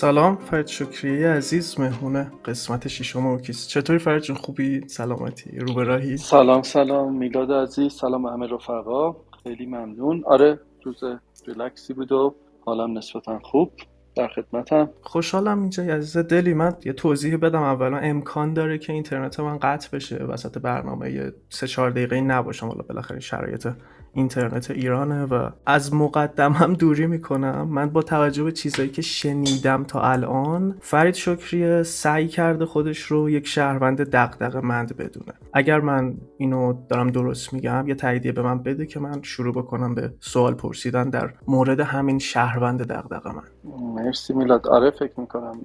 سلام 0.00 0.36
فرید 0.36 0.66
شکریه 0.66 1.28
عزیز 1.28 1.80
مهمون 1.80 2.26
قسمت 2.44 2.88
ششم 2.88 3.26
او 3.26 3.33
کیست 3.33 3.68
چطوری 3.68 3.98
فرید 3.98 4.22
جون؟ 4.22 4.36
خوبی؟ 4.36 4.88
سلامتی؟ 4.88 5.58
رو 5.58 5.74
به 5.74 5.84
راهی؟ 5.84 6.16
سلام 6.16 6.62
سلام. 6.62 7.16
میلاد 7.16 7.52
عزیز 7.52 7.92
سلام 7.92 8.26
همه 8.26 8.46
رفقا. 8.46 9.16
خیلی 9.42 9.66
ممنون. 9.66 10.22
آره 10.26 10.60
روز 10.82 11.00
ریلکسی 11.46 11.92
بود 11.92 12.12
و 12.12 12.34
حالم 12.66 12.98
نسبتا 12.98 13.38
خوب. 13.38 13.72
در 14.16 14.28
خدمتم. 14.28 14.90
خوشحالم 15.02 15.60
اینجا 15.60 15.82
عزیز 15.82 16.16
دلی. 16.16 16.54
من 16.54 16.76
یه 16.84 16.92
توضیح 16.92 17.36
بدم. 17.36 17.62
اولا 17.62 17.96
امکان 17.96 18.52
داره 18.52 18.78
که 18.78 18.92
اینترنت 18.92 19.40
من 19.40 19.58
قطع 19.58 19.96
بشه 19.96 20.16
وسط 20.16 20.58
برنامه. 20.58 21.12
یه 21.12 21.32
سه 21.48 21.66
چهار 21.66 21.90
دقیقه 21.90 22.20
نباشم 22.20 22.66
حالا 22.66 22.82
بالاخره 22.88 23.20
شرایط 23.20 23.68
اینترنت 24.12 24.70
ایرانه 24.70 25.24
و 25.24 25.50
از 25.66 25.94
مقدمه 25.94 26.52
هم 26.52 26.74
دوری 26.74 27.06
می‌کنم. 27.06 27.68
من 27.70 27.90
با 27.90 28.02
توجه 28.02 28.44
به 28.44 28.52
چیزایی 28.52 28.88
که 28.88 29.02
شنیدم 29.02 29.84
تا 29.84 30.00
الان 30.00 30.74
فرید 30.80 31.14
شکری 31.14 31.84
سعی 31.84 32.28
کرده 32.28 32.66
خودش 32.66 33.02
رو 33.02 33.30
یک 33.30 33.46
شهروند 33.46 34.00
دغدغه‌مند 34.00 34.96
بدونه. 34.96 35.32
اگر 35.52 35.80
من 35.80 36.14
اینو 36.38 36.74
دارم 36.88 37.10
درست 37.10 37.52
میگم 37.52 37.84
یه 37.88 37.94
تاییدیه 37.94 38.32
به 38.32 38.42
من 38.42 38.62
بده 38.62 38.86
که 38.86 39.00
من 39.00 39.22
شروع 39.22 39.54
بکنم 39.54 39.94
به 39.94 40.14
سوال 40.20 40.54
پرسیدن 40.54 41.10
در 41.10 41.30
مورد 41.48 41.80
همین 41.80 42.18
شهروند 42.18 42.82
دقدق 42.82 43.26
من 43.26 43.42
مرسی 43.80 44.32
میلاد. 44.32 44.66
آره 44.66 44.90
فکر 44.90 45.20
می‌کنم 45.20 45.58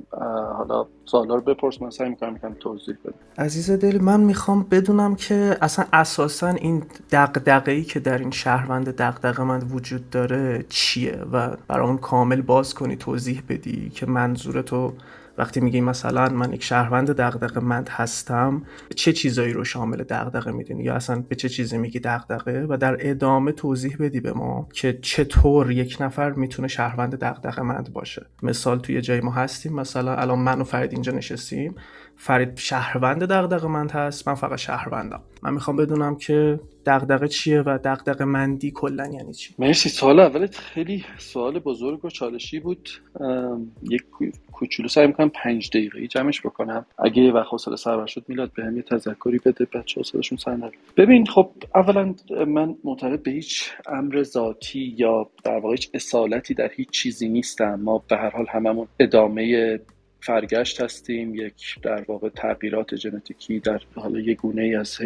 حالا 0.58 0.86
سوالا 1.06 1.36
رو 1.36 1.42
بپرس 1.42 1.82
من 1.82 1.90
سعی 1.90 2.10
می‌کنم 2.10 2.34
می‌کنم 2.34 2.56
توضیح 2.60 2.96
بدم. 3.06 3.16
عزیز 3.38 3.72
دل 3.72 4.02
من 4.02 4.20
می‌خوام 4.20 4.66
بدونم 4.72 5.16
که 5.16 5.58
اصلا 5.62 5.86
اساسا 5.94 6.48
این 6.48 6.84
دقدقه 7.12 7.82
که 7.82 8.00
در 8.00 8.18
این 8.18 8.32
شهروند 8.32 8.90
دقدقه 8.90 9.44
من 9.44 9.60
وجود 9.60 10.10
داره 10.10 10.66
چیه؟ 10.70 11.20
و 11.32 11.50
برامون 11.68 11.98
کامل 11.98 12.42
باز 12.42 12.74
کنی 12.74 12.96
توضیح 12.96 13.44
بدی 13.50 13.90
که 13.90 14.06
منظور 14.06 14.62
تو 14.62 14.94
وقتی 15.38 15.60
میگی 15.60 15.82
مثلا 15.82 16.30
من 16.30 16.54
یک 16.54 16.64
شهروند 16.64 17.12
دغدغه 17.12 17.60
مند 17.60 17.90
هستم 17.90 18.64
چه 18.96 19.14
چیزایی 19.14 19.54
رو 19.54 19.64
شامل 19.64 20.04
دغدغه 20.04 20.52
می‌دونی؟ 20.52 20.84
یا 20.84 20.96
اصلا 20.96 21.24
به 21.30 21.36
چه 21.36 21.50
چیزی 21.50 21.78
میگی 21.78 22.00
دغدغه؟ 22.00 22.66
و 22.70 22.78
در 22.78 22.98
ادامه 23.00 23.52
توضیح 23.52 23.98
بدی 24.00 24.20
به 24.20 24.34
ما 24.34 24.68
که 24.74 25.00
چطور 25.02 25.72
یک 25.72 25.98
نفر 26.00 26.32
می‌تونه 26.32 26.68
شهروند 26.68 27.16
دغدغه 27.16 27.62
مند 27.62 27.94
باشه. 27.94 28.26
مثال 28.44 28.80
توی 28.80 29.02
جای 29.02 29.22
ما 29.22 29.32
هستیم. 29.32 29.74
مثلا 29.74 30.16
الان 30.16 30.40
من 30.40 30.62
و 30.62 30.64
فرید 30.64 30.94
اینجا 30.94 31.12
نشستیم. 31.12 31.76
فرید 32.18 32.58
شهروند 32.58 33.24
دغدغه 33.24 33.68
مند 33.68 33.92
هست 33.92 34.28
من 34.28 34.36
فقط 34.36 34.60
شهروندم. 34.60 35.22
من 35.44 35.54
می‌خوام 35.54 35.78
بدونم 35.78 36.16
که 36.16 36.60
دغدغه 36.86 37.28
چیه 37.28 37.62
و 37.62 37.80
دغدغه 37.84 38.26
مندی 38.26 38.72
کلا 38.72 39.08
یعنی 39.08 39.34
چی؟ 39.34 39.56
مرسی. 39.60 39.90
سوال 39.90 40.20
اولت 40.20 40.58
خیلی 40.58 41.06
سوال 41.18 41.60
بزرگ 41.60 42.06
و 42.06 42.10
چالشی 42.10 42.60
بود. 42.60 42.90
یک 43.90 44.04
کوچولو 44.52 44.90
سعی 44.90 45.08
می‌کنم 45.08 45.30
پنج 45.30 45.70
دقیقه 45.70 46.08
جمعش 46.08 46.42
بکنم. 46.42 46.86
اگه 47.00 47.32
وقت 47.32 47.48
حوصله 47.50 47.76
سر 47.76 48.06
شد 48.06 48.26
میلاد 48.28 48.52
به 48.54 48.64
هم 48.64 48.76
یه 48.78 48.82
تذکری 48.82 49.40
بده 49.46 49.68
بچه 49.74 50.00
حوصلهشون 50.00 50.38
سر 50.38 50.56
نره. 50.56 50.72
ببین 50.98 51.26
خب 51.26 51.52
اولا 51.76 52.16
من 52.48 52.76
معتقد 52.84 53.24
به 53.24 53.32
هیچ 53.32 53.72
امر 53.86 54.24
ذاتی 54.24 54.96
یا 54.98 55.30
در 55.44 55.60
واقع 55.60 55.72
هیچ 55.72 55.90
اصالتی 55.94 56.54
در 56.54 56.70
هیچ 56.76 56.90
چیزی 56.90 57.30
نیستم. 57.30 57.76
ما 57.76 58.04
به 58.10 58.18
هر 58.18 58.30
حال 58.30 58.46
هممون 58.50 58.88
ادامه 59.00 59.80
فرگشت 60.26 60.82
هستیم 60.82 61.36
یک 61.36 61.76
در 61.82 62.04
واقع 62.08 62.30
تغییرات 62.30 62.96
ژنتیکی 62.96 63.60
در 63.60 63.82
حالا 63.96 64.20
یک 64.20 64.38
گونه 64.38 64.78
از 64.80 65.00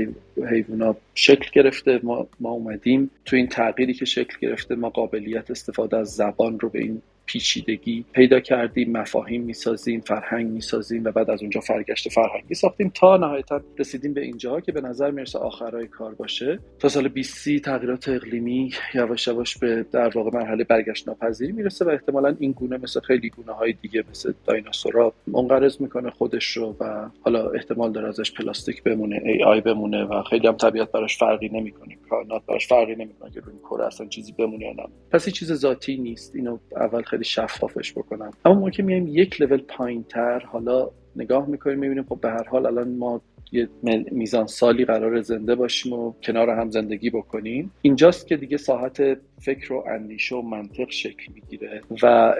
حیوونا 0.51 0.95
شکل 1.15 1.49
گرفته. 1.53 1.99
ما, 2.03 2.27
ما 2.39 2.49
اومدیم. 2.49 3.11
تو 3.25 3.35
این 3.35 3.47
تغییری 3.47 3.93
که 3.93 4.05
شکل 4.05 4.37
گرفته 4.41 4.75
ما 4.75 4.89
قابلیت 4.89 5.51
استفاده 5.51 5.97
از 5.97 6.07
زبان 6.07 6.59
رو 6.59 6.69
به 6.69 6.79
این 6.79 7.01
پیچیدگی 7.27 8.05
پیدا 8.13 8.39
کردیم 8.39 8.91
مفاهیم 8.91 9.41
می‌سازیم 9.41 10.01
فرهنگ 10.01 10.47
می‌سازیم 10.47 11.03
و 11.03 11.11
بعد 11.11 11.29
از 11.29 11.41
اونجا 11.41 11.59
فرگشت 11.59 12.09
فرهنگی 12.09 12.53
ساختیم. 12.53 12.91
تا 12.95 13.17
نهایتا 13.17 13.61
رسیدیم 13.77 14.13
به 14.13 14.21
اینجا 14.21 14.59
که 14.59 14.71
به 14.71 14.81
نظر 14.81 15.11
می‌رسه 15.11 15.39
آخرای 15.39 15.87
کار 15.87 16.13
باشه. 16.13 16.59
تا 16.79 16.89
سال 16.89 17.07
20 17.07 17.59
تغییرات 17.59 18.09
اقلیمی 18.09 18.71
یواش 18.93 19.27
یواش 19.27 19.57
به 19.57 19.85
در 19.91 20.09
واقع 20.17 20.29
مرحله 20.33 20.63
برگشت 20.63 21.07
ناپذیری 21.07 21.51
می‌رسه 21.51 21.85
و 21.85 21.89
احتمالا 21.89 22.35
این 22.39 22.51
گونه 22.51 22.77
مثل 22.77 22.99
خیلی 22.99 23.29
گونه 23.29 23.51
های 23.51 23.73
دیگه 23.81 24.03
مثل 24.09 24.33
دایناسورا 24.45 25.13
منقرض 25.27 25.81
می‌کنه 25.81 26.09
خودش 26.09 26.57
رو 26.57 26.75
و 26.79 27.09
حالا 27.21 27.49
احتمال 27.49 27.91
داره 27.91 28.07
ازش 28.07 28.31
پلاستیک 28.31 28.83
بمونه 28.83 29.21
ای 29.25 29.43
آی 29.43 29.61
بمونه 29.61 30.03
و 30.03 30.23
خیلی 30.23 30.47
هم 30.47 30.57
طبیعت 30.57 30.91
براش 30.91 31.17
فرقی 31.17 31.49
نمی‌کنه. 31.49 31.97
کائنات 32.09 32.45
براش 32.45 32.67
فرقی 32.67 32.95
نمی‌کنه 32.95 33.31
که 33.31 33.39
روی 33.39 33.55
کره 33.59 33.85
اصلا 33.85 34.07
چیزی 34.07 34.31
بمونه 34.31 34.65
یا 34.65 34.71
نه 34.71 34.83
پس 35.11 35.29
چیز 35.29 35.53
ذاتی 35.53 35.97
نیست. 35.97 36.35
اینو 36.35 36.57
اول 36.75 37.01
شفافش 37.23 37.91
بکنم. 37.91 38.31
اما 38.45 38.59
ما 38.59 38.69
که 38.69 38.83
میایم 38.83 39.07
یک 39.07 39.41
لول 39.41 39.57
پایین 39.57 40.03
تر 40.03 40.39
حالا 40.39 40.89
نگاه 41.15 41.49
می‌کنیم 41.49 41.79
می‌بینیم 41.79 42.03
خب 42.03 42.21
به 42.21 42.29
هر 42.29 42.43
حال 42.43 42.65
الان 42.65 42.89
ما 42.89 43.21
یه 43.51 43.69
میزان 44.11 44.47
سالی 44.47 44.85
قرار 44.85 45.21
زنده 45.21 45.55
باشیم 45.55 45.93
و 45.93 46.13
کنار 46.23 46.49
هم 46.49 46.69
زندگی 46.69 47.09
بکنیم. 47.09 47.71
اینجاست 47.81 48.27
که 48.27 48.37
دیگه 48.37 48.57
ساحت 48.57 49.17
فکر 49.41 49.73
و 49.73 49.83
اندیشه 49.87 50.35
و 50.35 50.41
منطق 50.41 50.89
شکل 50.89 51.33
می‌گیره 51.33 51.81
و 52.03 52.35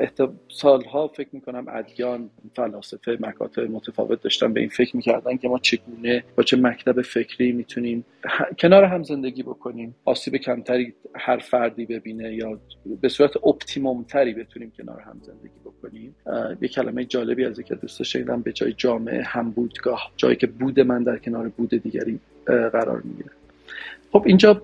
سالها 0.47 1.07
فکر 1.07 1.29
می‌کنم 1.31 1.65
ادیان 1.69 2.29
فلاسفه 2.55 3.17
مکاتب 3.19 3.71
متفاوت 3.71 4.21
داشتن 4.21 4.53
به 4.53 4.59
این 4.59 4.69
فکر 4.69 4.95
می‌کردن 4.95 5.37
که 5.37 5.47
ما 5.47 5.59
چگونه 5.59 6.23
با 6.35 6.43
چه 6.43 6.57
مکتب 6.57 7.01
فکری 7.01 7.51
می‌تونیم 7.51 8.05
کنار 8.59 8.83
هم 8.83 9.03
زندگی 9.03 9.43
بکنیم. 9.43 9.95
آسیب 10.05 10.35
کمتری 10.35 10.93
هر 11.15 11.37
فردی 11.37 11.85
ببینه 11.85 12.35
یا 12.35 12.59
به 13.01 13.09
صورت 13.09 13.37
optimum 13.37 14.03
تری 14.03 14.33
بتونیم 14.33 14.71
کنار 14.77 15.01
هم 15.01 15.19
زندگی 15.21 15.59
بکنیم. 15.65 16.15
یه 16.61 16.67
کلمه 16.67 17.05
جالبی 17.05 17.45
از 17.45 17.59
یه 17.59 17.75
دوست 17.75 18.03
شنیدم 18.03 18.41
به 18.41 18.53
جای 18.53 18.73
جامعه 18.73 19.21
هم 19.21 19.51
بودگاه 19.51 20.11
جایی 20.17 20.35
که 20.35 20.47
بود 20.47 20.79
در 21.03 21.17
کنار 21.17 21.49
بود 21.49 21.69
دیگری 21.69 22.19
قرار 22.45 23.01
می‌گیره. 23.01 23.29
خب 24.11 24.23
اینجا 24.25 24.61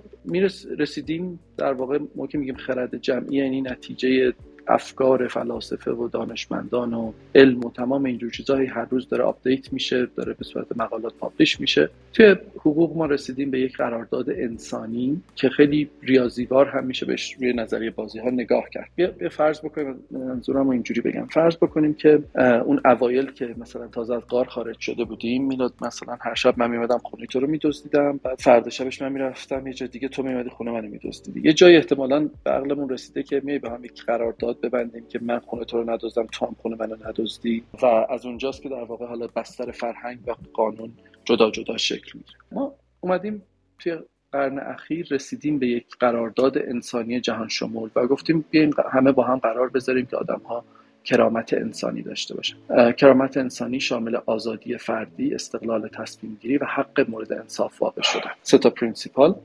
رسیدیم 0.78 1.40
در 1.58 1.74
واقع 1.74 2.00
ما 2.16 2.28
که 2.28 2.38
میگیم 2.38 2.56
خرد 2.56 2.98
جمعی 2.98 3.38
یعنی 3.38 3.62
نتیجه 3.62 4.34
افکار 4.68 5.28
فلاسفه 5.28 5.92
و 5.92 6.08
دانشمندان 6.08 6.94
و 6.94 7.12
علم 7.36 7.66
و 7.66 7.72
تمام 7.72 8.06
اینجور 8.06 8.32
چیزهایی 8.32 8.68
هر 8.68 8.86
روز 8.90 9.10
داره 9.10 9.24
update 9.24 9.74
میشه 9.74 10.08
داره 10.16 10.34
به 10.34 10.46
صورت 10.46 10.68
مقالات 10.78 11.14
publish 11.14 11.60
میشه. 11.60 11.90
توی 12.14 12.36
حقوق 12.56 12.98
ما 12.98 13.06
رسیدیم 13.06 13.52
به 13.52 13.60
یک 13.60 13.78
قرارداد 13.78 14.30
انسانی 14.30 15.22
که 15.36 15.50
خیلی 15.50 15.90
ریاضیوار 16.02 16.68
هم 16.68 16.86
میشه 16.86 17.06
بهش 17.06 17.34
روی 17.34 17.54
نظریه 17.54 17.92
بازی 17.92 18.20
ها 18.20 18.30
نگاه 18.30 18.64
کرد. 18.74 18.90
بیا, 18.96 19.30
فرض 19.32 19.60
بکنیم 19.60 19.96
منظورم 20.12 20.70
اینجوری 20.70 21.02
بگم. 21.02 21.26
فرض 21.26 21.56
بکنیم 21.56 21.94
که 21.94 22.24
اون 22.66 22.82
اوایل 22.86 23.32
که 23.32 23.56
مثلا 23.58 23.88
تازه 23.88 24.16
از 24.16 24.22
غار 24.30 24.46
خارج 24.46 24.80
شده 24.80 25.04
بودیم 25.04 25.46
میلاد 25.48 25.74
مثلا 25.82 26.18
هر 26.22 26.34
شب 26.34 26.54
من 26.58 26.72
میمدم 26.72 26.98
خونه 26.98 27.26
تو 27.26 27.40
رو 27.40 27.48
میدزدیدم 27.48 28.20
بعد 28.24 28.40
فردا 28.40 28.70
شبش 28.70 29.02
من 29.02 29.12
می‌رفتم 29.12 29.68
یه 29.68 29.74
جای 29.74 29.90
دیگه 29.90 30.08
تو 30.08 30.24
میمدی 30.24 30.50
خونه 30.50 30.72
منو 30.72 30.90
میدزدیدی. 30.90 31.42
یه 31.44 31.54
جای 31.54 31.76
احتمالاً 31.76 32.30
به 32.44 32.52
عقلمون 32.52 32.90
رسیده 32.90 33.24
که 33.24 33.42
میای 33.44 33.60
به 33.60 33.70
هم 33.70 33.86
یک 33.86 34.04
قرارداد 34.06 34.53
ببندیم 34.62 35.06
که 35.10 35.20
من 35.22 35.40
خونه 35.40 35.66
تو 35.66 35.78
رو 35.78 35.90
ندزدم 35.90 36.26
تو 36.32 36.46
هم 36.46 36.56
خونه 36.62 36.76
منو 36.80 36.96
ندزدی. 37.08 37.64
و 37.82 37.86
از 37.86 38.26
اونجاست 38.26 38.62
که 38.62 38.70
در 38.70 38.84
واقع 38.84 39.06
حالا 39.06 39.28
بستر 39.36 39.72
فرهنگ 39.72 40.20
و 40.28 40.36
قانون 40.54 40.92
جدا 41.26 41.52
جدا 41.52 41.78
شکل 41.78 42.12
می‌گیره. 42.14 42.38
ما 42.52 42.74
اومدیم 43.02 43.44
توی 43.80 43.98
قرن 44.32 44.60
اخیر 44.60 45.08
رسیدیم 45.12 45.60
به 45.60 45.68
یک 45.68 45.86
قرارداد 46.00 46.58
انسانی 46.58 47.22
جهان 47.22 47.48
شمول 47.48 47.90
و 47.96 48.08
گفتیم 48.08 48.46
بیایم 48.50 48.72
همه 48.92 49.12
با 49.12 49.24
هم 49.24 49.38
قرار 49.38 49.70
بذاریم 49.70 50.06
که 50.06 50.18
آدم 50.18 50.42
ها 50.46 50.64
کرامت 51.04 51.54
انسانی 51.54 52.02
داشته 52.02 52.36
باشن. 52.36 52.58
کرامت 52.92 53.38
انسانی 53.38 53.80
شامل 53.80 54.18
آزادی 54.26 54.78
فردی 54.78 55.36
استقلال 55.36 55.88
تصمیم 55.88 56.38
گیری 56.42 56.58
و 56.58 56.66
حق 56.66 57.10
مورد 57.10 57.34
انصاف 57.34 57.82
واقع 57.82 58.02
شدن. 58.02 58.32
سه 58.42 58.58
تا 58.58 58.70
principle. 58.70 59.36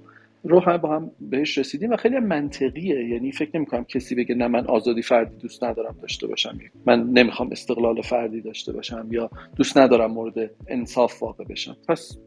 رو 0.45 0.61
هم 0.61 0.77
با 0.77 0.97
هم 0.97 1.11
بهش 1.21 1.59
رسیدیم 1.59 1.91
و 1.91 1.97
خیلی 1.97 2.19
منطقیه. 2.19 3.09
یعنی 3.09 3.33
فکر 3.33 3.51
نمی 3.55 3.67
کنم 3.67 3.85
کسی 3.85 4.15
بگه 4.15 4.35
نه 4.35 4.49
من 4.49 4.67
آزادی 4.67 5.03
فردی 5.03 5.37
دوست 5.37 5.65
ندارم 5.65 5.97
داشته 6.03 6.27
باشم. 6.27 6.59
من 6.87 7.11
نمی‌خوام 7.11 7.49
استقلال 7.53 8.03
فردی 8.03 8.41
داشته 8.41 8.73
باشم 8.73 9.09
یا 9.11 9.31
دوست 9.57 9.79
ندارم 9.79 10.11
مورد 10.11 10.51
انصاف 10.69 11.23
واقع 11.23 11.45
بشم. 11.45 11.77
پس 11.89 12.19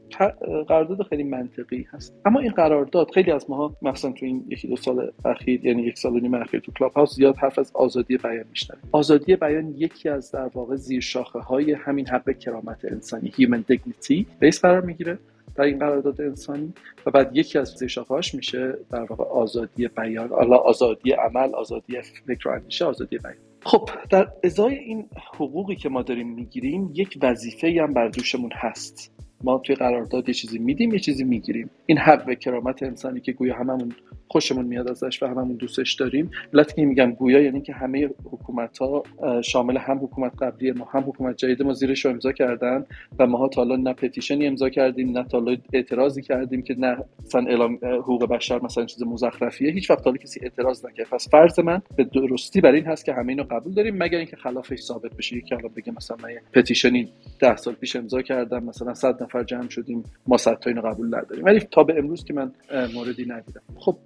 قرارداد 0.67 1.01
خیلی 1.03 1.23
منطقی 1.23 1.87
هست. 1.91 2.15
اما 2.25 2.39
این 2.39 2.51
قرارداد 2.51 3.11
خیلی 3.13 3.31
از 3.31 3.49
ماها 3.49 3.77
مثلا 3.81 4.11
تو 4.11 4.25
این 4.25 4.45
یکی 4.49 4.67
دو 4.67 4.75
سال 4.75 5.11
اخیر 5.25 5.65
یعنی 5.65 5.81
یک 5.81 5.97
سال 5.97 6.15
و 6.15 6.19
نیم 6.19 6.33
اخیر 6.33 6.59
تو 6.59 6.71
کلاب 6.71 6.93
هاوس 6.93 7.15
زیاد 7.15 7.37
حرف 7.37 7.59
از 7.59 7.71
آزادی 7.73 8.17
بیان 8.17 8.45
میشنویم. 8.49 8.83
آزادی 8.91 9.35
بیان 9.35 9.73
یکی 9.77 10.09
از 10.09 10.31
در 10.31 10.49
واقع 10.53 10.75
زیر 10.75 11.01
شاخه 11.01 11.39
های 11.39 11.71
همین 11.71 12.07
حق 12.07 12.37
کرامت 12.37 12.85
انسانی 12.85 13.31
human 13.31 13.73
dignity 13.73 14.25
base 14.39 14.61
قرار 14.61 14.81
می‌گیره. 14.81 15.17
در 15.61 15.67
این 15.67 15.79
قرارداد 15.79 16.21
انسانی 16.21 16.73
و 17.05 17.11
بعد 17.11 17.37
یکی 17.37 17.59
از 17.59 17.67
زیرشاخه‌هاش 17.67 18.35
میشه 18.35 18.77
در 18.91 19.03
واقع 19.03 19.23
آزادی 19.23 19.87
بیان 19.87 20.29
حالا 20.29 20.57
آزادی 20.57 21.11
عمل 21.11 21.55
آزادی 21.55 22.01
فکر 22.01 22.49
و 22.49 22.85
آزادی 22.85 23.17
بیان. 23.17 23.35
خب 23.65 23.89
در 24.09 24.27
ازای 24.43 24.75
این 24.75 25.09
حقوقی 25.33 25.75
که 25.75 25.89
ما 25.89 26.01
داریم 26.01 26.33
می‌گیریم 26.33 26.91
یک 26.93 27.17
وظیفه 27.21 27.77
هم 27.81 27.93
بر 27.93 28.07
دوشمون 28.07 28.51
هست. 28.53 29.11
ما 29.43 29.57
توی 29.57 29.75
قرارداد 29.75 30.27
یه 30.27 30.33
چیزی 30.33 30.59
میدیم 30.59 30.93
یه 30.93 30.99
چیزی 30.99 31.23
می‌گیریم. 31.23 31.69
این 31.85 31.97
حق 31.97 32.33
کرامت 32.33 32.83
انسانی 32.83 33.19
که 33.19 33.31
گویا 33.31 33.55
هممون 33.55 33.93
خوشمون 34.27 34.65
میاد 34.65 34.89
ازش 34.89 35.23
و 35.23 35.27
هممون 35.27 35.55
دوستش 35.55 35.93
داریم. 35.93 36.31
علت 36.53 36.75
که 36.75 36.85
میگم 36.85 37.11
گویا 37.11 37.41
یعنی 37.41 37.61
که 37.61 37.73
همه 37.73 38.09
حکومت 38.31 38.77
ها 38.77 39.03
شامل 39.41 39.77
هم 39.77 39.97
حکومت 39.97 40.31
قبلی 40.41 40.71
ما 40.71 40.85
هم 40.85 41.01
حکومت 41.01 41.37
جدید 41.37 41.63
ما 41.63 41.73
زیرش 41.73 42.05
رو 42.05 42.11
امضا 42.11 42.31
کردن 42.31 42.85
و 43.19 43.27
ما 43.27 43.47
تا 43.47 43.61
حالا 43.61 43.75
نه 43.75 43.93
پتیشنی 43.93 44.47
امضا 44.47 44.69
کردیم 44.69 45.17
نه 45.17 45.23
تا 45.23 45.45
اعتراضی 45.73 46.21
کردیم 46.21 46.61
که 46.61 46.75
نه 46.77 46.97
مثلا 47.25 47.45
اعلام 47.47 47.79
حقوق 47.83 48.25
بشر 48.25 48.59
مثلا 48.63 48.85
چیز 48.85 49.03
مزخرفیه. 49.03 49.71
هیچ 49.71 49.89
وقت 49.91 50.05
حالا 50.05 50.17
کسی 50.17 50.39
اعتراض 50.43 50.85
نکرد. 50.85 51.07
پس 51.11 51.29
فرض 51.29 51.59
من 51.59 51.81
به 51.95 52.03
درستی 52.03 52.61
برای 52.61 52.79
این 52.79 52.85
هست 52.85 53.05
که 53.05 53.13
همه 53.13 53.29
اینو 53.29 53.43
قبول 53.43 53.73
داریم 53.73 53.97
مگر 53.97 54.17
اینکه 54.17 54.35
خلافش 54.35 54.79
ثابت 54.79 55.15
بشه. 55.17 55.37
یکی 55.37 55.55
الان 55.55 55.71
بگه 55.77 55.93
مثلا 55.97 56.17
من 56.23 56.29
پتیشنی 56.53 57.09
10 57.39 57.55
سال 57.55 57.73
پیش 57.73 57.95
امضا 57.95 58.21
کردم 58.21 58.63
مثلا 58.63 58.93
100 58.93 59.17
نفر 59.31 59.43
جمع 59.43 59.69
شدیم 59.69 60.03
ما 60.27 60.37
100 60.37 60.59
تا 60.59 60.69
اینو 60.69 60.81
قبول 60.81 61.07
نداریم. 61.07 61.45
ولی 61.45 61.59
تا 61.59 61.83
به 61.83 61.97
امروز 61.97 62.23
که 62.23 62.33
من 62.33 62.51
موردی 62.93 63.25
ندیدم. 63.25 63.61
خب 63.75 63.97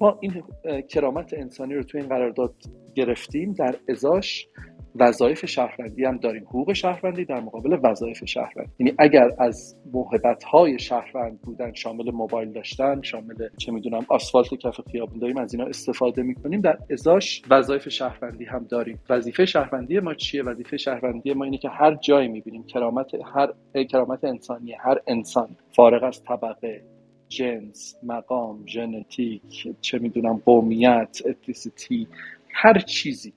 ما 0.00 0.18
این 0.20 0.42
کرامت 0.88 1.34
انسانی 1.34 1.74
رو 1.74 1.82
تو 1.82 1.98
این 1.98 2.08
قرارداد 2.08 2.54
گرفتیم 2.94 3.52
در 3.52 3.74
ازاش 3.88 4.48
وظایف 4.94 5.46
شهروندی 5.46 6.04
هم 6.04 6.16
داریم. 6.16 6.44
حقوق 6.44 6.72
شهروندی 6.72 7.24
در 7.24 7.40
مقابل 7.40 7.78
وظایف 7.82 8.24
شهروندی 8.24 8.70
یعنی 8.78 8.94
اگر 8.98 9.30
از 9.38 9.76
موهبت 9.92 10.44
های 10.44 10.78
شهروند 10.78 11.40
بودن 11.40 11.72
شامل 11.72 12.10
موبایل 12.10 12.52
داشتن 12.52 13.02
شامل 13.02 13.48
چه 13.56 13.72
می‌دونم 13.72 14.06
آسفالت 14.08 14.54
کف 14.54 14.80
خیابون 14.92 15.18
داریم 15.18 15.36
از 15.36 15.54
اینا 15.54 15.66
استفاده 15.66 16.22
می‌کنیم. 16.22 16.60
در 16.60 16.78
ازاش 16.90 17.42
وظایف 17.50 17.88
شهروندی 17.88 18.44
هم 18.44 18.66
داریم. 18.70 18.98
وظیفه 19.10 19.46
شهروندی 19.46 20.00
ما 20.00 20.14
چیه؟ 20.14 20.42
وظیفه 20.42 20.76
شهروندی 20.76 21.32
ما 21.32 21.44
اینه 21.44 21.58
که 21.58 21.68
هر 21.68 21.94
جایی 21.94 22.28
می‌بینیم 22.28 22.62
کرامت 22.66 23.10
هر 23.34 23.52
کرامت 23.84 24.24
انسانی 24.24 24.72
هر 24.72 24.98
انسان 25.06 25.56
فارغ 25.76 26.04
از 26.04 26.22
طبقه 26.24 26.82
جنس 27.28 27.96
مقام 28.02 28.66
ژنتیک 28.66 29.76
چه 29.80 29.98
می‌دونم 29.98 30.42
قومیت 30.44 31.18
ethnicity 31.26 32.08
هر 32.56 32.78
چیزی 32.78 33.32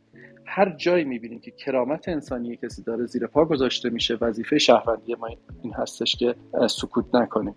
هر 0.48 0.76
جایی 0.76 1.04
می‌بینیم 1.04 1.40
که 1.40 1.52
کرامت 1.52 2.10
انسانی 2.10 2.58
کسی 2.58 2.84
داره 2.84 3.06
زیر 3.06 3.28
پا 3.28 3.46
گذاشته 3.46 3.90
میشه 3.90 4.18
وظیفه 4.22 4.58
شهروندی 4.58 5.16
ما 5.16 5.28
این 5.64 5.74
هستش 5.74 6.16
که 6.16 6.36
سکوت 6.70 7.06
نکنیم. 7.16 7.56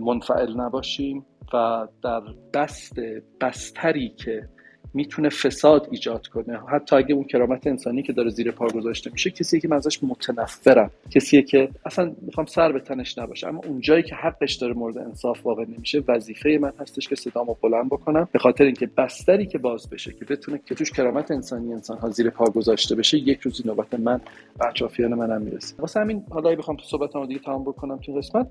منفعل 0.00 0.60
نباشیم 0.60 1.26
و 1.54 1.88
در 2.02 2.20
بست 2.54 2.94
بستری 3.40 4.08
که 4.08 4.48
می‌تونه 4.94 5.28
فساد 5.28 5.88
ایجاد 5.90 6.26
کنه. 6.26 6.60
حتی 6.68 6.96
اگه 6.96 7.14
اون 7.14 7.24
کرامت 7.24 7.66
انسانی 7.66 8.02
که 8.02 8.12
داره 8.12 8.30
زیر 8.30 8.50
پا 8.50 8.66
گذاشته 8.66 9.10
میشه 9.12 9.30
کسی 9.30 9.60
که 9.60 9.68
من 9.68 9.76
ازش 9.76 10.04
متنفرم. 10.04 10.90
کسی 11.10 11.42
که 11.42 11.68
اصلا 11.86 12.14
می‌خوام 12.20 12.46
سر 12.46 12.72
به 12.72 12.80
تنش 12.80 13.18
نباشه. 13.18 13.48
اما 13.48 13.60
اون 13.66 13.80
جایی 13.80 14.02
که 14.02 14.14
حقش 14.14 14.54
داره 14.54 14.74
مورد 14.74 14.98
انصاف 14.98 15.46
واقع 15.46 15.64
نمیشه 15.68 16.02
وظیفه 16.08 16.58
من 16.62 16.72
هستش 16.78 17.08
که 17.08 17.16
صدامو 17.16 17.56
بلند 17.62 17.86
بکنم. 17.86 18.28
به 18.32 18.38
خاطر 18.38 18.64
اینکه 18.64 18.86
بستری 18.96 19.46
که 19.46 19.58
باز 19.58 19.90
بشه 19.90 20.12
که 20.12 20.24
بتونه 20.24 20.60
که 20.66 20.74
توش 20.74 20.90
کرامت 20.90 21.30
انسانی 21.30 21.72
انسان 21.72 21.98
ها 21.98 22.10
زیر 22.10 22.30
پا 22.30 22.44
گذاشته 22.44 22.94
بشه 22.94 23.18
یک 23.18 23.40
روزی 23.40 23.62
نوبت 23.66 23.94
من 23.94 24.20
اطرافیان 24.60 25.14
منم 25.14 25.42
می‌رسه. 25.42 25.74
واسه 25.78 26.00
همین 26.00 26.24
حالا 26.30 26.54
بخوام 26.54 26.76
صحبتمو 26.84 27.26
دیگه 27.26 27.40
تمام 27.40 27.62
بکنم 27.62 27.98
تو 27.98 28.12
قسمت 28.12 28.46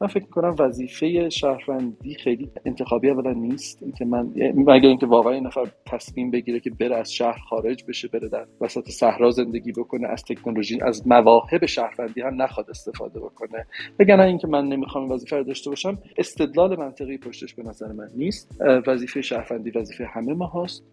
من 0.00 0.06
فکر 0.06 0.24
کنم 0.24 0.54
وظیفه 0.58 1.28
شهروندی 1.30 2.14
خیلی 2.14 2.50
انتخابی 2.64 3.10
اولا 3.10 3.32
نیست. 3.32 3.82
اینکه 3.82 4.04
من 4.04 4.30
مگر 4.54 4.88
اینکه 4.88 5.06
واقعا 5.06 5.32
این 5.32 5.46
نفر 5.46 5.66
تصمیم 5.86 6.30
بگیره 6.30 6.60
که 6.60 6.70
بره 6.70 6.96
از 6.96 7.12
شهر 7.12 7.38
خارج 7.38 7.84
بشه 7.88 8.08
بره 8.08 8.28
در 8.28 8.46
وسط 8.60 8.88
صحرا 8.88 9.30
زندگی 9.30 9.72
بکنه 9.72 10.08
از 10.08 10.24
تکنولوژی 10.24 10.80
از 10.80 11.06
مواهب 11.06 11.66
شهروندی 11.66 12.20
هم 12.20 12.42
نخواد 12.42 12.70
استفاده 12.70 13.20
بکنه. 13.20 13.66
بگن 13.98 14.20
اینکه 14.20 14.46
من 14.46 14.68
نمی‌خوام 14.68 15.10
وظیفه 15.10 15.36
رو 15.36 15.44
داشته 15.44 15.70
باشم 15.70 15.98
استدلال 16.18 16.76
منطقی 16.78 17.18
پشتش 17.18 17.54
به 17.54 17.62
نظر 17.62 17.92
من 17.92 18.08
نیست. 18.16 18.58
وظیفه 18.86 19.22
شهروندی 19.22 19.70
وظیفه 19.70 20.06
همه 20.06 20.34
ما 20.34 20.46
هست 20.46 20.84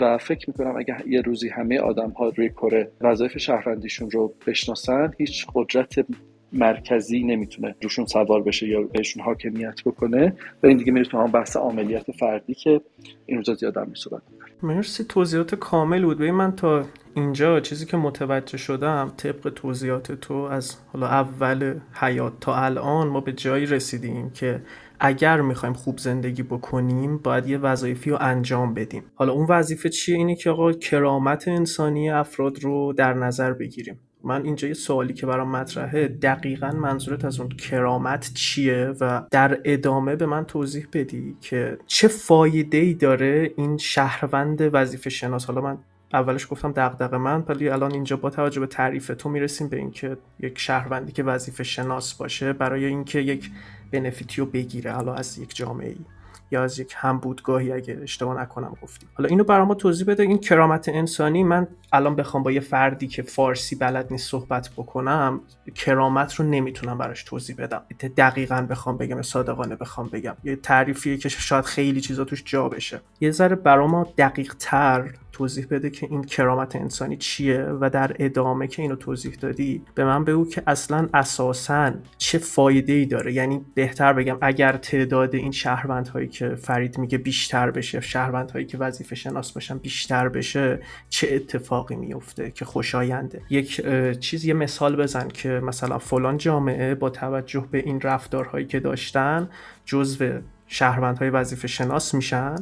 و 0.00 0.18
فکر 0.18 0.50
می‌کنم 0.50 0.76
اگر 0.76 1.02
یه 1.06 1.20
روزی 1.20 1.48
همه 1.48 1.78
آدم 1.78 2.10
ها 2.10 2.28
روی 2.28 2.50
کره 2.50 2.92
وظایف 3.00 3.38
شهروندیشون 3.38 4.10
رو 4.10 4.34
بشناسن 4.46 5.10
هیچ 5.18 5.46
قدرت 5.54 6.06
مرکزی 6.52 7.22
نمی‌تونه 7.22 7.74
روشون 7.82 8.06
سوار 8.06 8.42
بشه 8.42 8.68
یا 8.68 8.82
بهشون 8.82 9.22
حاکمیت 9.22 9.84
بکنه. 9.86 10.32
و 10.62 10.66
این 10.66 10.76
دیگه 10.76 10.92
میره 10.92 11.06
تو 11.06 11.18
هم 11.18 11.32
بحث 11.32 11.56
عملیات 11.56 12.10
فردی 12.10 12.54
که 12.54 12.80
این 13.26 13.38
روزا 13.38 13.54
زیاد 13.54 13.76
هم 13.76 13.94
صحبت 13.94 14.22
مرسی. 14.62 15.04
توضیحات 15.04 15.54
کامل 15.54 16.04
بود. 16.04 16.18
ببین 16.18 16.34
من 16.34 16.56
تا 16.56 16.84
اینجا 17.14 17.60
چیزی 17.60 17.86
که 17.86 17.96
متوجه 17.96 18.58
شدم 18.58 19.12
طبق 19.16 19.52
توضیحات 19.54 20.12
تو 20.12 20.34
از 20.34 20.76
حالا 20.92 21.06
اول 21.06 21.74
حیات 21.92 22.32
تا 22.40 22.56
الان 22.56 23.08
ما 23.08 23.20
به 23.20 23.32
جایی 23.32 23.66
رسیدیم 23.66 24.30
که 24.30 24.62
اگر 25.00 25.40
می‌خوایم 25.40 25.74
خوب 25.74 25.98
زندگی 25.98 26.42
بکنیم 26.42 27.18
باید 27.18 27.46
یه 27.46 27.58
وظایفی 27.58 28.10
رو 28.10 28.16
انجام 28.20 28.74
بدیم. 28.74 29.02
حالا 29.14 29.32
اون 29.32 29.46
وظیفه 29.46 29.88
چیه؟ 29.88 30.16
اینه 30.16 30.34
که 30.34 30.50
آقا 30.50 30.72
کرامت 30.72 31.48
انسانی 31.48 32.10
افراد 32.10 32.64
رو 32.64 32.92
در 32.92 33.14
نظر 33.14 33.52
بگیریم. 33.52 33.98
من 34.26 34.44
اینجا 34.44 34.68
یه 34.68 34.74
سوالی 34.74 35.14
که 35.14 35.26
برام 35.26 35.50
مطرحه 35.50 36.08
دقیقا 36.08 36.70
منظورت 36.70 37.24
از 37.24 37.40
اون 37.40 37.48
کرامت 37.48 38.30
چیه؟ 38.34 38.94
و 39.00 39.22
در 39.30 39.60
ادامه 39.64 40.16
به 40.16 40.26
من 40.26 40.44
توضیح 40.44 40.86
بدی 40.92 41.36
که 41.40 41.78
چه 41.86 42.08
فایده 42.08 42.78
ای 42.78 42.94
داره 42.94 43.52
این 43.56 43.76
شهروند 43.76 44.70
وظیفه 44.72 45.10
شناس؟ 45.10 45.44
حالا 45.44 45.60
من 45.60 45.78
اولش 46.12 46.46
گفتم 46.50 46.72
دغدغه 46.72 47.16
من 47.18 47.44
ولی 47.48 47.68
الان 47.68 47.92
اینجا 47.92 48.16
با 48.16 48.30
توجه 48.30 48.60
به 48.60 48.66
تعریف 48.66 49.10
تو 49.18 49.28
می‌رسیم 49.28 49.68
به 49.68 49.76
اینکه 49.76 50.16
یک 50.40 50.58
شهروندی 50.58 51.12
که 51.12 51.22
وظیفه 51.22 51.64
شناس 51.64 52.14
باشه 52.14 52.52
برای 52.52 52.84
اینکه 52.84 53.18
یک 53.18 53.50
بنفیتیو 53.92 54.46
بگیره 54.46 54.92
حالا 54.92 55.14
از 55.14 55.38
یک 55.38 55.56
جامعه 55.56 55.88
ای 55.88 56.15
یا 56.50 56.62
از 56.64 56.78
یک 56.78 56.94
هم 56.96 57.18
بودگاهی 57.18 57.72
اگه 57.72 57.98
اشتباه 58.02 58.40
نکنم 58.42 58.76
گفتیم. 58.82 59.08
حالا 59.14 59.28
اینو 59.28 59.44
برای 59.44 59.66
ما 59.66 59.74
توضیح 59.74 60.06
بده. 60.06 60.22
این 60.22 60.38
کرامت 60.38 60.88
انسانی 60.88 61.44
من 61.44 61.66
الان 61.92 62.16
بخوام 62.16 62.42
با 62.42 62.52
یه 62.52 62.60
فردی 62.60 63.06
که 63.06 63.22
فارسی 63.22 63.76
بلد 63.76 64.06
نیست 64.10 64.30
صحبت 64.30 64.70
بکنم 64.76 65.40
کرامت 65.74 66.34
رو 66.34 66.44
نمی‌تونم 66.44 66.98
براش 66.98 67.22
توضیح 67.24 67.56
بدم. 67.56 67.82
دقیقا 68.16 68.66
بخوام 68.70 68.96
بگم 68.96 69.22
صادقانه 69.22 69.76
بخوام 69.76 70.08
بگم. 70.08 70.36
یه 70.44 70.56
تعریفیه 70.56 71.16
که 71.16 71.28
شاید 71.28 71.64
خیلی 71.64 72.00
چیزا 72.00 72.24
توش 72.24 72.42
جا 72.46 72.68
بشه. 72.68 73.00
یه 73.20 73.30
ذره 73.30 73.56
برای 73.56 73.88
ما 73.88 74.06
دقیق 74.18 74.54
تر 74.58 75.10
توضیح 75.36 75.66
بده 75.70 75.90
که 75.90 76.06
این 76.10 76.24
کرامت 76.24 76.76
انسانی 76.76 77.16
چیه 77.16 77.62
و 77.62 77.90
در 77.90 78.16
ادامه 78.18 78.66
که 78.66 78.82
اینو 78.82 78.96
توضیح 78.96 79.34
دادی 79.34 79.82
به 79.94 80.04
من 80.04 80.24
بگو 80.24 80.48
که 80.48 80.62
اصلا 80.66 81.08
اساسا 81.14 81.92
چه 82.18 82.38
فایده 82.38 82.92
ای 82.92 83.06
داره. 83.06 83.32
یعنی 83.32 83.64
بهتر 83.74 84.12
بگم 84.12 84.38
اگر 84.40 84.76
تعداد 84.76 85.34
این 85.34 85.52
شهروندهایی 85.52 86.28
که 86.28 86.54
فرید 86.54 86.98
میگه 86.98 87.18
بیشتر 87.18 87.70
بشه 87.70 88.00
شهروندهایی 88.00 88.66
که 88.66 88.78
وظیفه 88.78 89.14
شناس 89.14 89.52
باشن 89.52 89.78
بیشتر 89.78 90.28
بشه 90.28 90.80
چه 91.08 91.28
اتفاقی 91.30 91.96
میفته 91.96 92.50
که 92.50 92.64
خوشاینده 92.64 93.42
یک 93.50 93.86
چیز 94.20 94.44
یه 94.44 94.54
مثال 94.54 94.96
بزن 94.96 95.28
که 95.28 95.48
مثلا 95.48 95.98
فلان 95.98 96.36
جامعه 96.36 96.94
با 96.94 97.10
توجه 97.10 97.66
به 97.70 97.78
این 97.78 98.00
رفتارهایی 98.00 98.66
که 98.66 98.80
داشتن 98.80 99.48
جزو 99.84 100.40
شهروندهای 100.66 101.30
وظیفه 101.30 101.68
شناس 101.68 102.14
میشن. 102.14 102.56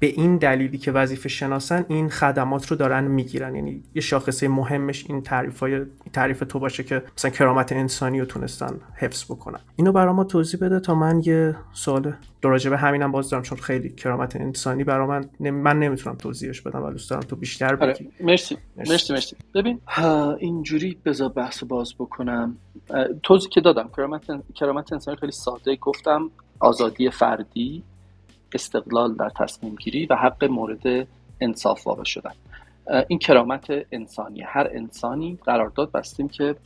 به 0.00 0.06
این 0.06 0.36
دلیلی 0.36 0.78
که 0.78 0.92
وظیفه 0.92 1.28
شناسن 1.28 1.84
این 1.88 2.08
خدمات 2.08 2.66
رو 2.66 2.76
دارن 2.76 3.04
می‌گیرن. 3.04 3.54
یعنی 3.54 3.82
یه 3.94 4.02
شاخصه 4.02 4.48
مهمش 4.48 5.04
این 5.08 5.22
تعریف 5.22 5.60
های 5.60 5.80
تعریف 6.12 6.42
تو 6.48 6.58
باشه 6.58 6.82
که 6.82 7.02
مثلا 7.16 7.30
کرامت 7.30 7.72
انسانی 7.72 8.20
رو 8.20 8.26
تونستن 8.26 8.80
حفظ 8.94 9.24
بکنن. 9.24 9.60
اینو 9.76 9.92
برای 9.92 10.14
ما 10.14 10.24
توضیح 10.24 10.60
بده 10.60 10.80
تا 10.80 10.94
من 10.94 11.22
یه 11.24 11.56
سوال 11.72 12.12
دراجه 12.42 12.70
به 12.70 12.76
همینم 12.76 13.12
باز 13.12 13.30
دارم 13.30 13.42
چون 13.42 13.58
خیلی 13.58 13.90
کرامت 13.90 14.36
انسانی 14.36 14.84
برای 14.84 15.06
من 15.06 15.50
من 15.50 15.78
نمی‌تونم 15.78 16.16
توضیحش 16.16 16.60
بدم 16.60 16.82
ولی 16.82 16.92
دوست 16.92 17.10
دارم 17.10 17.22
تو 17.22 17.36
بیشتر 17.36 17.76
آره، 17.76 17.92
بگی. 17.92 18.08
مرسی. 18.20 18.58
مرسی. 18.76 19.12
مرسی 19.12 19.36
ببین 19.54 19.80
اینجوری 20.38 20.98
بذار 21.04 21.28
بحث 21.28 21.64
باز 21.64 21.94
بکنم. 21.98 22.56
توضیح 23.22 23.48
که 23.50 23.60
دادم. 23.60 23.90
کرامت 23.96 24.24
کرامت 24.54 24.92
انسانی 24.92 25.16
خیلی 25.16 25.32
ساده. 25.32 25.76
گفتم 25.76 26.30
آزادی 26.60 27.10
فردی. 27.10 27.82
استقلال 28.54 29.14
در 29.14 29.30
تصمیم 29.38 29.74
گیری 29.74 30.06
و 30.06 30.14
حق 30.14 30.44
مورد 30.44 31.08
انصاف 31.40 31.86
واقع 31.86 32.04
شدن. 32.04 32.32
این 33.08 33.18
کرامت 33.18 33.66
انسانی 33.92 34.42
هر 34.42 34.68
انسانی 34.72 35.38
قرارداد 35.44 35.92
بستیم 35.92 36.28
که 36.28 36.56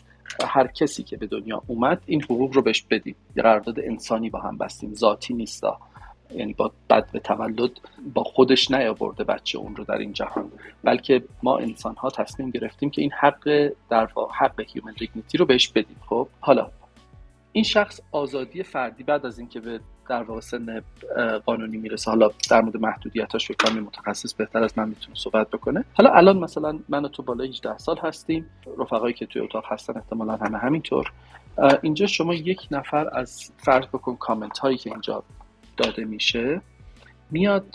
هر 0.46 0.66
کسی 0.66 1.02
که 1.02 1.16
به 1.16 1.26
دنیا 1.26 1.62
اومد 1.66 2.02
این 2.06 2.22
حقوق 2.22 2.54
رو 2.54 2.62
بهش 2.62 2.82
بدیم. 2.82 3.16
یه 3.36 3.42
قرارداد 3.42 3.80
انسانی 3.80 4.30
با 4.30 4.40
هم 4.40 4.58
بستیم. 4.58 4.94
ذاتی 4.94 5.34
نیستا. 5.34 5.78
یعنی 6.34 6.52
با 6.52 6.72
بد 6.90 7.10
به 7.10 7.20
تولد 7.20 7.70
با 8.14 8.24
خودش 8.24 8.70
نیاورده 8.70 9.24
بچه 9.24 9.58
اون 9.58 9.76
رو 9.76 9.84
در 9.84 9.98
این 9.98 10.12
جهان. 10.12 10.52
بلکه 10.84 11.22
ما 11.42 11.58
انسان 11.58 11.94
ها 11.94 12.10
تصمیم 12.10 12.50
گرفتیم 12.50 12.90
که 12.90 13.02
این 13.02 13.10
حق 13.20 13.72
در 13.90 14.08
حق 14.30 14.64
هیومن 14.66 14.92
دیگنیتی 14.98 15.38
رو 15.38 15.46
بهش 15.46 15.68
بدیم. 15.68 15.96
خب 16.06 16.28
حالا 16.40 16.70
این 17.52 17.64
شخص 17.64 18.00
آزادی 18.12 18.62
فردی 18.62 19.02
بعد 19.02 19.26
از 19.26 19.38
اینکه 19.38 19.60
به 19.60 19.80
در 20.08 20.22
واقع 20.22 20.40
سن 20.40 20.82
قانونی 21.46 21.76
می‌رسه. 21.76 22.10
حالا 22.10 22.30
در 22.50 22.60
مورد 22.60 22.76
محدودیتاش 22.76 23.48
فکر 23.48 23.68
کنم 23.70 23.82
متخصص 23.82 24.34
بهتر 24.34 24.62
از 24.62 24.78
من 24.78 24.88
می‌تونه 24.88 25.16
صحبت 25.16 25.50
بکنه. 25.50 25.84
حالا 25.94 26.10
الان 26.10 26.38
مثلا 26.38 26.78
من 26.88 27.04
و 27.04 27.08
تو 27.08 27.22
بالای 27.22 27.48
18 27.48 27.78
سال 27.78 27.98
هستیم. 27.98 28.46
رفقایی 28.78 29.14
که 29.14 29.26
توی 29.26 29.42
اتاق 29.42 29.64
هستن 29.66 29.96
احتمالا 29.96 30.36
همه 30.36 30.58
همینطور. 30.58 31.12
اینجا 31.82 32.06
شما 32.06 32.34
یک 32.34 32.60
نفر 32.70 33.18
از 33.18 33.52
فرض 33.58 33.86
بکن 33.86 34.16
کامنت 34.16 34.58
هایی 34.58 34.76
که 34.76 34.90
اینجا 34.90 35.22
داده 35.76 36.04
میشه 36.04 36.60
میاد 37.30 37.66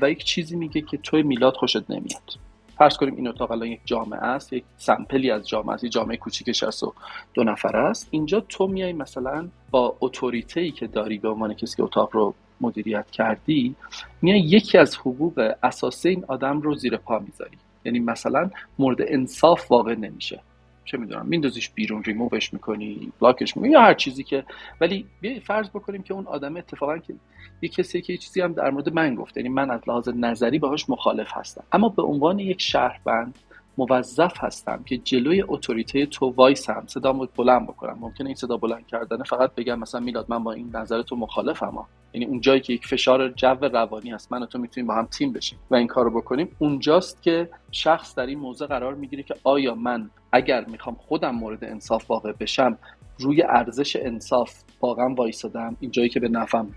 و 0.00 0.10
یک 0.10 0.24
چیزی 0.24 0.56
میگه 0.56 0.80
که 0.80 0.96
توی 0.96 1.22
میلاد 1.22 1.54
خوشت 1.54 1.90
نمیاد. 1.90 2.32
فرض 2.78 2.96
کنیم 2.96 3.16
این 3.16 3.28
اتاق 3.28 3.50
الان 3.50 3.68
یک 3.68 3.80
جامعه 3.84 4.20
است 4.20 4.52
یک 4.52 4.64
سمپلی 4.76 5.30
از 5.30 5.48
جامعه 5.48 5.74
است 5.74 5.84
یک 5.84 5.92
جامعه 5.92 6.16
کوچیک 6.16 6.64
و 6.82 6.86
دو 7.34 7.44
نفر 7.44 7.76
است. 7.76 8.08
اینجا 8.10 8.40
تو 8.40 8.66
میای 8.66 8.92
مثلا 8.92 9.48
با 9.70 9.96
اتوریته 10.00 10.60
ای 10.60 10.70
که 10.70 10.86
داری 10.86 11.18
به 11.18 11.28
عنوان 11.28 11.54
کسی 11.54 11.76
که 11.76 11.82
اتاق 11.82 12.10
رو 12.12 12.34
مدیریت 12.60 13.10
کردی 13.10 13.74
میای 14.22 14.40
یکی 14.40 14.78
از 14.78 14.96
حقوق 14.96 15.54
اساسی 15.62 16.08
این 16.08 16.24
آدم 16.28 16.60
رو 16.60 16.74
زیر 16.74 16.96
پا 16.96 17.18
می‌ذاری. 17.18 17.58
یعنی 17.84 17.98
مثلا 17.98 18.50
مورد 18.78 18.98
انصاف 19.00 19.70
واقع 19.72 19.94
نمیشه. 19.94 20.40
چه 20.86 20.98
می‌دونم 20.98 21.26
میندازیش 21.26 21.70
بیرون 21.70 22.02
ریمووش 22.02 22.52
می‌کنی 22.52 23.12
بلاکش 23.20 23.56
می‌کنی 23.56 23.72
یا 23.72 23.80
هر 23.80 23.94
چیزی 23.94 24.24
که 24.24 24.44
ولی 24.80 25.06
بیا 25.20 25.40
فرض 25.40 25.68
بکنیم 25.68 26.02
که 26.02 26.14
اون 26.14 26.26
آدم 26.26 26.56
اتفاقا 26.56 26.98
که 26.98 27.14
یه 27.62 27.68
کسی 27.68 28.00
که 28.00 28.12
یه 28.12 28.18
چیزی 28.18 28.40
هم 28.40 28.52
در 28.52 28.70
مورد 28.70 28.92
من 28.92 29.14
گفت 29.14 29.36
یعنی 29.36 29.48
من 29.48 29.70
از 29.70 29.80
لحاظ 29.86 30.08
نظری 30.08 30.58
باهاش 30.58 30.90
مخالف 30.90 31.28
هستم. 31.30 31.64
اما 31.72 31.88
به 31.88 32.02
عنوان 32.02 32.38
یک 32.38 32.62
شهروند 32.62 33.38
موظف 33.78 34.44
هستم 34.44 34.82
که 34.86 34.96
جلوی 34.96 35.44
اتوریته 35.48 36.06
تو 36.06 36.26
وایسم 36.26 36.84
صدا 36.86 37.12
بلند 37.12 37.66
بکنم. 37.66 37.98
ممکنه 38.00 38.26
این 38.26 38.34
صدا 38.36 38.56
بلند 38.56 38.86
کردن 38.86 39.22
فقط 39.22 39.54
بگم 39.54 39.78
مثلا 39.78 40.00
میلاد 40.00 40.26
من 40.28 40.44
با 40.44 40.52
این 40.52 40.70
نظر 40.74 41.02
تو 41.02 41.16
مخالفم 41.16 41.86
یعنی 42.12 42.26
اون 42.26 42.40
جایی 42.40 42.60
که 42.60 42.72
یک 42.72 42.86
فشار 42.86 43.28
جو 43.28 43.54
روانی 43.60 44.10
هست 44.10 44.32
من 44.32 44.42
و 44.42 44.46
تو 44.46 44.58
می‌تونیم 44.58 44.86
با 44.86 44.94
هم 44.94 45.06
تیم 45.06 45.32
بشیم 45.32 45.58
و 45.70 45.74
این 45.74 45.86
کارو 45.86 46.10
بکنیم 46.10 46.56
اونجاست 46.58 47.22
که 47.22 47.48
شخص 47.72 48.14
در 48.14 48.26
این 48.26 48.38
موضع 48.38 48.66
قرار 48.66 48.94
می‌گیره 48.94 49.22
که 49.22 49.34
آیا 49.44 49.74
من 49.74 50.10
اگر 50.32 50.64
می‌خوام 50.64 50.94
خودم 50.94 51.34
مورد 51.34 51.64
انصاف 51.64 52.10
واقع 52.10 52.32
بشم 52.32 52.78
روی 53.18 53.42
ارزش 53.42 53.96
انصاف 53.96 54.62
واقعا 54.80 55.14
وایسادم؟ 55.14 55.76
این 55.80 55.90
جایی 55.90 56.08
که 56.08 56.20
به 56.20 56.28
نفهم 56.28 56.74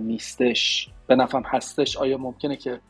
نیستش 0.00 0.90
به 1.06 1.16
نفهم 1.16 1.42
هستش 1.46 1.96
آیا 1.96 2.18
ممکنه 2.18 2.56
که 2.56 2.80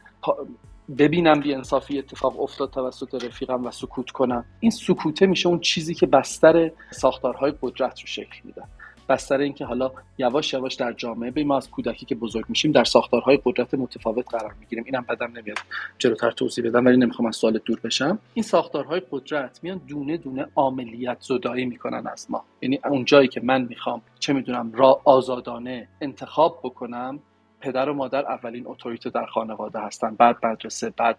ببینم 0.98 1.40
بی 1.40 1.54
انصافی 1.54 1.98
اتفاق 1.98 2.40
افتاد 2.40 2.70
توسط 2.70 3.24
رفیقم 3.24 3.66
و 3.66 3.70
سکوت 3.70 4.10
کنم؟ 4.10 4.44
این 4.60 4.70
سکوته 4.70 5.26
میشه 5.26 5.48
اون 5.48 5.60
چیزی 5.60 5.94
که 5.94 6.06
بستر 6.06 6.70
ساختارهای 6.90 7.52
قدرت 7.62 8.00
رو 8.00 8.06
شکل 8.06 8.40
میده. 8.44 8.62
بستر 9.08 9.40
اینکه 9.40 9.64
حالا 9.64 9.90
یواش 10.18 10.52
یواش 10.52 10.74
در 10.74 10.92
جامعه 10.92 11.30
به 11.30 11.44
ما 11.44 11.56
از 11.56 11.70
کودکی 11.70 12.06
که 12.06 12.14
بزرگ 12.14 12.44
میشیم 12.48 12.72
در 12.72 12.84
ساختارهای 12.84 13.38
قدرت 13.44 13.74
متفاوت 13.74 14.34
قرار 14.34 14.54
می‌گیریم. 14.60 14.84
اینم 14.84 15.06
بدم 15.08 15.32
نمیاد. 15.36 15.58
جلوتر 15.98 16.30
توضیح 16.30 16.64
بدم 16.64 16.84
ولی 16.84 16.96
نمی‌خوام 16.96 17.28
از 17.28 17.36
سوال 17.36 17.60
دور 17.64 17.80
بشم. 17.84 18.18
این 18.34 18.42
ساختارهای 18.42 19.02
قدرت 19.10 19.60
میان 19.62 19.80
دونه 19.86 20.16
دونه 20.16 20.46
عملیت 20.56 21.16
زدایی 21.20 21.66
می‌کنن 21.66 22.06
از 22.06 22.26
ما. 22.30 22.44
یعنی 22.62 22.80
اون 22.84 23.04
جایی 23.04 23.28
که 23.28 23.40
من 23.44 23.62
می‌خوام 23.62 24.02
چه 24.18 24.32
می‌دونم 24.32 24.72
را 24.72 25.00
آزادانه 25.04 25.88
انتخاب 26.00 26.60
بکنم 26.62 27.18
پدر 27.60 27.88
و 27.88 27.94
مادر 27.94 28.26
اولین 28.26 28.64
اتوریته 28.66 29.10
در 29.10 29.26
خانواده 29.26 29.80
هستن. 29.80 30.14
بعد 30.14 30.46
مدرسه 30.46 30.92
بعد 30.96 31.18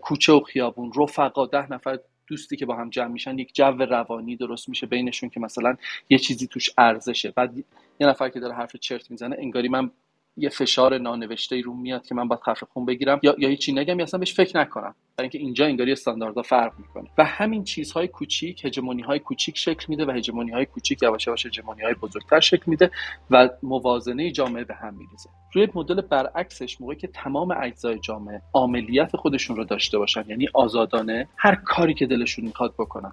کوچه 0.00 0.32
و 0.32 0.40
خیابون 0.40 0.92
رفقا 0.96 1.46
ده 1.46 1.72
نفر 1.72 1.98
دوستی 2.26 2.56
که 2.56 2.66
با 2.66 2.76
هم 2.76 2.90
جمع 2.90 3.08
میشن 3.08 3.38
یک 3.38 3.54
جو 3.54 3.64
روانی 3.64 4.36
درست 4.36 4.68
میشه 4.68 4.86
بینشون 4.86 5.30
که 5.30 5.40
مثلا 5.40 5.76
یه 6.08 6.18
چیزی 6.18 6.46
توش 6.46 6.70
ارزشه. 6.78 7.30
بعد 7.30 7.56
یه 8.00 8.06
نفر 8.06 8.28
که 8.28 8.40
داره 8.40 8.54
حرف 8.54 8.76
چرت 8.76 9.10
می‌زنه 9.10 9.36
انگاری 9.38 9.68
من 9.68 9.90
یه 10.36 10.48
فشار 10.48 10.98
نانوشته 10.98 11.56
ای 11.56 11.62
رو 11.62 11.74
میاد 11.74 12.06
که 12.06 12.14
من 12.14 12.28
باید 12.28 12.40
خفه 12.40 12.66
خون 12.66 12.84
بگیرم. 12.84 13.20
یا 13.22 13.34
یا 13.38 13.48
هیچی 13.48 13.72
نگم 13.72 13.98
یا 13.98 14.02
اصلا 14.02 14.20
بهش 14.20 14.34
فکر 14.34 14.60
نکنم. 14.60 14.94
برای 15.16 15.24
اینکه 15.24 15.38
اینجا 15.38 15.64
انگاری 15.66 15.92
استانداردها 15.92 16.42
فرق 16.42 16.72
می‌کنه. 16.78 17.10
و 17.18 17.24
همین 17.24 17.64
چیزهای 17.64 18.08
کوچیک 18.08 18.64
هژمونی 18.64 19.02
های 19.02 19.18
کوچیک 19.18 19.58
شکل 19.58 19.86
میده 19.88 20.06
و 20.06 20.10
هژمونی 20.10 20.50
های 20.50 20.66
کوچیک 20.66 21.02
یواش 21.02 21.26
یواش 21.26 21.46
هژمونی 21.46 21.82
های 21.82 21.94
بزرگتر 21.94 22.40
شکل 22.40 22.62
میده 22.66 22.90
و 23.30 23.48
موازنه 23.62 24.30
جامعه 24.30 24.64
به 24.64 24.74
هم 24.74 24.94
میریزه. 24.94 25.30
روی 25.52 25.68
مدل 25.74 26.00
برعکسش 26.00 26.80
موقعی 26.80 26.96
که 26.96 27.06
تمام 27.06 27.50
اجزای 27.62 27.98
جامعه 27.98 28.42
عملیات 28.54 29.16
خودشون 29.16 29.56
رو 29.56 29.64
داشته 29.64 29.98
باشن 29.98 30.24
یعنی 30.28 30.48
آزادانه 30.54 31.28
هر 31.36 31.54
کاری 31.54 31.94
که 31.94 32.06
دلشون 32.06 32.44
می‌خواد 32.44 32.74
بکنن. 32.78 33.12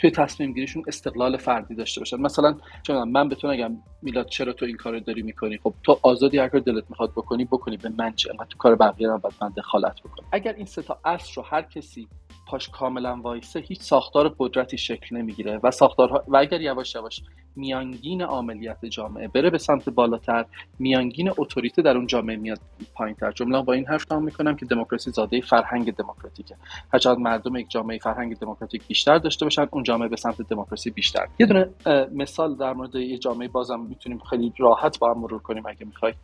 توی 0.00 0.10
تصمیم 0.10 0.52
گیریشون 0.52 0.82
استقلال 0.86 1.36
فردی 1.36 1.74
داشته 1.74 2.00
باشن. 2.00 2.16
مثلا 2.16 2.56
چون 2.82 3.08
من 3.08 3.28
به 3.28 3.34
تو 3.34 3.52
نگم 3.52 3.76
میلاد 4.02 4.26
چرا 4.26 4.52
تو 4.52 4.66
این 4.66 4.76
کارو 4.76 5.00
داری 5.00 5.22
می‌کنی؟ 5.22 5.58
خب 5.58 5.74
تو 5.82 5.98
آزادی 6.02 6.38
هر 6.38 6.48
کار 6.48 6.60
دلت 6.60 6.84
می‌خواد 6.90 7.10
بکنی 7.10 7.44
بکنی. 7.44 7.76
به 7.76 7.92
من 7.98 8.12
چه؟ 8.12 8.30
تو 8.50 8.58
کار 8.58 8.74
بقیه 8.74 9.08
باید 9.08 9.34
من 9.42 9.52
دخالت 9.56 10.00
بکنم. 10.00 10.26
اگر 10.32 10.52
این 10.52 10.66
سه 10.66 10.82
تا 10.82 10.98
اصل 11.04 11.32
رو 11.36 11.42
هر 11.42 11.62
کسی 11.62 12.08
پاش 12.50 12.68
کاملا 12.68 13.16
وایسه 13.22 13.60
هیچ 13.60 13.80
ساختار 13.82 14.34
قدرتی 14.38 14.78
شکل 14.78 15.16
نمی‌گیره 15.16 15.60
و 15.62 15.70
ساختارها 15.70 16.24
و 16.28 16.36
اگر 16.36 16.60
یواش 16.60 16.94
یواش 16.94 17.22
میانگین 17.56 18.22
عملیات 18.22 18.86
جامعه 18.86 19.28
بره 19.28 19.50
به 19.50 19.58
سمت 19.58 19.88
بالاتر 19.88 20.44
میانگین 20.78 21.30
اتوریته 21.38 21.82
در 21.82 21.96
اون 21.96 22.06
جامعه 22.06 22.36
میاد 22.36 22.60
پایینتر. 22.94 23.32
جمله 23.32 23.62
با 23.62 23.72
این 23.72 23.86
حرف 23.86 24.04
تمام 24.04 24.24
می‌کنم 24.24 24.56
که 24.56 24.66
دموکراسی 24.66 25.10
زاده 25.10 25.40
فرهنگ 25.40 25.94
دموکراتیکه. 25.94 26.54
هرچقدر 26.92 27.18
مردم 27.18 27.56
یک 27.56 27.70
جامعه 27.70 27.98
فرهنگ 27.98 28.38
دموکراتیک 28.38 28.86
بیشتر 28.86 29.18
داشته 29.18 29.46
باشن 29.46 29.66
اون 29.70 29.82
جامعه 29.82 30.08
به 30.08 30.16
سمت 30.16 30.42
دموکراسی 30.42 30.90
بیشتر. 30.90 31.26
یه 31.40 31.46
دونه 31.46 31.68
مثال 32.14 32.56
در 32.56 32.72
مورد 32.72 32.94
یه 32.94 33.18
جامعه 33.18 33.48
بازم 33.48 33.80
می‌تونیم 33.80 34.18
خیلی 34.18 34.52
راحت 34.58 34.98
با 34.98 35.14
هم 35.14 35.20
مرور 35.20 35.38
کنیم 35.42 35.66
اگه 35.66 35.86
می‌خوای. 35.86 36.14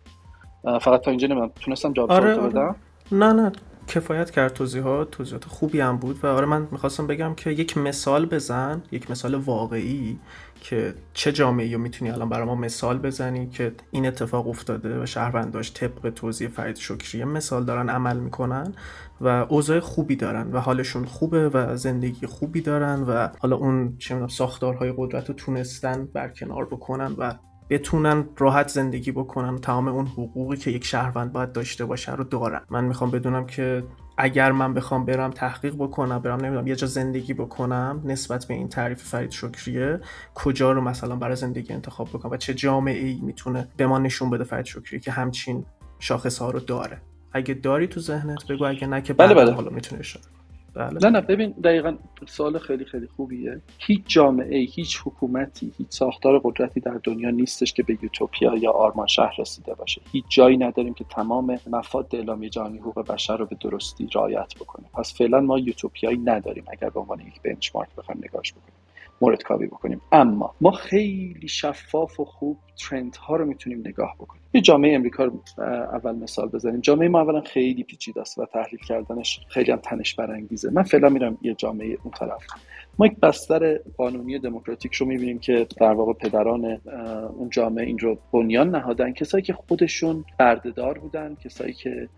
فقط 0.62 1.00
تا 1.00 1.10
اینجا 1.10 1.28
نمی‌دونم. 1.28 1.52
تونستم 1.60 1.92
جواب 1.92 2.12
آره, 2.12 2.34
آره. 2.34 2.48
بدم؟ 2.48 2.76
نه 3.12 3.32
نه. 3.32 3.52
کفایت 3.86 4.30
کرد 4.30 4.52
توضیحات 4.52 5.10
توضیحات 5.10 5.44
خوبی 5.44 5.80
هم 5.80 5.96
بود 5.96 6.24
و 6.24 6.26
آره 6.26 6.46
من 6.46 6.68
می‌خواستم 6.70 7.06
بگم 7.06 7.34
که 7.34 7.50
یک 7.50 7.78
مثال 7.78 8.26
بزن 8.26 8.82
یک 8.92 9.10
مثال 9.10 9.34
واقعی 9.34 10.18
که 10.60 10.94
چه 11.14 11.32
جامعه 11.32 11.72
رو 11.72 11.78
می‌تونی 11.78 12.10
الان 12.10 12.28
برای 12.28 12.46
ما 12.46 12.54
مثال 12.54 12.98
بزنی 12.98 13.48
که 13.48 13.72
این 13.90 14.06
اتفاق 14.06 14.48
افتاده 14.48 15.02
و 15.02 15.06
شهرونداش 15.06 15.72
طبق 15.72 16.10
توضیح 16.10 16.48
فرید 16.48 16.76
شکری 16.76 17.24
مثال 17.24 17.64
دارن 17.64 17.88
عمل 17.88 18.16
می‌کنن 18.16 18.74
و 19.20 19.46
اوضاع 19.48 19.80
خوبی 19.80 20.16
دارن 20.16 20.52
و 20.52 20.58
حالشون 20.58 21.04
خوبه 21.04 21.48
و 21.48 21.76
زندگی 21.76 22.26
خوبی 22.26 22.60
دارن 22.60 23.02
و 23.02 23.28
حالا 23.38 23.56
اون 23.56 23.96
چه 23.98 24.26
ساختارهای 24.26 24.94
قدرت 24.96 25.28
رو 25.28 25.34
تونستن 25.34 26.08
برکنار 26.12 26.64
بکنن 26.64 27.14
و 27.18 27.34
بتونن 27.70 28.24
راحت 28.36 28.68
زندگی 28.68 29.12
بکنن 29.12 29.58
تمام 29.58 29.88
اون 29.88 30.06
حقوقی 30.06 30.56
که 30.56 30.70
یک 30.70 30.84
شهروند 30.84 31.32
باید 31.32 31.52
داشته 31.52 31.84
باشه 31.84 32.14
رو 32.14 32.24
دارن. 32.24 32.60
من 32.70 32.84
می‌خوام 32.84 33.10
بدونم 33.10 33.46
که 33.46 33.84
اگر 34.18 34.52
من 34.52 34.74
بخوام 34.74 35.04
برم 35.04 35.30
تحقیق 35.30 35.74
بکنم 35.74 36.18
برم 36.18 36.40
نمی‌دونم 36.40 36.66
یه 36.66 36.76
جا 36.76 36.86
زندگی 36.86 37.34
بکنم 37.34 38.02
نسبت 38.04 38.44
به 38.44 38.54
این 38.54 38.68
تعریف 38.68 39.02
فرید 39.02 39.30
شکریه 39.30 40.00
کجا 40.34 40.72
رو 40.72 40.80
مثلا 40.80 41.16
برای 41.16 41.36
زندگی 41.36 41.72
انتخاب 41.72 42.08
بکنم 42.08 42.32
و 42.32 42.36
چه 42.36 42.54
جامعه 42.54 43.06
ای 43.06 43.20
می‌تونه 43.22 43.68
به 43.76 43.86
ما 43.86 43.98
نشون 43.98 44.30
بده 44.30 44.44
فرید 44.44 44.64
شکریه 44.66 45.00
که 45.00 45.10
همچین 45.10 45.64
شاخص 45.98 46.38
ها 46.38 46.50
رو 46.50 46.60
داره. 46.60 47.00
اگه 47.32 47.54
داری 47.54 47.86
تو 47.86 48.00
ذهنت 48.00 48.46
بگو 48.46 48.64
اگه 48.64 48.86
نه 48.86 49.02
که 49.02 49.12
بله 49.12 49.34
بله. 49.34 49.52
حالا 49.52 49.70
می‌تونه 49.70 50.02
بله. 50.76 50.98
نه 51.02 51.10
نه 51.10 51.20
ببین 51.20 51.50
دقیقا 51.50 51.96
سوال 52.26 52.58
خیلی 52.58 52.84
خیلی 52.84 53.06
خوبیه. 53.06 53.60
هیچ 53.78 54.02
جامعه 54.06 54.58
هیچ 54.58 55.00
حکومتی 55.04 55.72
هیچ 55.78 55.86
ساختار 55.90 56.40
قدرتی 56.44 56.80
در 56.80 57.00
دنیا 57.04 57.30
نیستش 57.30 57.72
که 57.72 57.82
به 57.82 57.98
یوتوپیا 58.02 58.56
یا 58.56 58.72
آرمان 58.72 59.06
شهر 59.06 59.34
رسیده 59.38 59.74
باشه. 59.74 60.00
هیچ 60.12 60.24
جایی 60.28 60.56
نداریم 60.56 60.94
که 60.94 61.04
تمام 61.04 61.58
مفاد 61.66 62.14
اعلامیه 62.14 62.50
جهانی 62.50 62.78
حقوق 62.78 63.06
بشر 63.06 63.36
رو 63.36 63.46
به 63.46 63.56
درستی 63.60 64.08
رعایت 64.14 64.54
بکنه. 64.60 64.86
پس 64.94 65.14
فعلا 65.14 65.40
ما 65.40 65.58
یوتوپیایی 65.58 66.18
نداریم 66.18 66.64
اگر 66.68 66.90
به 66.90 67.00
عنوان 67.00 67.20
یک 67.20 67.42
بنچمارک 67.42 67.88
بخوایم 67.98 68.20
نگاهش 68.24 68.52
بکنیم. 68.52 68.74
مورد 69.20 69.42
کاوی 69.42 69.66
بکنیم. 69.66 70.00
اما 70.12 70.54
ما 70.60 70.70
خیلی 70.70 71.48
شفاف 71.48 72.20
و 72.20 72.24
خوب 72.24 72.58
ترند 72.76 73.16
ها 73.16 73.36
رو 73.36 73.44
می‌تونیم 73.44 73.82
نگاه 73.86 74.14
بکنیم. 74.18 74.42
یه 74.54 74.60
جامعه 74.60 74.94
امریکا 74.94 75.24
رو 75.24 75.42
اول 75.92 76.16
مثال 76.16 76.48
بزنیم. 76.48 76.80
جامعه 76.80 77.08
ما 77.08 77.20
اولا 77.20 77.40
خیلی 77.40 77.82
پیچیده 77.82 78.20
است 78.20 78.38
و 78.38 78.46
تحلیل 78.46 78.80
کردنش 78.88 79.40
خیلی 79.48 79.72
هم 79.72 79.78
تنش 79.78 80.14
برانگیزه. 80.14 80.70
من 80.70 80.82
فعلا 80.82 81.08
میرم 81.08 81.38
یه 81.42 81.54
جامعه 81.54 81.98
اون 82.02 82.12
طرف. 82.18 82.46
ما 82.98 83.06
یک 83.06 83.20
بستر 83.20 83.78
قانونی 83.96 84.38
دموکراتیک 84.38 84.94
رو 84.94 85.06
می‌بینیم 85.06 85.38
که 85.38 85.66
در 85.80 85.92
واقع 85.92 86.12
پدران 86.12 86.80
اون 87.36 87.50
جامعه 87.50 87.86
این 87.86 87.98
رو 87.98 88.18
بنیان 88.32 88.70
نهادن. 88.70 89.12
کسایی 89.12 89.44
که 89.44 89.52
خودشون 89.52 90.24
بردهدار 90.38 90.98
بودن 90.98 91.34
کسایی 91.34 91.72
که 91.72 92.08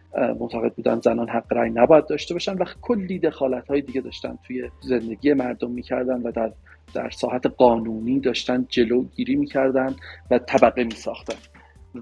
معتقد 0.40 0.73
بودن 0.75 1.00
زنان 1.00 1.28
حق 1.28 1.52
رأی 1.52 1.70
نباید 1.70 2.06
داشته 2.06 2.35
باشن 2.35 2.54
و 2.54 2.64
کلی 2.80 3.18
دخالت 3.18 3.68
های 3.68 3.80
دیگه 3.80 4.00
داشتن 4.00 4.38
توی 4.47 4.70
زندگی 4.80 5.32
مردم 5.32 5.70
می‌کردن 5.70 6.23
و 6.23 6.32
در 6.32 6.52
در 6.94 7.11
ساحت 7.11 7.47
قانونی 7.47 8.20
داشتن 8.20 8.66
جلوگیری 8.68 9.37
می‌کردن 9.37 9.97
و 10.30 10.38
طبقه 10.38 10.85
میساختن 10.85 11.38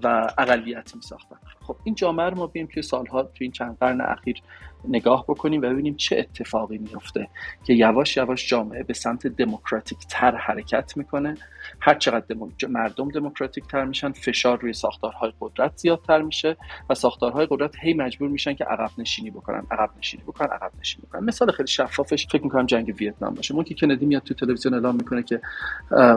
و 0.03 0.33
اقلیت 0.39 0.97
میساختن. 0.97 1.37
خب 1.67 1.77
این 1.85 1.95
جامعه 1.95 2.27
رو 2.27 2.37
ما 2.37 2.47
بیم 2.47 2.69
توی 2.73 2.83
سالها 2.83 3.23
توی 3.23 3.45
این 3.45 3.53
چند 3.53 3.77
قرن 3.81 4.01
اخیر 4.01 4.43
نگاه 4.89 5.25
بکنیم 5.29 5.63
و 5.63 5.65
ببینیم 5.65 5.97
چه 5.97 6.19
اتفاقی 6.19 6.79
میفته 6.79 7.29
که 7.65 7.75
یواش 7.75 8.17
یواش 8.17 8.49
جامعه 8.49 8.83
به 8.83 8.95
سمت 8.95 9.27
دموکراتیک 9.27 9.99
تر 10.09 10.35
حرکت 10.37 10.97
می‌کنه. 10.97 11.37
هر 11.81 11.95
چقدر 11.95 12.37
مردم 12.69 13.09
دموکراتیک 13.09 13.67
تر 13.67 13.85
میشن 13.85 14.13
فشار 14.13 14.61
روی 14.61 14.73
ساختارهای 14.73 15.33
قدرت 15.41 15.73
زیادتر 15.77 16.23
میشه 16.23 16.57
و 16.91 16.95
ساختارهای 16.95 17.47
قدرت 17.51 17.75
هی 17.81 17.95
مجبور 17.95 18.29
میشن 18.29 18.55
که 18.55 18.65
عقب 18.65 18.91
نشینی 18.99 19.31
بکنن 19.31 19.67
عقب 19.71 19.91
نشینی 19.99 20.23
بکنن 20.23 20.49
عقب 20.49 20.71
نشینی 20.81 21.07
بکنن. 21.07 21.25
مثال 21.25 21.53
خیلی 21.53 21.67
شفافش 21.67 22.27
فکر 22.27 22.43
می‌کنم 22.43 22.67
جنگ 22.67 22.95
ویتنام 22.99 23.35
باشه. 23.35 23.55
مونتی 23.55 23.75
کندی 23.75 24.07
میاد 24.07 24.23
تو 24.23 24.35
تلویزیون 24.35 24.75
اعلام 24.75 24.97
می‌کنه 24.97 25.23
که 25.23 25.41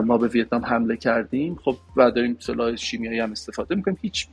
ما 0.04 0.18
به 0.18 0.28
ویتنام 0.28 0.64
حمله 0.64 0.96
کردیم. 0.96 1.56
خب 1.64 1.76
و 1.96 2.10
داریم 2.10 2.36
سلاح 2.40 2.76
شیمیایی 2.76 3.18
هم 3.18 3.32
استفاده 3.32 3.74
می‌کنیم. 3.74 3.98
هیچ 4.02 4.28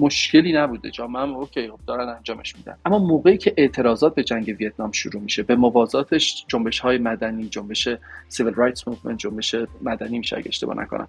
مشکلی 0.00 0.52
نبوده. 0.52 0.90
جامعه 0.90 1.22
هم 1.22 1.34
okay 1.34 1.68
خب 1.68 1.78
دارن 1.86 2.08
انجامش 2.08 2.56
میدن. 2.56 2.76
اما 2.84 2.98
موقعی 2.98 3.38
که 3.38 3.54
اعتراضات 3.56 4.14
به 4.14 4.24
جنگ 4.24 4.56
ویتنام 4.60 4.92
شروع 4.92 5.22
میشه 5.22 5.42
به 5.42 5.56
موازاتش 5.56 6.44
جنبش 6.48 6.80
های 6.80 6.98
مدنی 6.98 7.48
جنبش 7.48 7.88
civil 8.28 8.54
rights 8.54 8.88
movement 8.88 9.18
جنبش 9.18 9.56
مدنی 9.82 10.18
میشه 10.18 10.36
اگه 10.36 10.48
اشتباه 10.48 10.76
نکنم. 10.76 11.08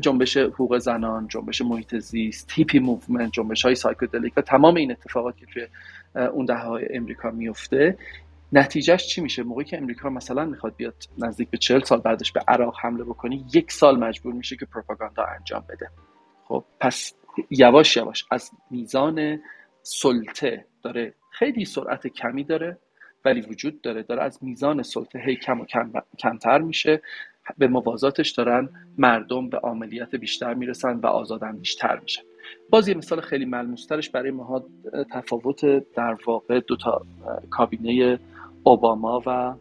جنبش 0.00 0.36
حقوق 0.36 0.78
زنان 0.78 1.28
جنبش 1.28 1.62
محیط 1.62 1.96
زیست 1.96 2.50
hippie 2.54 2.78
movement 2.78 3.32
جنبش 3.32 3.64
های 3.64 3.74
psychedelic 3.74 4.32
و 4.36 4.40
تمام 4.40 4.74
این 4.74 4.90
اتفاقاتی 4.90 5.40
که 5.40 5.46
توی 5.46 5.66
اون 6.28 6.46
دهه 6.46 6.62
های 6.62 6.96
امریکا 6.96 7.30
میفته. 7.30 7.98
نتیجهش 8.52 9.06
چی 9.06 9.20
میشه؟ 9.20 9.42
موقعی 9.42 9.64
که 9.64 9.78
امریکا 9.78 10.10
مثلا 10.10 10.44
می‌خواد 10.44 10.76
بیاد 10.76 10.94
نزدیک 11.18 11.50
به 11.50 11.58
چهل 11.58 11.80
سال 11.80 12.00
بعدش 12.00 12.32
به 12.32 12.40
عراق 12.48 12.74
حمله 12.82 13.04
بکنی 13.04 13.44
یک 13.54 13.72
سال 13.72 13.98
مجبور 13.98 14.34
میشه 14.34 14.56
که 14.56 14.66
پروپاگاندا 14.66 15.24
انجام 15.38 15.64
بده. 15.68 15.88
خب 16.44 16.64
پس 16.80 17.14
یواش 17.50 17.96
یواش. 17.96 18.26
از 18.30 18.50
میزان 18.70 19.40
سلطه 19.82 20.64
داره 20.82 21.14
خیلی 21.30 21.64
سرعت 21.64 22.06
کمی 22.06 22.44
داره 22.44 22.78
ولی 23.24 23.40
وجود 23.40 23.80
داره. 23.80 24.02
داره 24.02 24.22
از 24.22 24.38
میزان 24.44 24.82
سلطه 24.82 25.18
هی 25.18 25.36
کم 25.36 25.60
و 25.60 25.64
کم 25.64 25.92
کمتر 26.18 26.58
میشه. 26.58 27.02
به 27.58 27.68
موازاتش 27.68 28.30
دارن 28.30 28.68
مردم 28.98 29.48
به 29.48 29.58
عملیات 29.58 30.14
بیشتر 30.14 30.54
می‌رسن 30.54 30.96
و 30.96 31.06
آزادن 31.06 31.56
بیشتر 31.56 31.98
میشن. 31.98 32.22
باز 32.70 32.88
یه 32.88 32.94
مثال 32.94 33.20
خیلی 33.20 33.44
ملموسترش 33.44 34.10
برای 34.10 34.30
ماها 34.30 34.64
تفاوت 35.10 35.64
در 35.94 36.16
واقع 36.26 36.60
دو 36.60 36.76
تا 36.76 37.02
کابینه 37.50 38.18
اوباما 38.64 39.22
و 39.26 39.54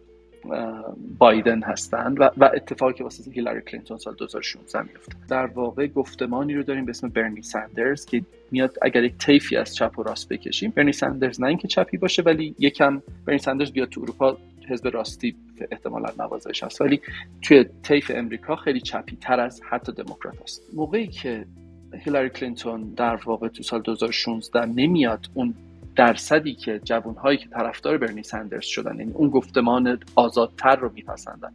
بایدن 1.18 1.64
هستند 1.64 2.22
و, 2.22 2.30
و 2.38 2.50
اتفاقی 2.54 2.94
که 2.94 3.04
واسه 3.04 3.32
هیلاری 3.32 3.62
کلینتون 3.62 3.98
سال 3.98 4.16
2016 4.16 4.82
میفته 4.82 5.16
در 5.30 5.46
واقع 5.46 5.88
گفتمانی 5.88 6.54
رو 6.54 6.64
داریم 6.64 6.86
به 6.86 6.90
اسم 6.90 7.10
برنی 7.10 7.42
ساندرز 7.42 8.06
که 8.06 8.22
میاد 8.52 8.78
اگر 8.82 9.04
یک 9.04 9.18
طیفی 9.18 9.58
از 9.58 9.76
چپ 9.76 10.00
و 10.00 10.04
راست 10.04 10.30
بکشیم 10.30 10.72
برنی 10.76 10.92
ساندرز 10.92 11.42
نه 11.42 11.48
اینکه 11.48 11.68
چپی 11.68 11.98
باشه 11.98 12.22
ولی 12.22 12.56
یکم 12.60 13.02
برنی 13.26 13.40
ساندرز 13.40 13.72
بیاد 13.72 13.90
تو 13.90 14.02
اروپا 14.02 14.38
حزب 14.70 14.88
راستی 14.88 15.36
احتمالا 15.72 16.10
نوازش 16.20 16.64
هست. 16.64 16.82
ولی 16.82 17.02
توی 17.42 17.66
طیف 17.84 18.12
امریکا 18.16 18.56
خیلی 18.56 18.82
چپی 18.82 19.18
تر 19.22 19.40
از 19.40 19.62
حتی 19.70 19.92
دموکرات 19.92 20.42
است. 20.42 20.62
موقعی 20.74 21.08
که 21.08 21.46
هیلاری 21.94 22.30
کلینتون 22.30 22.94
در 22.98 23.16
واقع 23.16 23.48
تو 23.48 23.64
سال 23.64 23.82
2016 23.82 24.66
نمیاد 24.66 25.30
اون 25.34 25.56
درصدی 25.96 26.54
که 26.54 26.80
جوانهایی 26.84 27.38
که 27.38 27.50
طرفدار 27.50 27.98
برنی 27.98 28.24
سندرز 28.24 28.66
شدن 28.66 29.00
یعنی 29.00 29.12
اون 29.12 29.30
گفتمان 29.30 30.00
آزادتر 30.16 30.76
رو 30.76 30.92
میپسندن 30.94 31.52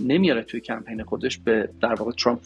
نمیاره 0.00 0.42
توی 0.42 0.60
کمپین 0.60 1.04
خودش 1.04 1.38
به 1.38 1.68
در 1.82 1.94
واقع 1.94 2.12
ترامپ 2.12 2.40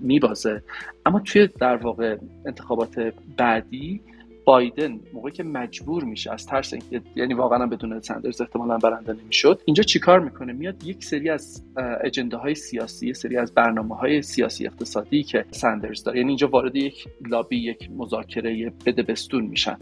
میبازه. 0.00 0.62
اما 1.06 1.20
توی 1.20 1.46
در 1.46 1.76
واقع 1.76 2.16
انتخابات 2.46 3.12
بعدی 3.36 4.00
بایدن 4.44 5.00
موقعی 5.12 5.32
که 5.32 5.42
مجبور 5.42 6.04
میشه 6.04 6.32
از 6.32 6.46
ترس 6.46 6.72
اینکه 6.72 7.02
یعنی 7.16 7.34
واقعا 7.34 7.66
بدون 7.66 8.00
سندرز 8.00 8.40
احتمالا 8.40 8.78
برنده 8.78 9.12
نمی‌شد 9.12 9.60
اینجا 9.64 9.82
چیکار 9.82 10.20
می‌کنه؟ 10.20 10.52
میاد 10.52 10.84
یک 10.84 11.04
سری 11.04 11.30
از 11.30 11.62
اجنده 12.04 12.36
های 12.36 12.54
سیاسی 12.54 13.14
سری 13.14 13.36
از 13.36 13.54
برنامه 13.54 13.96
های 13.96 14.22
سیاسی 14.22 14.66
اقتصادی 14.66 15.22
که 15.22 15.44
سندرز 15.50 16.02
داره. 16.02 16.18
یعنی 16.18 16.28
اینجا 16.28 16.48
وارد 16.48 16.76
یک 16.76 17.08
لابی 17.28 17.56
یک 17.56 17.90
مذاکره 17.96 18.72
بده 18.86 19.02
بستون 19.02 19.44
میشن. 19.44 19.76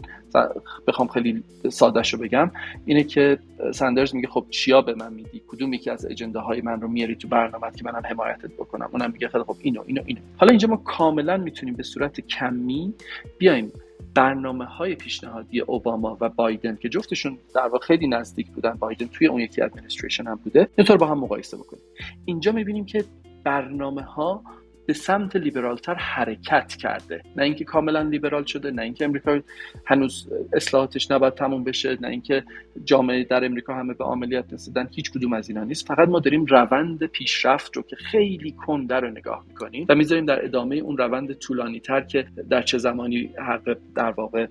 بخوام 0.87 1.07
خیلی 1.07 1.43
ساده 1.69 2.01
رو 2.11 2.19
بگم. 2.19 2.51
اینه 2.85 3.03
که 3.03 3.39
سندرز 3.73 4.15
میگه 4.15 4.27
خب 4.27 4.45
چیا 4.49 4.81
به 4.81 4.93
من 4.95 5.13
میدی؟ 5.13 5.41
کدوم 5.47 5.73
یکی 5.73 5.89
از 5.89 6.05
اجنده 6.05 6.39
های 6.39 6.61
من 6.61 6.81
رو 6.81 6.87
میاری 6.87 7.15
تو 7.15 7.27
برنامه 7.27 7.71
که 7.71 7.83
منم 7.85 8.01
حمایتت 8.09 8.51
بکنم؟ 8.51 8.89
اونم 8.91 9.11
میگه 9.11 9.27
خیلی 9.27 9.43
خب 9.43 9.55
اینو 9.61 9.83
اینو 9.87 10.01
اینو. 10.05 10.21
حالا 10.37 10.49
اینجا 10.49 10.67
ما 10.67 10.77
کاملا 10.77 11.37
می‌تونیم 11.37 11.75
به 11.75 11.83
صورت 11.83 12.21
کمی 12.21 12.93
بیایم 13.37 13.71
برنامه 14.15 14.65
های 14.65 14.95
پیشنهادی 14.95 15.59
اوباما 15.59 16.17
و 16.21 16.29
بایدن 16.29 16.75
که 16.75 16.89
جفتشون 16.89 17.37
در 17.55 17.67
واقع 17.67 17.85
خیلی 17.85 18.07
نزدیک 18.07 18.51
بودن 18.51 18.73
بایدن 18.73 19.07
توی 19.07 19.27
اون 19.27 19.41
یکی 19.41 19.61
ادمنستریشن 19.61 20.27
هم 20.27 20.35
بوده 20.35 20.69
اینطور 20.77 20.97
با 20.97 21.07
هم 21.07 21.19
مقایسه 21.19 21.57
بکنیم. 21.57 21.83
اینجا 22.25 22.51
می‌بینیم 22.51 22.85
که 22.85 23.05
برنامه 23.43 24.01
ها 24.01 24.43
به 24.85 24.93
سمت 24.93 25.35
لیبرالتر 25.35 25.93
حرکت 25.93 26.75
کرده. 26.75 27.21
نه 27.35 27.43
اینکه 27.43 27.63
کاملا 27.63 28.01
لیبرال 28.01 28.43
شده 28.43 28.71
نه 28.71 28.81
اینکه 28.81 29.05
امریکا 29.05 29.39
هنوز 29.85 30.29
اصلاحاتش 30.53 31.11
نباید 31.11 31.33
تموم 31.33 31.63
بشه 31.63 31.97
نه 32.01 32.07
اینکه 32.07 32.43
جامعه 32.83 33.23
در 33.23 33.45
امریکا 33.45 33.75
همه 33.75 33.93
به 33.93 34.03
عملیات 34.03 34.53
رسیدن 34.53 34.89
هیچ 34.91 35.11
کدوم 35.11 35.33
از 35.33 35.49
اینا 35.49 35.63
نیست. 35.63 35.87
فقط 35.87 36.07
ما 36.07 36.19
داریم 36.19 36.45
روند 36.45 37.05
پیشرفت 37.05 37.77
رو 37.77 37.83
که 37.83 37.95
خیلی 37.95 38.51
کنده 38.51 38.95
رو 38.95 39.09
نگاه 39.09 39.45
می‌کنیم 39.47 39.85
و 39.89 39.95
می‌ذاریم 39.95 40.25
در 40.25 40.45
ادامه 40.45 40.75
اون 40.75 40.97
روند 40.97 41.33
طولانی 41.33 41.79
تر 41.79 42.01
که 42.01 42.27
در 42.49 42.61
چه 42.61 42.77
زمانی 42.77 43.29
حق 43.47 43.77
در 43.95 44.11
واقع 44.11 44.47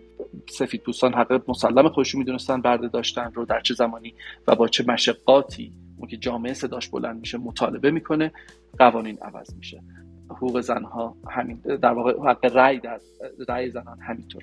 سفید 0.50 0.82
پوستان 0.82 1.14
حق 1.14 1.42
مسلم 1.48 1.88
خودشون 1.88 2.18
می‌دونستن 2.18 2.60
برده 2.60 2.88
داشتن 2.88 3.30
رو 3.34 3.44
در 3.44 3.60
چه 3.60 3.74
زمانی 3.74 4.14
و 4.48 4.54
با 4.54 4.68
چه 4.68 4.84
مشقاتی 4.88 5.72
که 6.10 6.16
جامعه 6.16 6.54
صداش 6.54 6.88
بلند 6.88 7.20
میشه 7.20 7.38
مطالبه 7.38 7.90
می‌کنه 7.90 8.32
قوانین 8.78 9.18
عوض 9.22 9.54
میشه. 9.54 9.80
حقوق 10.32 10.60
زنها 10.60 11.16
همین 11.30 11.56
در 11.56 11.92
واقع 11.92 12.30
حق 12.30 12.56
رأی 12.56 12.78
در 12.78 13.00
رأی 13.48 13.70
زنان 13.70 13.98
همینطور. 14.00 14.42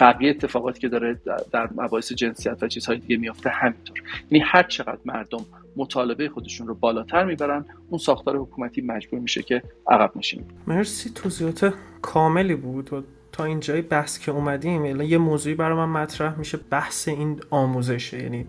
بقیه 0.00 0.30
اتفاقاتی 0.30 0.80
که 0.80 0.88
داره 0.88 1.20
در 1.52 1.68
مباحث 1.76 2.12
جنسیت 2.12 2.62
و 2.62 2.68
چیزهای 2.68 2.98
دیگه 2.98 3.16
میافته 3.16 3.50
همینطور. 3.50 4.02
یعنی 4.30 4.44
هر 4.44 4.62
چقدر 4.62 4.98
مردم 5.04 5.44
مطالبه 5.76 6.28
خودشون 6.28 6.66
رو 6.66 6.74
بالاتر 6.74 7.24
می‌برن 7.24 7.64
اون 7.88 7.98
ساختار 7.98 8.36
حکومتی 8.36 8.80
مجبور 8.80 9.20
میشه 9.20 9.42
که 9.42 9.62
عقب 9.88 10.16
نشین. 10.16 10.44
مرسی 10.66 11.10
توضیحات 11.10 11.74
کاملی 12.02 12.54
بود 12.54 12.92
و 12.92 13.02
تا 13.32 13.44
اینجای 13.44 13.82
بحث 13.82 14.18
که 14.18 14.32
اومدیم 14.32 15.00
یه 15.00 15.18
موضوعی 15.18 15.54
برای 15.54 15.76
من 15.76 16.02
مطرح 16.02 16.38
میشه 16.38 16.58
بحث 16.70 17.08
این 17.08 17.40
آموزشه. 17.50 18.22
یعنی 18.22 18.46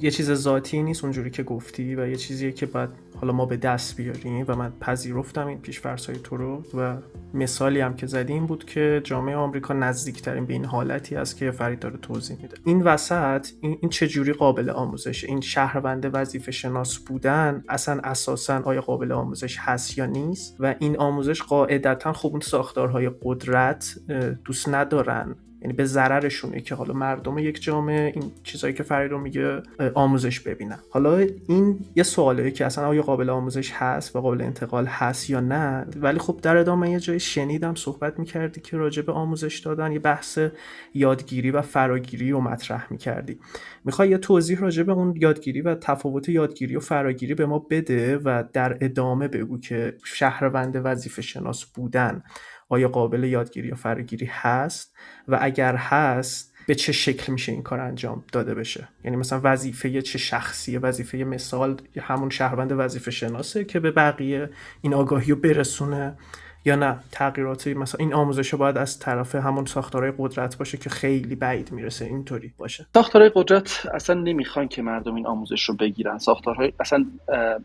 یه 0.00 0.10
چیز 0.10 0.32
ذاتی 0.32 0.82
نیست 0.82 1.04
اونجوری 1.04 1.30
که 1.30 1.42
گفتی 1.42 1.94
و 1.94 2.08
یه 2.08 2.16
چیزیه 2.16 2.52
که 2.52 2.66
باید 2.66 2.90
حالا 3.20 3.32
ما 3.32 3.46
به 3.46 3.56
دست 3.56 3.96
بیاریم 3.96 4.44
و 4.48 4.56
من 4.56 4.72
پذیرفتم 4.80 5.46
این 5.46 5.58
پیش 5.58 5.78
های 5.78 6.16
تو 6.24 6.36
رو 6.36 6.62
و 6.74 6.96
مثالی 7.34 7.80
هم 7.80 7.96
که 7.96 8.06
زدیم 8.06 8.46
بود 8.46 8.64
که 8.64 9.00
جامعه 9.04 9.36
آمریکا 9.36 9.74
نزدیکترین 9.74 10.46
به 10.46 10.52
این 10.52 10.64
حالتی 10.64 11.16
است 11.16 11.36
که 11.36 11.50
فرید 11.50 11.78
داره 11.78 11.96
توضیح 11.96 12.36
میده. 12.42 12.56
این 12.64 12.82
وسط 12.82 13.48
این, 13.60 13.78
این 13.80 13.90
چجوری 13.90 14.32
قابل 14.32 14.70
آموزش 14.70 15.24
این 15.24 15.40
شهروند 15.40 16.10
وظیفه 16.12 16.52
شناس 16.52 16.98
بودن 16.98 17.64
اصلا 17.68 18.00
اساسا 18.04 18.62
آیا 18.62 18.80
قابل 18.80 19.12
آموزش 19.12 19.56
هست 19.58 19.98
یا 19.98 20.06
نیست؟ 20.06 20.56
و 20.60 20.74
این 20.78 20.98
آموزش 20.98 21.42
قاعدتا 21.42 22.12
خب 22.12 22.28
اون 22.28 22.40
ساختارهای 22.40 23.10
قدرت 23.22 23.94
دوست 24.44 24.68
ندارن. 24.68 25.36
یعنی 25.62 25.72
به 25.72 25.84
ضررشونه 25.84 26.60
که 26.60 26.74
حالا 26.74 26.94
مردم 26.94 27.38
یک 27.38 27.62
جامعه 27.62 28.12
این 28.14 28.32
چیزایی 28.42 28.74
که 28.74 28.82
رو 28.82 29.18
میگه 29.18 29.62
آموزش 29.94 30.40
ببینن. 30.40 30.78
حالا 30.90 31.26
این 31.48 31.80
یه 31.96 32.02
سواله 32.02 32.50
که 32.50 32.66
اصلا 32.66 32.86
آیا 32.86 33.02
قابل 33.02 33.30
آموزش 33.30 33.72
هست 33.72 34.16
و 34.16 34.20
قابل 34.20 34.42
انتقال 34.42 34.86
هست 34.86 35.30
یا 35.30 35.40
نه؟ 35.40 35.86
ولی 35.96 36.18
خب 36.18 36.40
در 36.42 36.56
ادامه 36.56 36.90
یه 36.90 37.00
جای 37.00 37.20
شنیدم 37.20 37.74
صحبت 37.74 38.18
می‌کردی 38.18 38.60
که 38.60 38.76
راجع 38.76 39.02
به 39.02 39.12
آموزش 39.12 39.58
دادن 39.58 39.92
یه 39.92 39.98
بحث 39.98 40.38
یادگیری 40.94 41.50
و 41.50 41.62
فراگیری 41.62 42.30
رو 42.30 42.40
مطرح 42.40 42.86
می‌کردی. 42.90 43.38
می‌خوای 43.84 44.08
یه 44.08 44.18
توضیح 44.18 44.60
راجع 44.60 44.82
به 44.82 44.92
اون 44.92 45.14
یادگیری 45.16 45.60
و 45.60 45.74
تفاوت 45.74 46.28
یادگیری 46.28 46.76
و 46.76 46.80
فراگیری 46.80 47.34
به 47.34 47.46
ما 47.46 47.58
بده 47.58 48.18
و 48.18 48.44
در 48.52 48.78
ادامه 48.80 49.28
بگو 49.28 49.58
که 49.60 49.96
شهروند 50.04 50.80
وظیفه 50.84 51.22
شناس 51.22 51.64
بودن. 51.64 52.22
آیا 52.68 52.88
قابل 52.88 53.24
یادگیری 53.24 53.68
یا 53.68 53.74
فراگیری 53.74 54.26
هست؟ 54.26 54.96
و 55.28 55.38
اگر 55.40 55.76
هست 55.76 56.54
به 56.66 56.74
چه 56.74 56.92
شکل 56.92 57.32
میشه 57.32 57.52
این 57.52 57.62
کار 57.62 57.80
انجام 57.80 58.24
داده 58.32 58.54
بشه؟ 58.54 58.88
یعنی 59.04 59.16
مثلا 59.16 59.40
وظیفه 59.44 60.02
چه 60.02 60.18
شخصیه 60.18 60.78
وظیفه 60.78 61.18
مثال 61.18 61.80
همون 62.00 62.30
شهروند 62.30 62.72
وظیفه 62.72 63.10
شناسه 63.10 63.64
که 63.64 63.80
به 63.80 63.90
بقیه 63.90 64.50
این 64.82 64.94
آگاهی 64.94 65.32
رو 65.32 65.36
برسونه؟ 65.36 66.16
یا 66.68 66.76
نه 66.76 66.98
تغییراتی 67.12 67.74
مثلا 67.74 67.98
این 67.98 68.14
آموزش 68.14 68.54
باید 68.54 68.78
از 68.78 68.98
طرف 68.98 69.34
همون 69.34 69.66
ساختارهای 69.66 70.12
قدرت 70.18 70.58
باشه 70.58 70.78
که 70.78 70.90
خیلی 70.90 71.34
بعید 71.34 71.72
می‌رسه 71.72 72.04
اینطوری 72.04 72.52
باشه. 72.58 72.86
ساختارهای 72.94 73.30
قدرت 73.34 73.86
اصلا 73.94 74.20
نمی‌خوان 74.20 74.68
که 74.68 74.82
مردم 74.82 75.14
این 75.14 75.26
آموزش 75.26 75.62
رو 75.64 75.74
بگیرن. 75.74 76.18
ساختارهای 76.18 76.72
اصلا 76.80 77.06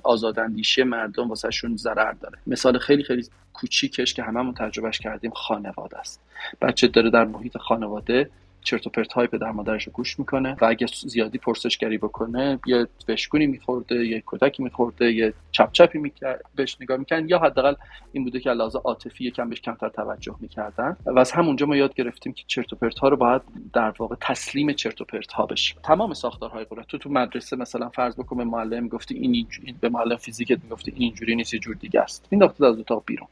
آزاداندیشی 0.04 0.84
مردم 0.84 1.30
واسهشون 1.30 1.76
ضرر 1.78 2.12
داره. 2.12 2.38
مثال 2.48 2.78
خیلی 2.78 3.04
خیلی 3.04 3.28
کوچیکش 3.54 4.14
که 4.14 4.24
هممون 4.24 4.54
تجربهش 4.54 5.00
کردیم 5.00 5.32
خانواده 5.32 5.98
است. 5.98 6.22
بچه 6.62 6.88
داره 6.88 7.10
در 7.10 7.26
محیط 7.26 7.58
خانواده 7.58 8.30
چرت 8.64 8.88
و 8.88 8.90
پرت 8.90 9.14
های 9.14 9.28
پدر 9.28 9.52
مادرش 9.52 9.90
گوش 9.90 10.20
می‌کنه 10.20 10.56
و 10.62 10.66
اگه 10.66 10.88
زیادی 11.06 11.38
پرسشگری 11.38 11.98
بکنه 11.98 12.60
یه 12.68 12.88
وشکونی 13.10 13.48
میخورده 13.48 13.96
یه 13.96 14.22
کودکی 14.22 14.64
میخورده 14.64 15.12
یه 15.12 15.34
چپ 15.52 15.72
چپی 15.72 16.00
می‌کرد 16.00 16.46
بهش 16.56 16.78
نگاه 16.82 16.98
می‌کنن 16.98 17.30
یا 17.30 17.40
حداقل 17.40 17.76
این 18.12 18.24
بوده 18.24 18.40
که 18.40 18.50
لحاظ 18.50 18.76
عاطفی 18.76 19.26
یکم 19.26 19.50
بهش 19.50 19.62
کمتر 19.62 19.90
توجه 19.90 20.36
می‌کردن. 20.40 20.98
و 21.06 21.20
از 21.20 21.32
همونجا 21.32 21.66
ما 21.66 21.76
یاد 21.76 21.94
گرفتیم 21.94 22.34
که 22.34 22.44
چرت 22.48 22.74
و 22.74 22.76
پرت 22.76 23.00
ها 23.00 23.08
رو 23.08 23.18
باید 23.18 23.42
در 23.74 23.94
واقع 23.98 24.16
تسلیم 24.22 24.74
چرت 24.74 25.02
و 25.02 25.06
پرت 25.06 25.32
ها 25.32 25.46
بشیم. 25.46 25.78
تمام 25.84 26.14
ساختارهای 26.14 26.66
قدرت 26.72 26.88
تو 26.88 26.98
تو 26.98 27.10
مدرسه 27.10 27.56
مثلا 27.56 27.90
فرض 27.90 28.16
بکن 28.16 28.38
به 28.38 28.44
معلم 28.44 28.88
گفتی 28.88 29.16
این 29.16 29.34
اینجوری 29.34 29.76
به 29.82 29.90
معلم 29.90 30.16
فیزیکت 30.16 30.64
می‌گفتی 30.64 30.92
این 30.96 31.14
اینجوری 31.14 31.36
نیست 31.36 31.54
یه 31.54 31.60
جور 31.60 31.76
دیگه 31.76 32.02
است. 32.02 32.28
این 32.30 32.44
از 32.44 32.62
اتاق 32.62 33.04
بیرون. 33.06 33.28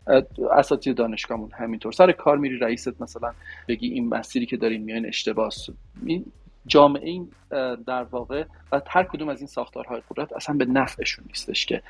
اساتید 0.51 0.97
دانشگاهمون 0.97 1.51
همینطور. 1.51 1.91
سر 1.91 2.11
کار 2.11 2.37
میری 2.37 2.59
رئیست 2.59 3.01
مثلا 3.01 3.33
بگی 3.67 3.87
این 3.87 4.09
مسیری 4.09 4.45
که 4.45 4.57
دارین 4.57 4.83
میان 4.83 5.05
اشتباس. 5.21 5.69
این 6.05 6.25
جامعه 6.67 7.10
این 7.10 7.31
در 7.88 8.03
واقع 8.03 8.45
و 8.71 8.81
هر 8.88 9.03
کدوم 9.03 9.29
از 9.29 9.39
این 9.39 9.47
ساختارهای 9.47 10.01
قدرت 10.10 10.34
اصلا 10.34 10.55
به 10.57 10.65
نفعشون 10.65 11.25
نیستش 11.27 11.65
که 11.65 11.84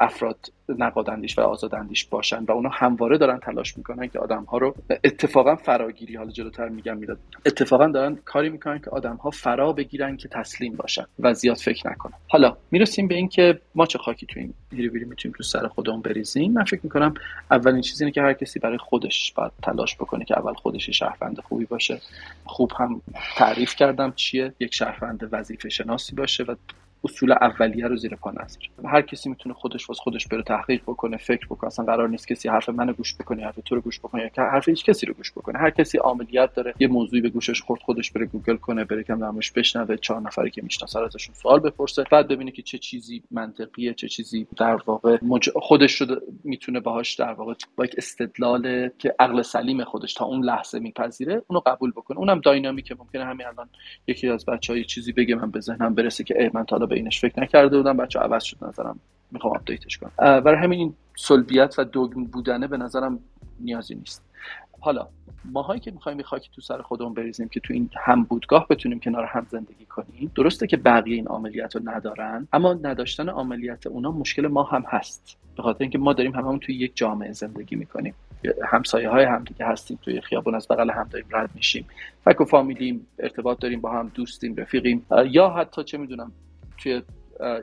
افراد 0.00 0.52
نقادندیش 0.78 1.38
و 1.38 1.40
آزادندیش 1.40 2.04
باشن 2.04 2.44
و 2.44 2.52
اونا 2.52 2.68
همواره 2.68 3.18
دارن 3.18 3.38
تلاش 3.38 3.76
می‌کنن 3.78 4.08
که 4.08 4.18
آدم 4.18 4.44
ها 4.44 4.58
رو 4.58 4.74
اتفاقا 5.04 5.56
فراگیری 5.56 6.16
حالا 6.16 6.30
جلوتر 6.30 6.68
میگم 6.68 6.96
میاد 6.96 7.18
اتفاقا 7.46 7.86
دارن 7.86 8.18
کاری 8.24 8.48
می‌کنن 8.48 8.78
که 8.78 8.90
آدم 8.90 9.16
ها 9.16 9.30
فرا 9.30 9.72
بگیرن 9.72 10.16
که 10.16 10.28
تسلیم 10.28 10.76
باشن 10.76 11.04
و 11.18 11.34
زیاد 11.34 11.56
فکر 11.56 11.90
نکنن. 11.90 12.12
حالا 12.28 12.56
می‌رسیم 12.70 13.08
به 13.08 13.14
اینکه 13.14 13.60
ما 13.74 13.86
چه 13.86 13.98
خاکی 13.98 14.26
تو 14.26 14.40
این 14.40 14.54
بیری 14.70 15.04
می‌تونیم 15.04 15.34
تو 15.36 15.42
سر 15.42 15.68
خودمون 15.68 16.00
بریزیم. 16.00 16.52
من 16.52 16.64
فکر 16.64 16.80
می‌کنم 16.82 17.14
اولین 17.50 17.80
چیزی 17.80 18.04
اینه 18.04 18.12
که 18.12 18.22
هر 18.22 18.32
کسی 18.32 18.58
برای 18.58 18.78
خودش 18.78 19.32
باید 19.32 19.52
تلاش 19.62 19.96
بکنه 19.96 20.24
که 20.24 20.38
اول 20.38 20.54
خودش 20.54 20.90
شهروند 20.90 21.40
خوبی 21.40 21.64
باشه. 21.64 22.00
خوب 22.44 22.72
هم 22.78 23.02
تعریف 23.36 23.74
کردم 23.76 24.12
چیه. 24.16 24.52
یک 24.60 24.74
شهروند 24.74 25.28
وظیفه 25.32 25.68
شناسی 25.68 26.14
باشه 26.16 26.44
و 26.44 26.54
اصول 27.04 27.32
اولیه 27.32 27.86
رو 27.86 27.96
زیر 27.96 28.16
پا 28.16 28.30
نذاره 28.30 28.68
هر 28.84 29.02
کسی 29.02 29.28
می‌تونه 29.28 29.54
خودش 29.54 29.88
واس 29.88 29.98
خودش 29.98 30.26
بره 30.28 30.42
تحقیق 30.42 30.82
بکنه 30.82 31.16
فکر 31.16 31.46
بکنه 31.46 31.66
اصلا 31.66 31.84
قرار 31.84 32.08
نیست 32.08 32.28
کسی 32.28 32.48
حرف 32.48 32.68
منو 32.68 32.92
گوش 32.92 33.14
بکنه 33.14 33.44
حرف 33.44 33.58
تو 33.64 33.74
رو 33.74 33.80
گوش 33.80 33.98
بکنه 33.98 34.30
یا 34.36 34.44
حرف 34.44 34.68
هیچ 34.68 34.84
کسی 34.84 35.06
رو 35.06 35.14
گوش 35.14 35.32
بکنه. 35.32 35.58
هر 35.58 35.70
کسی 35.70 35.98
عملیات 35.98 36.54
داره 36.54 36.74
یه 36.80 36.88
موضوعی 36.88 37.22
به 37.22 37.28
گوشش 37.28 37.62
خورد 37.62 37.80
خودش 37.80 38.10
بره 38.10 38.26
گوگل 38.26 38.56
کنه 38.56 38.84
بره 38.84 39.02
کم 39.02 39.18
نامش 39.18 39.52
بشنوه 39.52 39.96
چهار 39.96 40.20
نفری 40.20 40.50
که 40.50 40.62
می‌شناسه 40.62 41.00
ازشون 41.00 41.34
سوال 41.34 41.60
بپرسه 41.60 42.04
بعد 42.10 42.28
ببینه 42.28 42.50
که 42.50 42.62
چه 42.62 42.78
چیزی 42.78 43.22
منطقیه 43.30 43.94
چه 43.94 44.08
چیزی 44.08 44.46
در 44.56 44.78
واقع 44.86 45.18
مج... 45.22 45.50
خودش 45.56 46.00
رو 46.00 46.06
می‌تونه 46.44 46.80
باهاش 46.80 47.14
در 47.14 47.32
واقع 47.32 47.54
با 47.76 47.84
یک 47.84 47.94
استدلال 47.98 48.88
که 48.98 49.14
عقل 49.18 49.42
سلیم 49.42 49.84
خودش 49.84 50.14
تا 50.14 50.24
اون 50.24 50.44
لحظه 50.44 50.78
میپذیره 50.78 51.42
اونو 51.48 51.60
قبول 51.66 51.90
بکنه. 51.90 52.18
اونم 52.18 52.40
dynamic 52.40 52.87
ه 52.87 52.94
ممکنه 52.98 53.24
همین 53.24 53.46
الان 53.46 53.68
یکی 54.06 54.28
از 54.28 54.46
بچه‌ها 54.46 54.82
چیزی 54.82 55.12
بگه 55.12 55.34
من 55.34 55.50
به 55.50 55.60
ذهنم 55.60 55.94
برسه 55.94 56.24
که 56.24 56.42
اِی 56.42 56.50
من 56.54 56.64
تا 56.64 56.78
به 56.92 56.98
اینش 56.98 57.20
فکر 57.20 57.40
نکردم 57.40 57.62
کرده 57.62 57.76
بودم. 57.76 57.96
بچه 57.96 58.18
عوض 58.18 58.42
شد 58.42 58.56
نظرم 58.64 58.98
می‌خوام 59.30 59.54
update 59.54 59.87
ش 59.87 59.98
کنم. 59.98 60.10
برای 60.16 60.56
همین 60.56 60.78
این 60.78 60.94
صلبیت 61.16 61.74
و 61.78 61.84
dogm 61.84 62.24
بودنه 62.24 62.66
به 62.66 62.76
نظرم 62.76 63.18
نیازی 63.60 63.94
نیست. 63.94 64.24
حالا 64.80 65.08
ماهایی 65.44 65.80
که 65.80 65.90
می‌خوایم 65.90 66.18
یه 66.18 66.24
خاکی 66.24 66.50
تو 66.54 66.60
سر 66.60 66.82
خودمون 66.82 67.14
بریزیم 67.14 67.48
که 67.48 67.60
تو 67.60 67.74
این 67.74 67.90
هم 67.96 68.22
بودگاه 68.22 68.66
بتونیم 68.68 69.00
کنار 69.00 69.24
هم 69.24 69.46
زندگی 69.50 69.86
کنیم 69.86 70.32
درسته 70.34 70.66
که 70.66 70.76
بقیه 70.76 71.14
این 71.14 71.28
عملیات 71.28 71.76
رو 71.76 71.82
ندارن 71.84 72.48
اما 72.52 72.72
نداشتن 72.72 73.28
عملیات 73.28 73.86
اونا 73.86 74.10
مشکل 74.10 74.46
ما 74.46 74.62
هم 74.62 74.84
هست. 74.88 75.38
به 75.56 75.62
خاطر 75.62 75.82
اینکه 75.84 75.98
ما 75.98 76.12
داریم 76.12 76.34
هممون 76.34 76.58
توی 76.58 76.74
یک 76.74 76.92
جامعه 76.94 77.32
زندگی 77.32 77.76
می‌کنیم. 77.76 78.14
همسایه 78.64 79.08
های 79.08 79.24
هم 79.24 79.44
دیگه 79.44 79.66
هستیم 79.66 79.98
توی 80.02 80.20
خیابون 80.20 80.54
از 80.54 80.68
بغل 80.70 80.90
هم 80.90 81.08
داریم 81.10 81.26
رد 81.30 81.50
میشیم. 81.54 81.86
فک 82.24 82.40
و 82.40 82.44
فامیلیم 82.44 83.06
ارتباط 83.18 83.58
داریم 83.58 83.80
با 83.80 83.92
هم 83.92 84.10
دوستیم 84.14 84.56
رفیقیم 84.56 85.06
یا 85.26 85.48
حتی 85.48 85.84
چه 85.84 85.98
می‌دونم 85.98 86.32
توی 86.82 87.02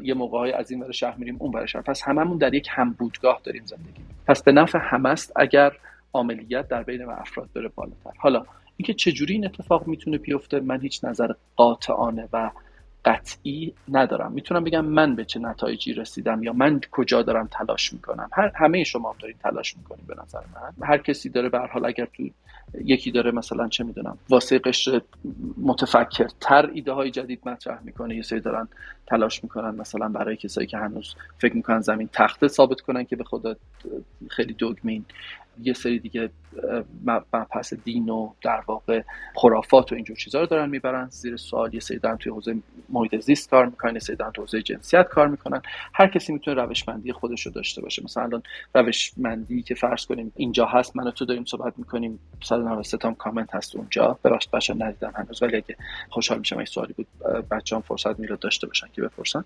یه 0.04 0.14
موقع 0.14 0.38
های 0.38 0.52
از 0.52 0.72
این 0.72 0.92
شهر 0.92 1.16
میریم 1.18 1.36
اون 1.40 1.52
برای 1.52 1.68
شهر. 1.68 1.82
پس 1.82 2.02
هممون 2.02 2.38
در 2.38 2.54
یک 2.54 2.68
همبودگاه 2.72 3.42
داریم 3.44 3.66
زندگی. 3.66 4.04
پس 4.28 4.44
به 4.44 4.52
نفع 4.52 4.80
همه 4.82 5.10
است 5.10 5.34
اگر 5.36 5.72
عملیات 6.14 6.68
در 6.68 6.84
بین 6.84 7.06
و 7.06 7.10
افراد 7.10 7.50
بره 7.56 7.68
بالاتر. 7.68 8.12
حالا 8.18 8.46
اینکه 8.78 8.94
چجوری 8.94 9.34
این 9.34 9.46
اتفاق 9.46 9.88
می‌تونه 9.88 10.18
بیفته 10.18 10.60
من 10.60 10.82
هیچ 10.82 11.06
نظر 11.06 11.32
قاطعانه 11.56 12.30
و 12.34 12.52
قطعی 13.06 13.74
ندارم. 13.90 14.32
می‌تونم 14.32 14.64
بگم 14.64 14.86
من 14.86 15.16
به 15.16 15.26
چه 15.26 15.40
نتایجی 15.40 15.94
رسیدم 15.94 16.44
یا 16.44 16.54
من 16.54 16.82
کجا 16.92 17.22
دارم 17.22 17.48
تلاش 17.52 17.94
می‌کنم. 17.94 18.30
هر 18.34 18.52
همه 18.56 18.84
شما 18.84 19.12
هم 19.12 19.16
دارین 19.22 19.38
تلاش 19.44 19.78
می‌کنیم 19.78 20.06
به 20.08 20.16
نظر 20.24 20.40
من. 20.40 20.88
هر 20.88 20.98
کسی 20.98 21.30
داره 21.30 21.50
به 21.50 21.60
حال 21.60 21.86
اگر 21.86 22.06
تو 22.06 22.30
یکی 22.86 23.12
داره 23.12 23.32
مثلا 23.32 23.68
چه 23.68 23.84
می‌دونم 23.84 24.18
واسه 24.30 24.60
قشر 24.60 25.02
متفکرتر 25.58 26.70
ایده 26.74 26.92
های 26.92 27.12
جدید 27.12 27.42
مطرح 27.46 27.80
می‌کنه 27.84 28.16
یه 28.16 28.22
سری 28.22 28.40
دارن 28.40 28.68
تلاش 29.10 29.44
می‌کنن 29.44 29.76
مثلا 29.76 30.10
برای 30.10 30.36
کسایی 30.36 30.68
که 30.68 30.78
هنوز 30.78 31.16
فکر 31.38 31.56
می‌کنن 31.56 31.80
زمین 31.80 32.10
تخته 32.14 32.48
ثابت 32.48 32.82
کنن 32.82 33.04
که 33.04 33.16
به 33.16 33.24
خدا 33.24 33.56
خیلی 34.30 34.54
دوگمین. 34.54 35.06
یه 35.64 35.74
سری 35.74 36.00
دیگه 36.00 36.30
مبحث 37.34 37.74
دین 37.74 38.10
و 38.10 38.34
در 38.42 38.64
واقع 38.68 39.02
خرافات 39.36 39.92
و 39.92 39.96
اینجور 39.96 40.18
چیزها 40.18 40.42
رو 40.42 40.48
دارن 40.48 40.70
می‌برن 40.70 41.08
زیر 41.10 41.38
سوال. 41.38 41.74
یه 41.74 41.80
سری 41.80 42.00
دارن 42.00 42.18
توی 42.18 42.32
حوزه 42.32 42.56
محیط 42.90 43.16
زیست 43.16 43.50
کار 43.50 43.66
می‌کنن 43.66 43.94
یه 43.94 44.00
سری 44.00 44.16
دارن 44.16 44.32
توی 44.32 44.42
حوزه 44.42 44.62
جنسیت 44.62 45.08
کار 45.08 45.28
می‌کنن. 45.28 45.62
هر 45.94 46.08
کسی 46.08 46.34
می‌تونه 46.34 46.62
روشمندی 46.62 47.12
خودش 47.12 47.46
رو 47.46 47.52
داشته 47.52 47.82
باشه. 47.82 48.04
مثلا 48.04 48.24
الان 48.24 48.44
روشمندی 48.76 49.62
که 49.62 49.76
فرض 49.76 50.06
کنیم 50.06 50.34
اینجا 50.36 50.66
هست 50.66 50.96
من 50.96 51.08
و 51.08 51.12
تو 51.12 51.26
داریم 51.26 51.46
صحبت 51.46 51.74
می‌کنیم 51.78 52.20
193 52.44 52.98
تا 52.98 53.12
کامنت 53.12 53.56
هست 53.56 53.76
اونجا. 53.76 54.20
ببخشید 54.24 54.52
بچا 54.52 54.74
ندیدم 54.74 55.14
هنوز 55.16 55.44
ولی 55.44 55.56
اگه 55.56 55.76
خوشحال 56.10 56.40
میشم 56.40 56.58
این 56.58 56.66
سوالی 56.66 56.94
بود 56.94 57.08
بچه‌ها 57.52 57.82
فرصت 57.82 58.20
میره 58.20 58.36
داشته 58.36 58.68
باشن 58.68 58.88
که 59.02 59.08
بپرسن. 59.08 59.46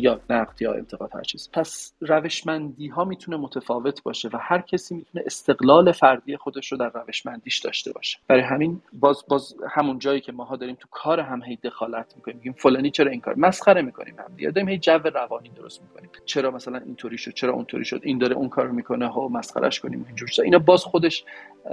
یا 0.00 0.20
نقد 0.30 0.62
یا 0.62 0.74
انتقاد 0.74 1.10
هر 1.14 1.22
چیز 1.22 1.50
پس 1.52 1.94
روشمندی 2.00 2.88
ها 2.88 3.04
می‌تونه 3.04 3.36
متفاوت 3.36 4.02
باشه 4.02 4.28
و 4.32 4.38
هر 4.40 4.60
کسی 4.60 4.94
می‌تونه 4.94 5.24
استقلال 5.26 5.92
فردی 5.92 6.36
خودش 6.36 6.72
رو 6.72 6.78
در 6.78 6.90
روشمندیش 6.94 7.58
داشته 7.58 7.92
باشه. 7.92 8.18
برای 8.28 8.42
همین 8.42 8.80
باز 8.92 9.24
باز 9.28 9.54
همون 9.70 9.98
جایی 9.98 10.20
که 10.20 10.32
ماها 10.32 10.56
داریم 10.56 10.76
تو 10.80 10.88
کار 10.90 11.20
هم 11.20 11.42
هی 11.42 11.56
دخالت 11.56 12.12
می‌کنیم. 12.16 12.36
میگیم 12.36 12.52
فلانی 12.52 12.90
چرا 12.90 13.10
این 13.10 13.20
کار؟ 13.20 13.34
مسخره 13.34 13.82
می‌کنیم 13.82 14.14
هم 14.18 14.36
دیگه. 14.36 14.50
داریم 14.50 14.68
هی 14.68 14.78
جو 14.78 14.98
روانی 15.14 15.48
درست 15.48 15.82
می‌کنیم. 15.82 16.10
چرا 16.24 16.50
مثلا 16.50 16.78
اینطوری 16.78 17.18
شد؟ 17.18 17.30
چرا 17.30 17.52
اونطوری 17.52 17.84
شد؟ 17.84 18.00
این 18.02 18.18
داره 18.18 18.36
اون 18.36 18.48
کارو 18.48 18.72
می‌کنه. 18.72 19.08
ها 19.08 19.28
مسخرهش 19.28 19.80
کنیم 19.80 20.04
اینجور 20.06 20.28
اینا 20.44 20.58
باز 20.58 20.84
خودش 20.84 21.24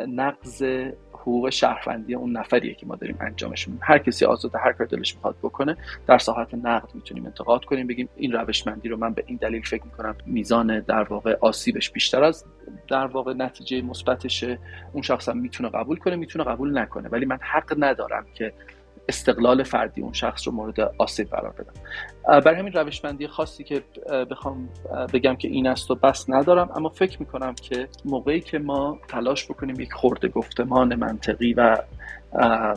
نقض 0.07 0.63
حقوق 1.25 1.49
شهروندی 1.49 2.15
اون 2.15 2.37
نفریه 2.37 2.73
که 2.73 2.85
ما 2.85 2.95
داریم 2.95 3.17
انجامش 3.21 3.67
میدیم. 3.67 3.81
هر 3.83 3.97
کسی 3.97 4.25
آزاد 4.25 4.51
هر 4.55 4.71
کار 4.71 4.87
دلش 4.87 5.15
می‌خواد 5.15 5.35
بکنه 5.43 5.77
در 6.07 6.17
ساحت 6.17 6.53
نقد 6.53 6.89
می‌تونیم 6.93 7.25
انتقاد 7.25 7.65
کنیم 7.65 7.87
بگیم 7.87 8.09
این 8.15 8.31
روشمندی 8.31 8.89
رو 8.89 8.97
من 8.97 9.13
به 9.13 9.23
این 9.27 9.37
دلیل 9.41 9.61
فکر 9.61 9.83
می‌کنم 9.83 10.15
میزان 10.25 10.79
در 10.79 11.03
واقع 11.03 11.37
آسیبش 11.41 11.91
بیشتر 11.91 12.23
از 12.23 12.45
در 12.87 13.05
واقع 13.05 13.33
نتیجه 13.33 13.81
مثبتشه. 13.81 14.59
اون 14.93 15.01
شخص 15.01 15.29
هم 15.29 15.37
می‌تونه 15.37 15.69
قبول 15.69 15.97
کنه 15.97 16.15
می‌تونه 16.15 16.45
قبول 16.45 16.77
نکنه. 16.77 17.09
ولی 17.09 17.25
من 17.25 17.37
حق 17.41 17.75
ندارم 17.77 18.25
که 18.33 18.53
استقلال 19.09 19.63
فردی 19.63 20.01
اون 20.01 20.13
شخص 20.13 20.47
رو 20.47 20.53
مورد 20.53 20.79
آسیب 20.97 21.29
قرار 21.29 21.51
بدم. 21.51 21.73
برای 22.39 22.59
همین 22.59 22.73
روشمندی 22.73 23.27
خاصی 23.27 23.63
که 23.63 23.83
بخوام 24.31 24.69
بگم 25.13 25.35
که 25.35 25.47
این 25.47 25.67
است 25.67 25.91
و 25.91 25.95
بس 25.95 26.25
ندارم 26.29 26.69
اما 26.75 26.89
فکر 26.89 27.19
می‌کنم 27.19 27.55
که 27.55 27.87
موقعی 28.05 28.41
که 28.41 28.59
ما 28.59 28.99
تلاش 29.07 29.45
بکنیم 29.45 29.79
یک 29.79 29.93
خورده 29.93 30.27
گفتمان 30.27 30.95
منطقی 30.95 31.53
و 31.53 31.77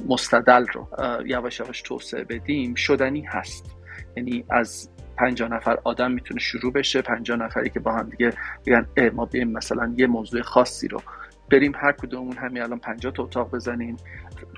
مستدل 0.09 0.67
رو 0.67 0.89
یواش 1.27 1.61
یواش 1.61 1.83
توسعه 1.83 2.25
بدیم 2.25 2.75
شدنی 2.75 3.21
هست. 3.21 3.77
یعنی 4.17 4.45
از 4.51 4.91
پنجاه 5.17 5.49
نفر 5.49 5.79
آدم 5.85 6.11
می‌تونه 6.11 6.41
شروع 6.41 6.73
بشه 6.73 7.03
پنجاه 7.03 7.37
نفری 7.37 7.71
که 7.71 7.81
با 7.81 7.93
هم 7.93 8.11
دیگه 8.11 8.33
بگن 8.67 8.87
ما 9.15 9.25
بیایم 9.25 9.53
مثلا 9.53 9.95
یه 9.97 10.07
موضوع 10.07 10.43
خاصی 10.43 10.89
رو 10.89 11.03
بریم 11.51 11.73
هر 11.77 11.93
کدومون 11.93 12.37
همین 12.37 12.63
الان 12.63 12.79
50 12.79 13.13
تا 13.13 13.23
اتاق 13.23 13.51
بزنیم 13.51 13.97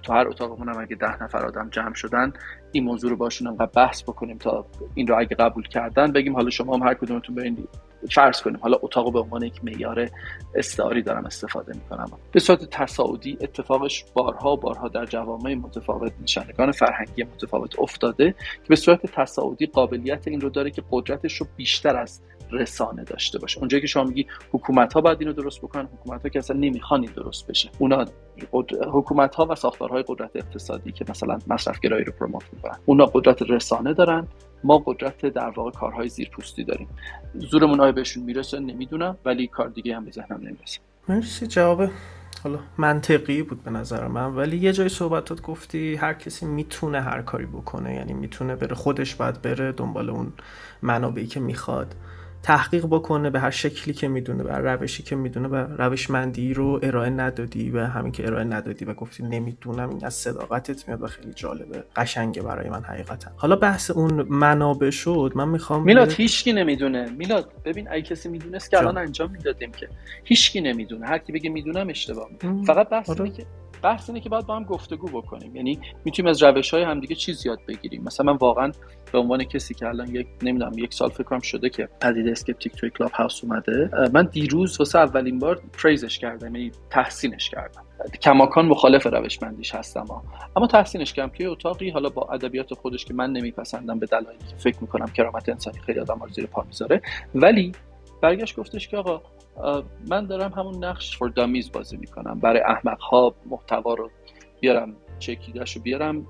تو 0.02 0.12
هر 0.12 0.28
اتاقمون 0.28 0.68
هم 0.68 0.80
اگه 0.80 0.96
ده 0.96 1.22
نفر 1.22 1.46
آدم 1.46 1.68
جمع 1.70 1.94
شدن 1.94 2.32
این 2.72 2.84
موضوع 2.84 3.10
رو 3.10 3.16
باشون 3.16 3.48
انقدر 3.48 3.70
بحث 3.76 4.02
بکنیم 4.02 4.38
تا 4.38 4.66
این 4.94 5.06
رو 5.06 5.18
اگه 5.18 5.36
قبول 5.36 5.68
کردن 5.68 6.12
بگیم 6.12 6.34
حالا 6.34 6.50
شما 6.50 6.76
هم 6.76 6.82
هر 6.82 6.94
کدومتون 6.94 7.34
برین 7.34 7.68
فرض 8.10 8.42
کنیم. 8.42 8.58
حالا 8.62 8.78
اتاق 8.82 9.12
به 9.12 9.20
عنوان 9.20 9.42
یک 9.42 9.64
معیار 9.64 10.08
استعاری 10.54 11.02
دارم 11.02 11.24
استفاده 11.24 11.72
می‌کنم. 11.74 12.10
به 12.32 12.40
صورت 12.40 12.64
تصاعدی 12.70 13.38
اتفاقش 13.40 14.04
بارها 14.14 14.56
بارها 14.56 14.88
در 14.88 15.04
جوامع 15.04 15.54
متفاوت 15.54 16.12
نشانگان 16.22 16.72
فرهنگی 16.72 17.22
متفاوت 17.22 17.78
افتاده 17.78 18.32
که 18.32 18.68
به 18.68 18.76
صورت 18.76 19.06
تصاعدی 19.06 19.66
قابلیت 19.66 20.28
این 20.28 20.40
رو 20.40 20.50
داره 20.50 20.70
که 20.70 20.82
قدرتش 20.90 21.36
رو 21.36 21.46
بیشتر 21.56 21.96
از 21.96 22.20
رسانه 22.52 23.04
داشته 23.04 23.38
باشه. 23.38 23.58
اونجایی 23.58 23.80
که 23.80 23.86
شما 23.86 24.04
میگی 24.04 24.26
حکومت 24.52 24.92
ها 24.92 25.00
باید 25.00 25.20
اینو 25.20 25.32
درست 25.32 25.58
بکنن 25.58 25.84
حکومت 25.84 26.22
ها 26.22 26.28
که 26.28 26.38
اصلا 26.38 26.56
نمی‌خوان 26.56 27.02
این 27.02 27.12
درست 27.16 27.46
بشه. 27.46 27.70
اونا 27.78 28.04
حکومت 28.92 29.34
ها 29.34 29.46
و 29.50 29.54
ساختارهای 29.54 30.04
قدرت 30.06 30.30
اقتصادی 30.34 30.92
که 30.92 31.04
مثلا 31.08 31.38
مصرف 31.46 31.80
گرایی 31.80 32.04
رو 32.04 32.12
پروموت 32.12 32.44
می‌کنن. 32.52 32.76
اونا 32.86 33.06
قدرت 33.06 33.42
رسانه 33.42 33.94
دارن 33.94 34.26
ما 34.64 34.78
قدرت 34.78 35.26
در 35.26 35.48
واقع 35.48 35.70
کارهای 35.70 36.08
زیرپوستی 36.08 36.64
داریم. 36.64 36.88
زورمون 37.34 37.80
آیا 37.80 37.92
بهشون 37.92 38.22
می‌رسه؟ 38.22 38.58
نمی‌دونم 38.58 39.16
ولی 39.24 39.46
کار 39.46 39.68
دیگه 39.68 39.96
هم 39.96 40.04
به 40.04 40.10
ذهنم 40.10 40.40
نمی‌رسه. 40.42 40.80
مرسی 41.08 41.46
جواب. 41.46 41.90
حالا 42.44 42.58
منطقی 42.78 43.42
بود 43.42 43.62
به 43.62 43.70
نظر 43.70 44.08
من 44.08 44.34
ولی 44.34 44.56
یه 44.56 44.72
جای 44.72 44.88
صحبتات 44.88 45.42
گفتی 45.42 45.94
هر 45.96 46.14
کسی 46.14 46.46
می‌تونه 46.46 47.00
هر 47.00 47.22
کاری 47.22 47.46
بکنه 47.46 47.94
یعنی 47.94 48.12
می‌تونه 48.12 48.56
بره 48.56 48.74
خودش 48.74 49.14
باید 49.14 49.42
بره 49.42 49.72
دنبال 49.72 50.10
اون 50.10 50.32
منابعی 50.82 51.26
که 51.26 51.40
می‌خواد. 51.40 51.94
تحقیق 52.42 52.86
بکنه 52.86 53.30
به 53.30 53.40
هر 53.40 53.50
شکلی 53.50 53.94
که 53.94 54.08
می‌دونه 54.08 54.42
به 54.42 54.52
هر 54.52 54.60
روشی 54.60 55.02
که 55.02 55.16
می‌دونه 55.16 55.48
و 55.48 55.54
روشمندی 55.54 56.54
رو 56.54 56.80
ارائه 56.82 57.10
ندادی 57.10 57.70
و 57.70 57.84
همین 57.84 58.12
که 58.12 58.26
ارائه 58.26 58.44
ندادی 58.44 58.84
و 58.84 58.94
گفتی 58.94 59.22
نمی‌دونم 59.22 59.90
این 59.90 60.04
از 60.04 60.14
صداقتت 60.14 60.88
میاد 60.88 61.02
و 61.02 61.06
خیلی 61.06 61.32
جالبه 61.32 61.84
قشنگه 61.96 62.42
برای 62.42 62.70
من 62.70 62.82
حقیقتا. 62.82 63.30
حالا 63.36 63.56
بحث 63.56 63.90
اون 63.90 64.22
منابع 64.22 64.90
شد 64.90 65.32
من 65.34 65.48
می‌خوام 65.48 65.82
میلاد 65.82 66.12
هیچکی 66.12 66.52
نمی‌دونه. 66.52 67.10
میلاد 67.10 67.52
ببین 67.64 67.88
اگه 67.90 68.02
کسی 68.02 68.28
می‌دونست 68.28 68.70
که 68.70 68.78
الان 68.78 68.98
انجام 68.98 69.30
می‌دادیم 69.30 69.72
که. 69.72 69.88
هیچکی 70.24 70.60
نمی‌دونه. 70.60 71.06
هر 71.06 71.18
کی 71.18 71.32
بگه 71.32 71.50
می‌دونم 71.50 71.88
اشتباه 71.88 72.28
فقط 72.66 72.88
بحث 72.88 73.10
اینه 73.10 73.30
که 73.30 73.46
بحث 73.82 74.10
اینه 74.10 74.20
که 74.20 74.28
باید 74.28 74.46
با 74.46 74.56
هم 74.56 74.64
گفتگو 74.64 75.06
بکنیم. 75.06 75.56
یعنی 75.56 75.80
می‌تونیم 76.04 76.30
از 76.30 76.42
روش 76.42 76.74
های 76.74 76.82
همدیگه 76.82 77.14
چیز 77.14 77.46
یاد 77.46 77.58
بگیریم. 77.68 78.02
مثلا 78.02 78.32
من 78.32 78.38
واقعا 78.38 78.72
به 79.12 79.18
عنوان 79.18 79.44
کسی 79.44 79.74
که 79.74 79.86
الان 79.86 80.08
یک 80.08 80.26
نمی‌دونم 80.42 80.78
یک 80.78 80.94
سال 80.94 81.08
فکر 81.08 81.22
کنم 81.22 81.40
شده 81.40 81.70
که 81.70 81.88
پدیده 82.00 82.30
اسکپتیک 82.30 82.72
توی 82.72 82.90
کلاب 82.90 83.10
هاوس 83.10 83.44
اومده 83.44 83.90
من 84.12 84.28
دیروز 84.32 84.78
واسه 84.78 84.98
اولین 84.98 85.38
بار 85.38 85.60
praise 85.82 86.09
ش 86.09 86.18
کردم 86.18 86.56
یعنی 86.56 86.72
تحسینش 86.90 87.50
کردم. 87.50 87.82
کماکان 88.22 88.66
مخالف 88.66 89.06
روشمندیش 89.06 89.74
هستم 89.74 90.06
ها. 90.06 90.22
اما 90.56 90.66
تحسینش 90.66 91.12
کردم 91.12 91.32
توی 91.36 91.46
اتاقی 91.46 91.90
حالا 91.90 92.08
با 92.08 92.28
ادبیات 92.32 92.74
خودش 92.74 93.04
که 93.04 93.14
من 93.14 93.32
نمیپسندم 93.32 93.98
به 93.98 94.06
دلایلی 94.06 94.44
که 94.50 94.56
فکر 94.56 94.76
می‌کنم 94.80 95.06
کرامت 95.06 95.48
انسانی 95.48 95.78
خیلی 95.78 96.00
آدم 96.00 96.20
زیر 96.34 96.46
پا 96.46 96.62
می‌ذاره 96.62 97.02
ولی 97.34 97.72
برگشت 98.20 98.56
گفتش 98.56 98.88
که 98.88 98.96
آقا 98.96 99.22
من 100.08 100.26
دارم 100.26 100.52
همون 100.52 100.84
نقش 100.84 101.16
for 101.16 101.30
dummies 101.30 101.72
بازی 101.72 101.96
می‌کنم. 101.96 102.40
برای 102.40 102.60
احمق 102.60 103.00
ها 103.00 103.34
محتوا 103.46 103.94
رو 103.94 104.10
بیارم 104.60 104.96
چکیدش 105.18 105.76
رو 105.76 105.82
بیارم 105.82 106.26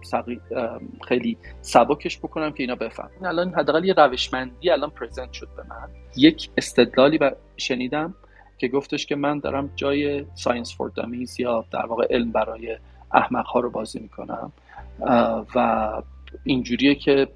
خیلی 1.09 1.37
سبکش 1.61 2.18
بکنم 2.18 2.50
که 2.50 2.62
اینا 2.62 2.74
بفهمن 2.75 3.11
الان 3.24 3.55
حداقل 3.55 3.85
یه 3.85 3.94
روشمندی 3.94 4.70
الان 4.70 4.90
present 4.90 5.33
شد 5.33 5.48
به 5.57 5.62
من. 5.68 5.88
یک 6.16 6.50
استدلالی 6.57 7.18
شنیدم 7.57 8.14
که 8.59 8.68
گفتش 8.68 9.07
که 9.07 9.16
من 9.16 9.38
دارم 9.38 9.70
جای 9.76 10.24
science 10.35 10.77
for 10.77 10.90
dummies 10.90 11.40
یا 11.40 11.64
در 11.72 11.87
واقع 11.87 12.07
علم 12.11 12.33
برای 12.33 12.79
احمق 13.12 13.46
ها 13.46 13.61
رو 13.61 13.70
بازی 13.70 13.98
می‌کنم. 14.00 14.53
و 15.55 16.03
اینجوریه 16.45 16.95
که 16.95 17.29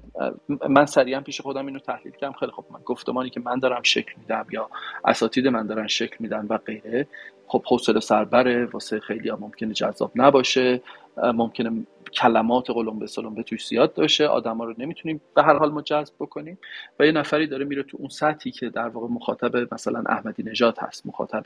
من 0.69 0.85
سریعا 0.85 1.21
پیش 1.21 1.41
خودم 1.41 1.65
اینو 1.65 1.79
تحلیل 1.79 2.13
کردم. 2.13 2.33
خیلی 2.33 2.51
خب 2.51 2.65
من 2.69 2.79
گفتمانی 2.85 3.29
که 3.29 3.39
من 3.39 3.59
دارم 3.59 3.83
شکل 3.83 4.13
میدم 4.17 4.45
یا 4.51 4.69
اساتید 5.05 5.47
من 5.47 5.67
دارن 5.67 5.87
شکل 5.87 6.15
میدن 6.19 6.45
و 6.49 6.57
غیره. 6.57 7.07
خب 7.47 7.63
حوصله 7.65 7.99
سربره 7.99 8.65
واسه 8.65 8.99
خیلی 8.99 9.29
ها 9.29 9.37
ممکنه 9.41 9.73
جذاب 9.73 10.11
نباشه. 10.15 10.81
ممکنه 11.17 11.85
کلمات 12.13 12.69
قلم 12.69 12.99
به 12.99 13.07
سلم 13.07 13.35
به 13.35 13.43
توش 13.43 13.67
زیاد 13.67 13.93
داشته 13.93 14.27
آدما 14.27 14.65
رو 14.65 14.73
نمی‌تونیم 14.77 15.21
به 15.35 15.43
هر 15.43 15.57
حال 15.57 15.71
ما 15.71 15.81
جذب 15.81 16.13
بکنیم. 16.19 16.57
و 16.99 17.05
یه 17.05 17.11
نفری 17.11 17.47
داره 17.47 17.65
میره 17.65 17.83
تو 17.83 17.97
اون 17.99 18.09
سطحی 18.09 18.51
که 18.51 18.69
در 18.69 18.87
واقع 18.87 19.07
مخاطب 19.07 19.73
مثلا 19.73 20.03
احمدی 20.09 20.43
نژاد 20.43 20.77
هست 20.79 21.05
مخاطب 21.05 21.43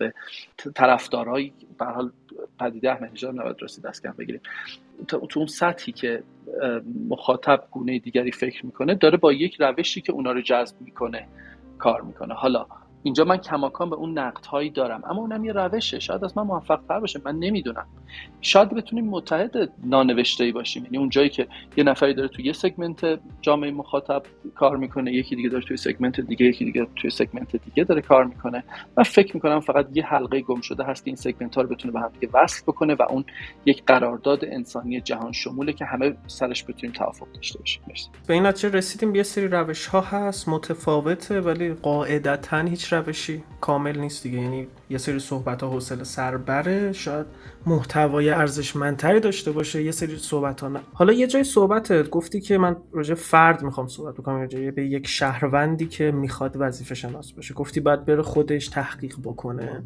طرفدارای 0.75 1.51
به 1.79 1.85
حال 1.85 2.11
پدیده 2.59 2.91
احمدی 2.91 3.13
نژاد 3.13 3.39
نباید 3.39 3.55
رسید 3.61 3.85
دست 3.85 4.03
کم 4.03 4.11
بگیریم. 4.11 4.41
تو 5.07 5.29
اون 5.35 5.47
سطحی 5.47 5.91
که 5.91 6.23
مخاطب 7.09 7.67
گونه 7.71 7.99
دیگری 7.99 8.31
فکر 8.31 8.65
می‌کنه 8.65 8.95
داره 8.95 9.17
با 9.17 9.33
یک 9.33 9.57
روشی 9.59 10.01
که 10.01 10.11
اونا 10.11 10.31
رو 10.31 10.41
جذب 10.41 10.81
می‌کنه 10.81 11.27
کار 11.77 12.01
می‌کنه. 12.01 12.33
حالا 12.33 12.65
اینجا 13.03 13.23
من 13.23 13.37
کماکان 13.37 13.89
به 13.89 13.95
اون 13.95 14.17
نقد 14.17 14.45
هایی 14.45 14.69
دارم. 14.69 15.01
اما 15.09 15.21
اونم 15.21 15.45
یه 15.45 15.53
روشه. 15.53 15.99
شاید 15.99 16.23
از 16.23 16.37
من 16.37 16.43
موفق 16.43 16.79
تر 16.87 16.99
باشه. 16.99 17.21
من 17.25 17.35
نمی‌دونم. 17.35 17.85
شاید 18.41 18.69
بتونیم 18.69 19.05
متحد 19.05 19.51
نانوشته 19.83 20.43
ای 20.43 20.51
باشیم. 20.51 20.83
یعنی 20.83 20.97
اون 20.97 21.09
جایی 21.09 21.29
که 21.29 21.47
یه 21.77 21.83
نفری 21.83 22.13
داره 22.13 22.27
توی 22.27 22.45
یه 22.45 22.53
segment 22.53 23.19
جامعه 23.41 23.71
مخاطب 23.71 24.23
کار 24.55 24.77
می‌کنه 24.77 25.13
یکی 25.13 25.35
دیگه 25.35 25.49
داره 25.49 25.63
توی 25.63 25.77
segment 25.77 26.21
دیگه 26.21 26.45
یکی 26.45 26.65
دیگه 26.65 26.87
توی 26.95 27.09
segment 27.09 27.55
دیگه 27.55 27.83
داره 27.83 28.01
کار 28.01 28.25
می‌کنه. 28.25 28.63
من 28.97 29.03
فکر 29.03 29.35
می‌کنم 29.35 29.59
فقط 29.59 29.87
یه 29.93 30.05
حلقه 30.05 30.41
گم 30.41 30.61
شده 30.61 30.83
هست 30.83 31.03
این 31.07 31.15
segment 31.15 31.55
ها 31.55 31.61
رو 31.61 31.69
بتونه 31.69 31.93
به 31.93 31.99
هم 31.99 32.11
دیگه 32.19 32.29
وصل 32.33 32.63
بکنه 32.67 32.95
و 32.95 33.01
اون 33.09 33.25
یک 33.65 33.83
قرارداد 33.85 34.45
انسانی 34.45 35.01
جهان 35.01 35.31
شموله 35.31 35.73
که 35.73 35.85
همه 35.85 36.13
سرش 36.27 36.63
بتونیم 36.63 36.95
توافق 36.95 37.27
داشته 37.33 37.59
باشیم. 37.59 38.11
به 38.27 38.33
این 38.33 38.45
نتیجه 38.45 38.77
رسیدیم. 38.77 39.15
یه 39.15 39.23
سری 39.23 39.47
روش 39.47 39.87
ها 39.87 40.01
هست. 40.01 40.49
متفاوته 40.49 41.41
ولی 41.41 41.73
قاعدتا 41.73 42.57
هیچ 42.57 42.88
روشی 42.93 43.43
کامل 43.61 43.99
نیست 43.99 44.23
دیگه. 44.23 44.37
یعنی 44.37 44.67
یه 44.89 44.97
سری 44.97 45.19
صحبت 45.19 45.63
ها 45.63 45.69
حوصله 45.69 46.03
سربره 46.03 46.91
شاید 46.91 47.25
محتوای 47.65 48.29
ارزشمندتری 48.29 49.19
داشته 49.19 49.51
باشه 49.51 49.83
یه 49.83 49.91
سری 49.91 50.17
صحبت 50.17 50.61
ها 50.61 50.67
نه. 50.67 50.79
حالا 50.93 51.13
یه 51.13 51.27
جای 51.27 51.43
صحبتت 51.43 52.09
گفتی 52.09 52.41
که 52.41 52.57
من 52.57 52.77
راجع 52.91 53.13
فرد 53.13 53.63
می‌خوام 53.63 53.87
صحبت 53.87 54.13
بکنم 54.13 54.35
راجع 54.35 54.71
به 54.71 54.85
یک 54.85 55.07
شهروندی 55.07 55.85
که 55.85 56.11
می‌خواد 56.11 56.55
وظیفه 56.59 56.95
شناس 56.95 57.31
باشه. 57.31 57.53
گفتی 57.53 57.79
باید 57.79 58.05
بره 58.05 58.21
خودش 58.21 58.67
تحقیق 58.67 59.15
بکنه. 59.23 59.83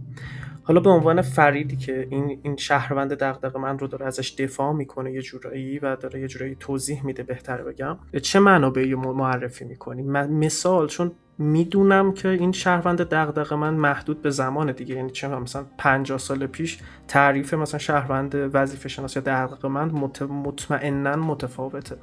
حالا 0.63 0.79
به 0.79 0.89
عنوان 0.89 1.21
فریدی 1.21 1.75
که 1.75 2.07
این 2.09 2.39
این 2.43 2.57
شهروند 2.57 3.13
دغدغه 3.13 3.59
من 3.59 3.79
رو 3.79 3.87
داره 3.87 4.05
ازش 4.05 4.31
دفاع 4.31 4.73
می‌کنه 4.73 5.13
یه 5.13 5.21
جورایی 5.21 5.79
و 5.79 5.95
داره 5.95 6.21
یه 6.21 6.27
جورایی 6.27 6.55
توضیح 6.59 7.05
میده 7.05 7.23
بهتره 7.23 7.63
بگم. 7.63 7.97
چه 8.21 8.39
منابعی 8.39 8.95
معرفی 8.95 9.65
می‌کنی؟ 9.65 10.03
مثال 10.27 10.87
چون 10.87 11.11
می‌دونم 11.37 12.13
که 12.13 12.29
این 12.29 12.51
شهروند 12.51 13.01
دغدغه 13.01 13.55
من 13.55 13.73
محدود 13.73 14.21
به 14.21 14.29
زمان 14.29 14.71
دیگه 14.71 14.92
یعنی 14.93 15.09
چه 15.09 15.27
مثلا 15.27 15.65
50 15.77 16.17
سال 16.17 16.47
پیش 16.47 16.79
تعریف 17.07 17.53
مثلا 17.53 17.79
شهروند 17.79 18.35
وظیفه 18.35 18.89
شناس 18.89 19.15
یا 19.15 19.21
دغدغه 19.25 19.67
من 19.67 19.91
مطمئنا 20.29 21.15
متفاوته 21.15 21.97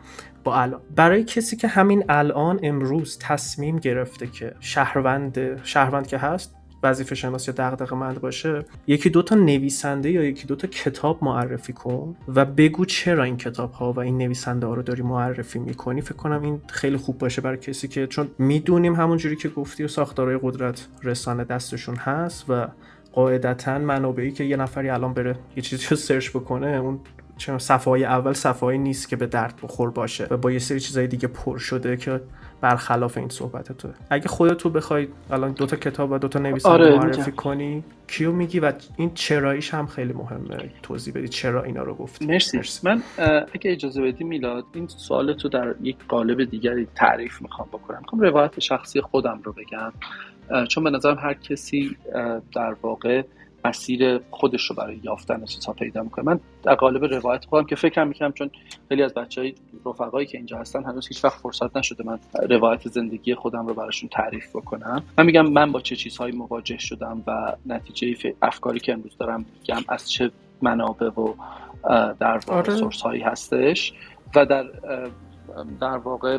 با 0.44 0.61
الان. 0.61 0.81
برای 0.96 1.24
کسی 1.24 1.57
که 1.57 1.68
همین 1.68 2.05
الان 2.09 2.61
امروز 2.62 3.18
تصمیم 3.18 3.76
گرفته 3.76 4.26
که 4.26 4.55
شهروند 4.61 5.64
شهروند 5.64 6.07
که 6.07 6.18
هست 6.18 6.60
وظیفه 6.83 7.14
شناس 7.14 7.49
یا 7.49 7.55
دغدغه 7.57 7.97
مند 7.97 8.21
باشه 8.21 8.64
یکی 8.87 9.11
دوتا 9.11 9.35
نویسنده 9.35 10.11
یا 10.11 10.25
یکی 10.25 10.47
دوتا 10.47 10.69
کتاب 10.69 11.25
معرفی 11.25 11.73
کن 11.73 12.16
و 12.29 12.45
بگو 12.45 12.85
چرا 12.85 13.25
این 13.25 13.37
کتاب 13.37 13.73
ها 13.73 13.93
و 13.93 14.01
این 14.01 14.19
نویسنده 14.19 14.66
ها 14.66 14.75
رو 14.75 14.83
داری 14.83 15.03
معرفی 15.03 15.59
می‌کنی. 15.59 16.01
فکر 16.01 16.14
کنم 16.14 16.43
این 16.43 16.61
خیلی 16.69 16.97
خوب 16.97 17.19
باشه 17.19 17.43
برای 17.43 17.57
کسی 17.57 17.88
که 17.88 18.07
چون 18.07 18.29
می‌دونیم 18.38 18.95
همونجوری 18.95 19.37
که 19.37 19.49
گفتی 19.49 19.85
و 19.85 19.88
ساختارهای 19.88 20.38
قدرت 20.43 20.87
رسانه 21.03 21.45
دستشون 21.45 21.97
هست 21.97 22.45
و 22.49 22.69
قاعدتا 23.12 23.79
منابعی 23.79 24.33
که 24.33 24.45
یه 24.45 24.57
نفری 24.57 24.90
الان 24.90 25.14
بره 25.14 25.37
یه 25.57 25.62
چیزی 25.62 25.87
رو 25.90 25.97
سرچ 25.97 26.31
بکنه 26.31 26.66
اون 26.66 27.01
چون 27.37 27.59
صفحه 27.59 27.93
اول 27.93 28.33
صفحه 28.33 28.77
نیست 28.77 29.09
که 29.09 29.16
به 29.16 29.27
درد 29.27 29.55
بخور 29.62 29.90
باشه 29.90 30.27
و 30.31 30.37
با 30.37 30.51
یه 30.51 30.59
سری 30.59 30.81
چیزای 30.81 31.07
دیگه 31.07 31.29
پر 31.29 31.59
شده 31.59 31.97
که 31.97 32.21
برخلاف 32.61 33.18
این 33.18 33.29
صحبت 33.29 33.73
تو 33.73 33.88
اگه 34.11 34.29
خودت 34.29 34.57
تو 34.57 34.70
بخوای 34.70 35.09
الان 35.31 35.53
دوتا 35.53 35.77
کتاب 35.77 36.11
و 36.11 36.18
دوتا 36.18 36.38
نویسنده 36.38 36.75
آره 36.75 36.96
معرفی 36.96 37.33
کنی 37.33 37.85
کیو 38.09 38.33
میگی 38.33 38.61
و 38.61 38.73
این 38.96 39.14
چراییش 39.14 39.75
هم 39.75 39.87
خیلی 39.87 40.12
مهمه 40.12 40.70
توضیح 40.83 41.14
بدی 41.14 41.29
چرا 41.29 41.62
اینا 41.62 41.83
رو 41.83 41.94
گفتی. 41.94 42.27
مرسی, 42.27 42.57
مرسی. 42.57 42.88
من 42.88 43.03
اگه 43.55 43.73
اجازه 43.73 44.03
بدی 44.03 44.25
میلاد 44.25 44.64
این 44.75 44.88
سوال 44.88 45.33
تو 45.33 45.49
در 45.49 45.75
یک 45.83 45.96
قالب 46.09 46.44
دیگری 46.44 46.88
تعریف 46.94 47.42
می‌خوام 47.42 47.68
بکنم. 47.68 47.99
می‌خوام 48.01 48.20
روایت 48.20 48.61
شخصی 48.61 49.01
خودم 49.01 49.40
رو 49.44 49.53
بگم. 49.53 49.92
چون 50.68 50.85
به 50.85 50.90
نظرم 50.90 51.18
هر 51.18 51.35
کسی 51.35 51.96
در 52.55 52.77
واقع 52.83 53.23
مسیر 53.64 54.20
خودش 54.31 54.70
رو 54.70 54.77
برای 54.77 55.01
یافتن 55.03 55.44
چیزها 55.44 55.73
پیدا 55.73 56.03
می‌کنه. 56.03 56.25
من 56.25 56.40
در 56.62 56.75
قالب 56.75 57.05
روایت 57.05 57.44
خودم 57.44 57.66
که 57.66 57.77
فکرم 57.77 58.09
می‌کنم 58.09 58.33
چون 58.33 58.51
خیلی 58.88 59.03
از 59.03 59.14
بچه 59.14 59.40
های 59.40 59.55
رفقایی 59.87 60.27
که 60.27 60.38
اینجا 60.38 60.59
هستن 60.59 60.85
هنوز 60.85 61.09
هیچ 61.09 61.25
وقت 61.25 61.38
فرصت 61.38 61.77
نشده 61.77 62.05
من 62.05 62.18
روایت 62.51 62.88
زندگی 62.88 63.35
خودم 63.35 63.66
رو 63.66 63.75
براشون 63.75 64.09
تعریف 64.09 64.57
بکنم. 64.57 65.03
من 65.18 65.27
میگم 65.27 65.46
من 65.46 65.73
با 65.73 65.81
چه 65.81 65.96
چیزهایی 65.96 66.37
مواجه 66.37 66.79
شدم 66.79 67.23
و 67.27 67.57
نتیجه 67.66 68.35
افکاری 68.42 68.81
که 68.81 68.92
امروز 68.92 69.16
دارم 69.16 69.44
میگم 69.61 69.83
از 69.88 70.11
چه 70.11 70.31
منابع 70.62 71.07
و 71.07 71.35
در 72.20 72.40
واقع 72.46 72.59
آره. 72.59 72.77
سورس 72.77 73.03
هایی 73.03 73.23
هستش 73.23 73.92
و 74.35 74.46
در 74.46 74.64
در 75.81 75.96
واقع 75.96 76.38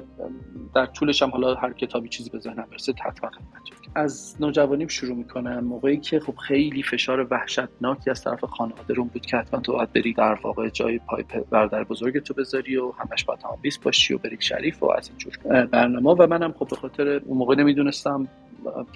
در 0.75 0.85
طولش 0.85 1.23
هم 1.23 1.29
حالا 1.29 1.55
هر 1.55 1.73
کتابی 1.73 2.09
چیزی 2.09 2.29
به 2.29 2.39
ذهنم 2.39 2.67
برسه 2.71 2.93
حتما 3.05 3.29
خدمت 3.29 3.80
از 3.95 4.35
نوجوانیم 4.39 4.87
شروع 4.87 5.15
می‌کنم. 5.15 5.59
موقعی 5.59 5.97
که 5.97 6.19
خب 6.19 6.35
خیلی 6.35 6.83
فشار 6.83 7.27
وحشتناکی 7.31 8.09
از 8.09 8.23
طرف 8.23 8.43
خانواده 8.43 8.93
روم 8.93 9.07
بود 9.07 9.25
که 9.25 9.37
حتما 9.37 9.59
تو 9.59 9.73
باید 9.73 9.93
بری 9.93 10.13
در 10.13 10.39
واقع 10.43 10.69
جای 10.69 10.99
پای 10.99 11.23
برادر 11.49 11.83
بزرگ 11.83 12.19
تو 12.19 12.33
بذاری 12.33 12.77
و 12.77 12.91
همش 12.91 13.23
باید 13.23 13.39
بیست 13.61 13.83
باشی 13.83 14.13
و 14.13 14.17
بری 14.17 14.37
شریف 14.39 14.83
و 14.83 14.91
از 14.91 15.09
اینجور. 15.09 15.65
برنامه 15.65 16.09
و 16.09 16.27
منم 16.27 16.51
خب 16.51 16.67
به 16.67 16.75
خاطر 16.75 17.07
اون 17.25 17.37
موقع 17.37 17.55
نمی‌دونستم 17.55 18.27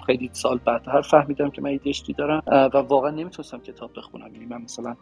خیلی 0.06 0.30
سال 0.32 0.60
بعدتر 0.64 1.02
فهمیدم 1.02 1.50
که 1.50 1.62
من 1.62 1.78
ADHD 1.78 2.14
دارم 2.18 2.42
و 2.46 2.76
واقعا 2.78 3.10
نمی‌تونستم 3.10 3.58
کتاب 3.58 3.90
بخونم. 3.96 4.32
یعنی 4.32 4.46
من 4.46 4.62
مثلا 4.62 4.96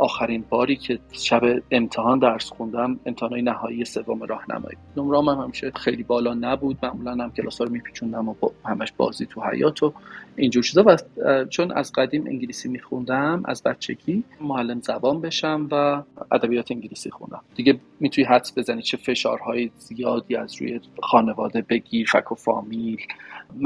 آخرین 0.00 0.44
باری 0.48 0.76
که 0.76 0.98
شب 1.12 1.42
امتحان 1.70 2.18
درس 2.18 2.50
خوندم 2.50 3.00
امتحانای 3.06 3.42
نهایی 3.42 3.84
سوم 3.84 4.22
راهنمایی 4.22 4.76
نمرام 4.96 5.28
هم 5.28 5.38
همیشه 5.38 5.70
خیلی 5.70 6.02
بالا 6.02 6.34
نبود. 6.34 6.78
معمولا 6.82 7.24
هم 7.24 7.32
کلاس 7.32 7.60
رو 7.60 7.70
میپیچوندم 7.70 8.28
و 8.28 8.34
همش 8.64 8.92
بازی 8.96 9.26
تو 9.26 9.40
حیات 9.40 9.82
و 9.82 9.92
اینجور 10.36 10.62
چیزا. 10.62 10.84
و 10.86 10.96
چون 11.44 11.72
از 11.72 11.92
قدیم 11.92 12.26
انگلیسی 12.26 12.68
میخوندم 12.68 13.42
از 13.44 13.62
بچگی 13.62 14.24
معلم 14.40 14.80
زبان 14.80 15.20
بشم 15.20 15.68
و 15.70 16.02
ادبیات 16.32 16.72
انگلیسی 16.72 17.10
خوندم. 17.10 17.42
دیگه 17.54 17.80
می‌تونی 18.00 18.26
حدس 18.26 18.58
بزنی 18.58 18.82
چه 18.82 18.96
فشارهای 18.96 19.70
زیادی 19.78 20.36
از 20.36 20.62
روی 20.62 20.80
خانواده 21.02 21.62
بگیر 21.62 22.10
فک 22.12 22.32
و 22.32 22.34
فامیل 22.34 23.00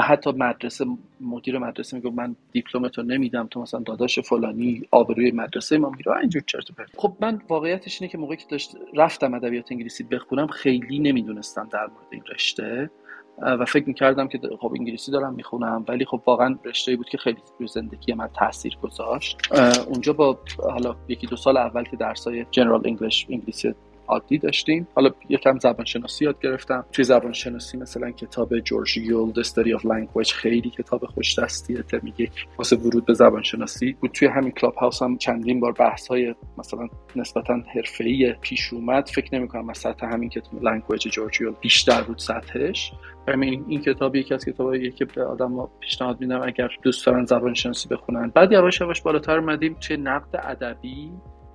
حتی 0.01 0.33
مدرسه 0.33 0.85
مدیر 1.21 1.59
مدرسه 1.59 1.97
میگه 1.97 2.11
من 2.11 2.37
دیپلمتو 2.53 3.03
نمیدم 3.03 3.47
تو 3.51 3.61
مثلا 3.61 3.81
داداش 3.81 4.19
فلانی 4.19 4.83
آبروی 4.91 5.31
مدرسه 5.31 5.79
ما 5.79 5.91
میگه 5.91 6.17
اینجور 6.17 6.43
چرت 6.47 6.65
خب 6.97 7.17
من 7.21 7.43
واقعیتش 7.49 8.03
اینه 8.03 8.13
که 8.13 8.19
موقعی 8.19 8.37
که 8.37 8.47
داشت 8.49 8.77
رفتم 8.95 9.35
ادبیات 9.35 9.73
انگلیسی 9.73 10.05
بخونم 10.05 10.47
خیلی 10.47 10.99
نمی‌دونستم 10.99 11.69
در 11.73 11.87
مورد 11.87 12.07
این 12.11 12.23
رشته. 12.35 12.91
و 13.39 13.65
فکر 13.65 13.89
می‌کردم 13.89 14.29
که 14.29 14.41
خب 14.61 14.73
انگلیسی 14.79 15.13
دارم 15.13 15.35
می‌خونم 15.35 15.85
ولی 15.89 16.05
خب 16.05 16.23
واقعا 16.27 16.59
رشته 16.65 16.97
بود 16.97 17.09
که 17.09 17.19
خیلی 17.19 17.39
روی 17.59 17.69
زندگی 17.69 18.13
من 18.13 18.29
تاثیر 18.35 18.79
گذاشت. 18.83 19.39
اونجا 19.87 20.13
با 20.13 20.39
حالا 20.59 20.97
یکی 21.09 21.27
دو 21.27 21.37
سال 21.37 21.57
اول 21.57 21.85
که 21.85 21.97
درسای 21.97 22.47
جنرال 22.51 22.83
انگلیش 22.85 23.27
انگلیسی 23.31 23.75
عادی 24.07 24.39
داشتیم. 24.39 24.89
حالا 24.95 25.11
یکم 25.29 25.59
زبان 25.59 25.85
شناسی 25.85 26.25
یاد 26.25 26.41
گرفتم. 26.41 26.85
توی 26.93 27.05
زبان 27.05 27.33
شناسی 27.33 27.79
مثلا 27.79 28.11
کتاب 28.11 28.59
جورج 28.59 28.97
یول 28.97 29.33
The 29.33 29.47
Study 29.47 29.81
of 29.81 29.83
Language 29.83 30.33
خیلی 30.33 30.71
کتاب 30.71 31.07
خوش 31.07 31.39
دستیه. 31.39 31.83
ترم 31.83 32.07
یک 32.19 32.47
واسه 32.59 32.77
ورود 32.77 33.07
به 33.07 33.15
زبان 33.15 33.43
شناسی 33.43 33.93
بود. 33.93 34.11
توی 34.11 34.29
همین 34.29 34.51
کلاب 34.51 34.75
هاوس 34.75 35.03
هم 35.03 35.17
چندین 35.17 35.61
بار 35.61 35.73
بحث 35.73 36.09
های 36.09 36.35
مثلا 36.59 36.89
نسبتا 37.17 37.55
حرفه‌ای 37.75 38.33
پیش 38.41 38.73
اومد. 38.73 39.09
فکر 39.09 39.35
نمی 39.35 39.49
کنم 39.49 39.71
از 39.71 39.79
سطح 39.79 40.07
همین 40.07 40.29
کتاب 40.29 40.65
Language 40.65 41.09
جورج 41.09 41.41
یول 41.41 41.55
بیشتر 41.61 42.03
بود 42.03 42.19
سطحش. 42.19 42.93
همین 43.29 43.65
این 43.69 43.81
کتاب 43.81 44.17
یکی 44.17 44.35
از 44.35 44.45
کتابایی 44.45 44.91
که 44.91 45.05
به 45.05 45.25
آدم 45.25 45.69
پیشنهاد 45.81 46.21
میدم 46.21 46.43
اگر 46.43 46.69
دوست 46.83 47.07
دارن 47.07 47.25
زبان 47.25 47.55
شناسی 47.55 47.89
بخونن. 47.89 48.33
بعد 48.35 48.53
یواش 48.53 48.81
یواش 48.81 49.03
بالاتر 49.03 49.39
اومدیم 49.39 49.77
توی 49.81 49.97
نقد 49.97 50.37
ادبی 50.43 51.11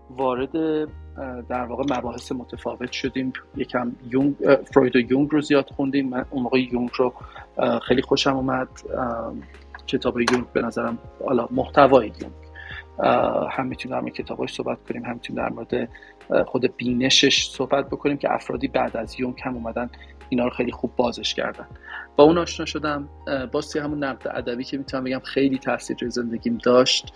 وارد 0.09 0.51
در 1.49 1.65
واقع 1.65 1.97
مباحث 1.97 2.31
متفاوت 2.31 2.91
شدیم. 2.91 3.33
یکم 3.55 3.91
یونگ 4.09 4.35
فروید 4.73 4.95
و 4.95 4.99
یونگ 4.99 5.29
رو 5.31 5.41
زیاد 5.41 5.69
خوندیم. 5.75 6.09
من 6.09 6.25
اون 6.29 6.43
موقع 6.43 6.59
یونگ 6.59 6.89
رو 6.95 7.13
خیلی 7.79 8.01
خوشم 8.01 8.35
اومد. 8.35 8.67
کتاب 9.87 10.19
یونگ 10.19 10.45
به 10.53 10.61
نظرم 10.61 10.97
حالا 11.25 11.47
محتوای 11.51 12.07
یونگ. 12.21 12.33
هم 13.51 13.67
می‌تونیم 13.67 13.97
در 13.97 14.01
مورد 14.01 14.13
کتاباش 14.13 14.53
صحبت 14.53 14.77
کنیم 14.89 15.05
هم 15.05 15.13
می‌تونیم 15.13 15.43
در 15.43 15.49
مورد 15.49 15.89
خود 16.45 16.77
بینشش 16.77 17.49
صحبت 17.49 17.87
بکنیم 17.87 18.17
که 18.17 18.33
افرادی 18.33 18.67
بعد 18.67 18.97
از 18.97 19.19
یونگ 19.19 19.41
هم 19.43 19.55
اومدن 19.55 19.89
اینا 20.29 20.43
رو 20.43 20.49
خیلی 20.49 20.71
خوب 20.71 20.95
بازش 20.95 21.33
کردن. 21.33 21.67
با 22.15 22.23
اون 22.23 22.37
آشنا 22.37 22.65
شدم 22.65 23.09
باز 23.51 23.77
همون 23.77 24.03
نقد 24.03 24.27
ادبی 24.27 24.63
که 24.63 24.77
می‌تونم 24.77 25.03
بگم 25.03 25.19
خیلی 25.19 25.57
تاثیر 25.57 25.97
روی 26.01 26.09
زندگیم 26.09 26.57
داشت 26.57 27.13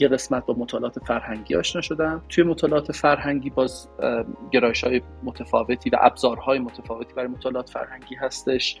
یه 0.00 0.08
قسمت 0.08 0.46
با 0.46 0.54
مطالعات 0.54 0.98
فرهنگی 0.98 1.56
آشنا 1.56 1.82
شدم. 1.82 2.22
توی 2.28 2.44
مطالعات 2.44 2.92
فرهنگی 2.92 3.50
باز 3.50 3.88
گرایش 4.50 4.84
های 4.84 5.02
متفاوتی 5.22 5.90
و 5.90 5.96
ابزارهای 6.00 6.58
متفاوتی 6.58 7.14
برای 7.14 7.28
مطالعات 7.28 7.70
فرهنگی 7.70 8.14
هستش. 8.14 8.78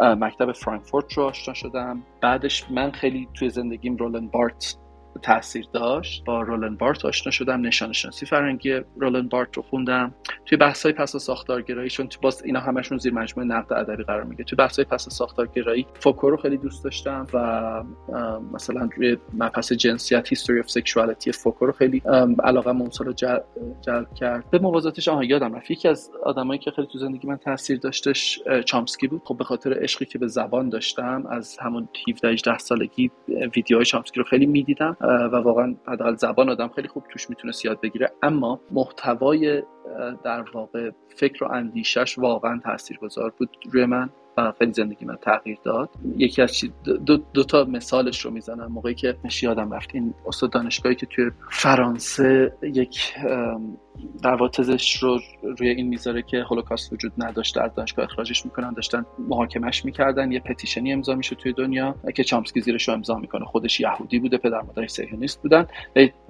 مکتب 0.00 0.52
فرانکفورت 0.52 1.12
رو 1.12 1.22
آشنا 1.22 1.54
شدم. 1.54 2.02
بعدش 2.20 2.70
من 2.70 2.90
خیلی 2.90 3.28
توی 3.34 3.50
زندگیم 3.50 3.96
رولان 3.96 4.28
بارت 4.28 4.76
تاثیر 5.22 5.66
داشت 5.72 6.24
با 6.24 6.42
رولان 6.42 6.76
بارت 6.76 7.04
آشنا 7.04 7.30
شدم 7.30 7.60
نشانه 7.60 7.92
شناسی 7.92 8.26
فرهنگی 8.26 8.80
رولان 8.96 9.28
بارت 9.28 9.56
رو 9.56 9.62
خوندم. 9.62 10.14
توی 10.46 10.58
بحث 10.58 10.82
های 10.82 10.92
پس 10.92 11.16
ساختارگرایی 11.16 11.90
چون 11.90 12.06
تو 12.06 12.20
باز 12.20 12.42
اینا 12.44 12.60
همشون 12.60 12.98
زیر 12.98 13.12
مجموعه 13.12 13.48
نقد 13.48 13.72
ادبی 13.72 14.04
قرار 14.04 14.24
می‌گیره 14.24 14.44
توی 14.44 14.56
بحث 14.56 14.78
های 14.78 14.84
پس 14.84 15.08
ساختارگرایی 15.08 15.86
فوکو 15.94 16.30
رو 16.30 16.36
خیلی 16.36 16.56
دوست 16.56 16.84
داشتم 16.84 17.26
و 17.34 17.82
مثلا 18.52 18.88
روی 18.96 19.16
مبحث 19.34 19.72
جنسیت 19.72 20.28
History 20.28 20.60
of 20.60 20.70
Sexuality 20.70 21.32
فوکو 21.32 21.66
رو 21.66 21.72
خیلی 21.72 22.02
علاقمو 22.44 22.90
جلب 23.80 24.14
کرد. 24.14 24.50
به 24.50 24.58
موازاتش 24.58 25.08
آها 25.08 25.24
یادم 25.24 25.54
رفت. 25.54 25.70
یکی 25.70 25.88
از 25.88 26.10
آدمایی 26.22 26.58
که 26.58 26.70
خیلی 26.70 26.88
تو 26.92 26.98
زندگی 26.98 27.28
من 27.28 27.36
تاثیر 27.36 27.78
داشتش 27.78 28.40
چامسکی 28.64 29.08
بود. 29.08 29.22
خب 29.24 29.36
به 29.36 29.44
خاطر 29.44 29.82
عشقی 29.82 30.04
که 30.04 30.18
به 30.18 30.26
زبان 30.26 30.68
داشتم 30.68 31.26
از 31.30 31.58
همون 31.58 31.88
17 32.08 32.28
18 32.28 32.58
سالگی 32.58 33.10
ویدیوهای 33.56 33.84
چامسکی 33.84 34.20
رو 34.20 34.24
خیلی 34.24 34.46
می‌دیدم. 34.46 34.96
و 35.00 35.36
واقعا 35.36 35.76
حداقل 35.86 36.16
زبان 36.16 36.50
آدم 36.50 36.68
خیلی 36.68 36.88
خوب 36.88 37.04
توش 37.12 37.30
می‌تونه 37.30 37.52
یاد 37.64 37.80
بگیره. 37.80 38.12
اما 38.22 38.60
محتوای 38.70 39.62
در 40.24 40.44
واقع 40.54 40.90
فکر 41.16 41.44
و 41.44 41.52
اندیشش 41.52 42.18
واقعا 42.18 42.60
تاثیرگذار 42.64 43.32
بود 43.38 43.50
روی 43.72 43.84
من 43.84 44.10
و 44.36 44.52
خیلی 44.58 44.72
زندگی 44.72 45.04
من 45.04 45.16
تغییر 45.16 45.58
داد. 45.64 45.90
یکی 46.16 46.42
از 46.42 46.64
دو, 47.06 47.16
دو 47.16 47.44
تا 47.44 47.64
مثالش 47.64 48.20
رو 48.20 48.30
می‌زنم 48.30 48.66
موقعی 48.66 48.94
که 48.94 49.16
مشی 49.24 49.46
یادم 49.46 49.72
رفت. 49.72 49.90
این 49.94 50.14
استاد 50.26 50.50
دانشگاهی 50.50 50.94
که 50.94 51.06
توی 51.06 51.30
فرانسه 51.50 52.52
یک 52.62 53.14
در 54.22 54.36
رو 55.00 55.18
روی 55.58 55.68
این 55.68 55.88
می‌ذاره 55.88 56.22
که 56.22 56.44
هولوکاست 56.50 56.92
وجود 56.92 57.12
نداشته 57.18 57.62
از 57.62 57.74
دانشگاه 57.74 58.04
اخراجش 58.04 58.44
می‌کنن 58.44 58.72
داشتن 58.72 59.06
محاکمش 59.18 59.84
می‌کردن. 59.84 60.32
یه 60.32 60.40
پتیشنی 60.40 60.92
امضا 60.92 61.14
میشه 61.14 61.36
توی 61.36 61.52
دنیا 61.52 61.94
که 62.14 62.24
چامسکی 62.24 62.60
زیرش 62.60 62.88
رو 62.88 62.94
امضا 62.94 63.14
می‌کنه. 63.18 63.44
خودش 63.44 63.80
یهودی 63.80 64.18
بوده 64.18 64.38
پدر 64.38 64.62
مادرش 64.62 64.90
صهیونیست 64.90 65.42
بودن. 65.42 65.66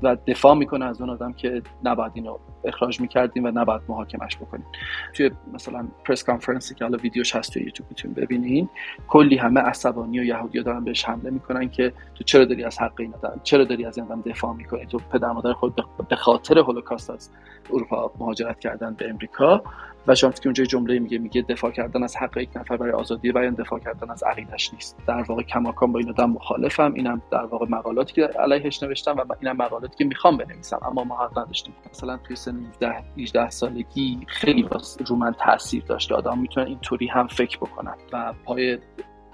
و 0.03 0.17
دفاع 0.27 0.55
می‌کنه 0.55 0.85
از 0.85 1.01
اون 1.01 1.11
آدم 1.11 1.33
که 1.33 1.63
نباید 1.85 2.13
اینو 2.15 2.39
اخراج 2.65 3.01
می‌کردیم 3.01 3.45
و 3.45 3.50
نباید 3.51 3.83
محاکمش 3.89 4.37
بکنیم. 4.37 4.67
توی 5.15 5.31
مثلا 5.53 5.89
پرس 6.05 6.25
کانفرنسی 6.25 6.75
که 6.75 6.85
حالا 6.85 6.99
ویدیوش 6.99 7.37
هست 7.37 7.53
توی 7.53 7.63
یوتیوب 7.63 7.89
می‌تونید 7.91 8.17
ببینین 8.17 8.69
کلی 9.09 9.37
همه 9.37 9.61
عصبانی 9.61 10.21
و 10.21 10.25
یهودی 10.25 10.63
دارن 10.63 10.85
بهش 10.85 11.05
حمله 11.05 11.31
می‌کنن 11.31 11.69
که 11.69 11.93
تو 12.15 12.25
چرا 12.25 12.45
داری 12.45 12.65
از 12.65 12.79
حق 12.79 13.01
این 13.01 13.15
آدم 13.15 13.41
چرا 13.43 13.65
داری 13.65 13.85
از 13.85 13.99
این 13.99 14.07
دفاع 14.27 14.55
می‌کنی؟ 14.55 14.87
تو 14.87 14.99
پدر 15.13 15.33
مادر 15.33 15.53
خود 15.53 15.85
به 16.09 16.17
خاطر 16.17 16.59
هولوکاست 16.59 17.11
از 17.11 17.31
اروپا 17.71 18.13
مهاجرت 18.19 18.61
کردن 18.61 18.95
به 18.95 19.11
امریکا 19.11 19.63
و 20.07 20.15
شامسکی 20.15 20.49
اونجا 20.49 20.65
جمله 20.65 20.99
میگه 20.99 21.19
میگه 21.19 21.43
دفاع 21.43 21.71
کردن 21.71 22.03
از 22.03 22.17
حق 22.17 22.37
یک 22.37 22.51
نفر 22.57 22.77
برای 22.77 22.93
آزادی 22.93 23.33
بیان 23.33 23.55
دفاع 23.55 23.79
کردن 23.79 24.11
از 24.11 24.23
عقیدش 24.23 24.75
نیست. 24.75 24.97
در 25.07 25.23
واقع 25.23 25.43
کماکان 25.43 25.93
با 25.93 25.99
این 25.99 26.09
آدم 26.09 26.31
مخالفم. 26.31 26.93
اینم 26.95 27.23
در 27.31 27.45
واقع 27.45 27.67
مقالاتی 27.69 28.13
که 28.13 28.23
علیهش 28.23 28.83
نوشتم 28.83 29.17
و 29.17 29.25
اینم 29.41 29.57
مقالاتی 29.57 29.97
که 29.97 30.05
می‌خوام 30.05 30.37
بنویسم 30.37 30.79
اما 30.83 31.05
ما 31.05 31.17
حق 31.17 31.39
نداشتیم. 31.39 31.75
مثلا 31.91 32.17
توی 32.17 32.37
سن 32.37 32.67
17 32.67 33.05
18 33.19 33.51
سالگی 33.51 34.19
خیلی 34.27 34.69
رو 35.07 35.17
من 35.17 35.33
تاثیر 35.33 35.85
داشته 35.85 36.15
آدم 36.15 36.39
می‌تونن 36.39 36.67
اینطوری 36.67 37.07
هم 37.07 37.27
فکر 37.27 37.59
بکنن 37.59 37.95
و 38.13 38.35
پای 38.45 38.79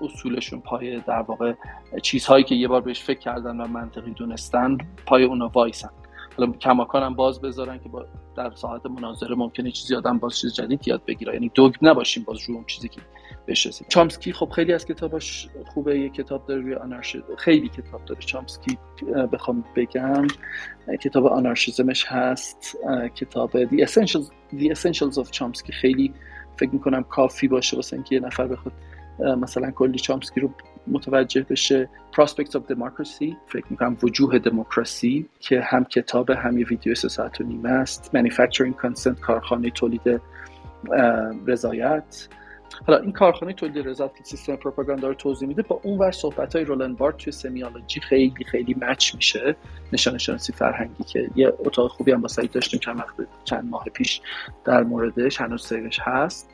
اصولشون 0.01 0.61
پای 0.61 1.01
در 1.01 1.21
واقع 1.21 1.53
چیزهایی 2.03 2.45
که 2.45 2.55
یه 2.55 2.69
بار 2.69 2.81
بهش 2.81 3.03
فکر 3.03 3.19
کردن 3.19 3.61
و 3.61 3.67
منطقی 3.69 4.11
دونستن 4.11 4.79
پای 5.07 5.25
اونا 5.25 5.51
وایسن. 5.55 5.91
حالا 6.39 6.53
کماکان 6.53 7.03
هم 7.03 7.15
باز 7.15 7.41
بذارن 7.41 7.79
که 7.79 7.89
با 7.89 8.07
در 8.37 8.51
ساعت 8.55 8.87
مناظره 8.87 9.35
ممکنه 9.35 9.71
چیزی 9.71 9.95
آدم 9.95 10.19
باز 10.19 10.39
چیز 10.39 10.55
جدید 10.55 10.89
یاد 10.89 11.05
بگیره. 11.07 11.35
یعنی 11.35 11.51
دوگ 11.55 11.75
نباشیم 11.83 12.25
باز 12.25 12.49
رو 12.49 12.55
اون 12.55 12.65
چیزی 12.65 12.89
که 12.89 13.01
بهش 13.47 13.83
چامسکی 13.89 14.33
خب 14.33 14.51
خیلی 14.51 14.73
از 14.73 14.87
کتاباش 14.87 15.49
خوبه. 15.67 15.99
یه 15.99 16.09
کتاب 16.09 16.47
داره 16.47 16.61
روی 16.61 16.75
آنارشی 16.75 17.23
خیلی 17.39 17.69
کتاب 17.69 18.05
داره. 18.05 18.21
چامسکی 18.21 18.79
بخوام 19.33 19.65
بگم. 19.77 20.27
کتاب 21.03 21.27
آنارشیزمش 21.27 22.05
هست. 22.07 22.79
کتاب 23.15 23.65
The 23.65 23.89
Essentials, 23.89 24.31
The 24.53 24.75
Essentials 24.75 25.25
of 25.25 25.31
چامسکی. 25.31 25.73
خیلی 25.73 26.13
فکر 26.59 26.71
می‌کنم 26.71 27.03
کافی 27.03 27.49
باشه 27.49 27.77
واسه 27.77 27.97
اینکه 27.97 28.15
یه 28.15 28.21
نفر 28.21 28.47
بخواد 28.47 28.73
مثلا 29.19 29.71
کلی 29.71 29.99
چامسکی 29.99 30.41
رو 30.41 30.51
متوجه 30.87 31.43
بشه 31.43 31.89
Prospects 32.13 32.51
of 32.51 32.73
Democracy 32.73 33.35
فکر 33.47 33.65
می‌کنم 33.71 33.97
وجوه 34.03 34.39
دموکراسی 34.39 35.29
که 35.41 35.61
هم 35.61 35.85
کتاب 35.85 36.31
هم 36.31 36.59
یه 36.59 36.67
ویدیو 36.67 36.95
سه 36.95 37.09
ساعت 37.09 37.41
و 37.41 37.45
نیمه 37.45 37.71
است. 37.71 38.11
Manufacturing 38.15 38.87
Consent 38.87 39.21
کارخانه 39.21 39.71
تولید 39.71 40.21
رضایت. 41.47 42.29
حالا 42.87 42.99
این 42.99 43.13
کارخانه 43.13 43.53
تولید 43.53 43.89
رضایت 43.89 44.15
که 44.15 44.25
سیستم 44.25 44.57
پروپاگاندا 44.57 45.09
رو 45.09 45.15
توضیح 45.15 45.49
میده 45.49 45.63
با 45.63 45.81
اون 45.83 45.99
ور 45.99 46.11
صحبت 46.11 46.57
های 46.57 46.65
رولن 46.65 46.95
بارت 46.95 47.17
توی 47.17 47.33
سمیالوجی 47.33 48.01
خیلی 48.01 48.45
خیلی 48.45 48.77
مچ 48.81 49.15
میشه. 49.15 49.57
نشان 49.93 50.19
شناسی 50.19 50.53
فرهنگی 50.53 51.05
که 51.05 51.31
یه 51.37 51.53
اتاق 51.59 51.91
خوبی 51.91 52.13
هم 52.13 52.21
با 52.21 52.29
سعید 52.29 52.51
داشتیم 52.51 52.81
چند 52.81 53.05
چند 53.45 53.71
ماه 53.71 53.85
پیش 53.85 54.21
در 54.65 54.83
موردش 54.83 55.41
هنوز 55.41 55.67
سیوش 55.67 55.99
هست. 56.01 56.51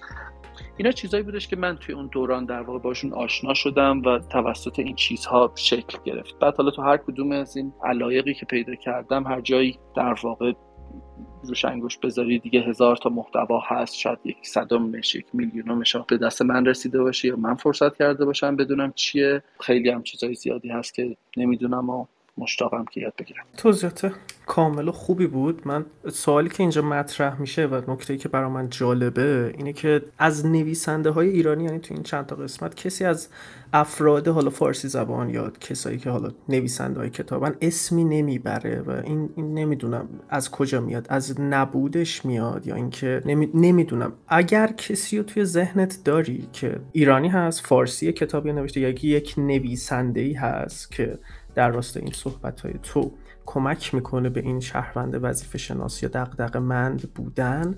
اینا 0.83 0.93
چیزایی 0.93 1.22
بودش 1.22 1.49
که 1.49 1.57
من 1.57 1.76
توی 1.76 1.95
اون 1.95 2.07
دوران 2.07 2.45
در 2.45 2.62
واقع 2.62 2.78
باشون 2.78 3.12
آشنا 3.12 3.55
شدم 3.55 4.03
و 4.03 4.18
توسط 4.18 4.78
این 4.78 4.95
چیزها 4.95 5.53
شکل 5.55 5.99
گرفت. 6.05 6.39
بعد 6.39 6.57
حالا 6.57 6.70
تو 6.70 6.83
هر 6.83 6.97
کدوم 6.97 7.33
از 7.33 7.57
این 7.57 7.72
علایقی 7.85 8.35
که 8.35 8.47
پیدا 8.47 8.74
کردم 8.74 9.26
هر 9.26 9.41
جایی 9.41 9.78
در 9.97 10.14
واقع 10.22 10.53
روش 11.45 11.64
انگوش 11.64 11.99
بذاری 11.99 12.39
دیگه 12.39 12.61
هزار 12.61 12.97
تا 12.97 13.11
محتوا 13.11 13.61
هست 13.66 13.95
شاید 13.95 14.18
یک 14.24 14.37
صدمش 14.43 15.14
یک 15.14 15.26
میلیونمش 15.33 15.97
به 15.97 16.18
دست 16.18 16.43
من 16.43 16.66
رسیده 16.66 17.03
باشه 17.03 17.28
یا 17.28 17.37
من 17.37 17.55
فرصت 17.55 17.97
کرده 17.97 18.24
باشم 18.24 18.57
بدونم 18.57 18.93
چیه. 18.93 19.43
خیلی 19.61 19.91
هم 19.91 20.03
چیزای 20.03 20.35
زیادی 20.35 20.68
هست 20.68 20.95
که 20.95 21.16
نمی‌دونم 21.37 21.91
و 21.91 22.07
مشتاقم 22.39 22.85
که 22.85 23.01
یاد 23.01 23.12
بگیرم. 23.18 23.45
توضیحات 23.57 24.12
کامل 24.47 24.89
و 24.89 24.93
خوبی 24.93 25.26
بود. 25.26 25.62
من 25.64 25.87
سوالی 26.09 26.49
که 26.49 26.61
اینجا 26.61 26.83
مطرح 26.83 27.41
میشه 27.41 27.66
و 27.66 27.91
نکته 27.91 28.16
که 28.16 28.28
برای 28.28 28.51
من 28.51 28.68
جالبه 28.68 29.55
اینه 29.59 29.72
که 29.72 30.03
از 30.18 30.47
نویسنده 30.47 31.11
های 31.11 31.28
ایرانی 31.28 31.64
یعنی 31.64 31.78
تو 31.78 31.95
این 31.95 32.03
چند 32.03 32.26
تا 32.26 32.37
قسمت 32.37 32.74
کسی 32.74 33.05
از 33.05 33.28
افراد 33.72 34.28
حالا 34.28 34.51
فارسی 34.51 34.89
زبان 34.89 35.30
یا 35.30 35.53
کسایی 35.61 35.99
که 35.99 36.11
حالا 36.11 36.30
نویسنده 36.49 37.01
های 37.01 37.11
کتابن 37.11 37.55
اسمی 37.61 38.05
نمی‌بره 38.05 38.80
و 38.80 38.91
این, 38.91 39.30
این 39.37 39.55
نمی‌دونم 39.55 40.09
از 40.28 40.51
کجا 40.51 40.80
میاد 40.80 41.07
از 41.09 41.41
نبودش 41.41 42.24
میاد 42.24 42.66
یا 42.66 42.74
اینکه 42.74 43.22
نمی... 43.26 43.51
نمی‌دونم. 43.55 44.12
اگر 44.28 44.66
کسی 44.66 45.18
رو 45.18 45.24
توی 45.24 45.45
ذهنت 45.45 45.99
داری 46.05 46.49
که 46.53 46.80
ایرانی 46.93 47.28
هست 47.28 47.66
فارسی 47.66 48.12
کتابی 48.12 48.53
نوشته 48.53 48.80
یا 48.80 48.89
یک 48.89 49.35
نویسنده 49.39 50.20
ای 50.20 50.33
هست 50.33 50.93
که 50.93 51.18
در 51.55 51.70
راست 51.70 51.96
این 51.96 52.12
صحبت 52.12 52.61
های 52.61 52.74
تو 52.82 53.12
کمک 53.46 53.94
می‌کنه 53.94 54.28
به 54.28 54.40
این 54.40 54.61
شهروند 54.61 55.18
وظیفه 55.22 55.59
شناسی 55.59 56.07
یا 56.07 56.11
دقدق 56.12 56.57
مند 56.57 57.14
بودن 57.14 57.74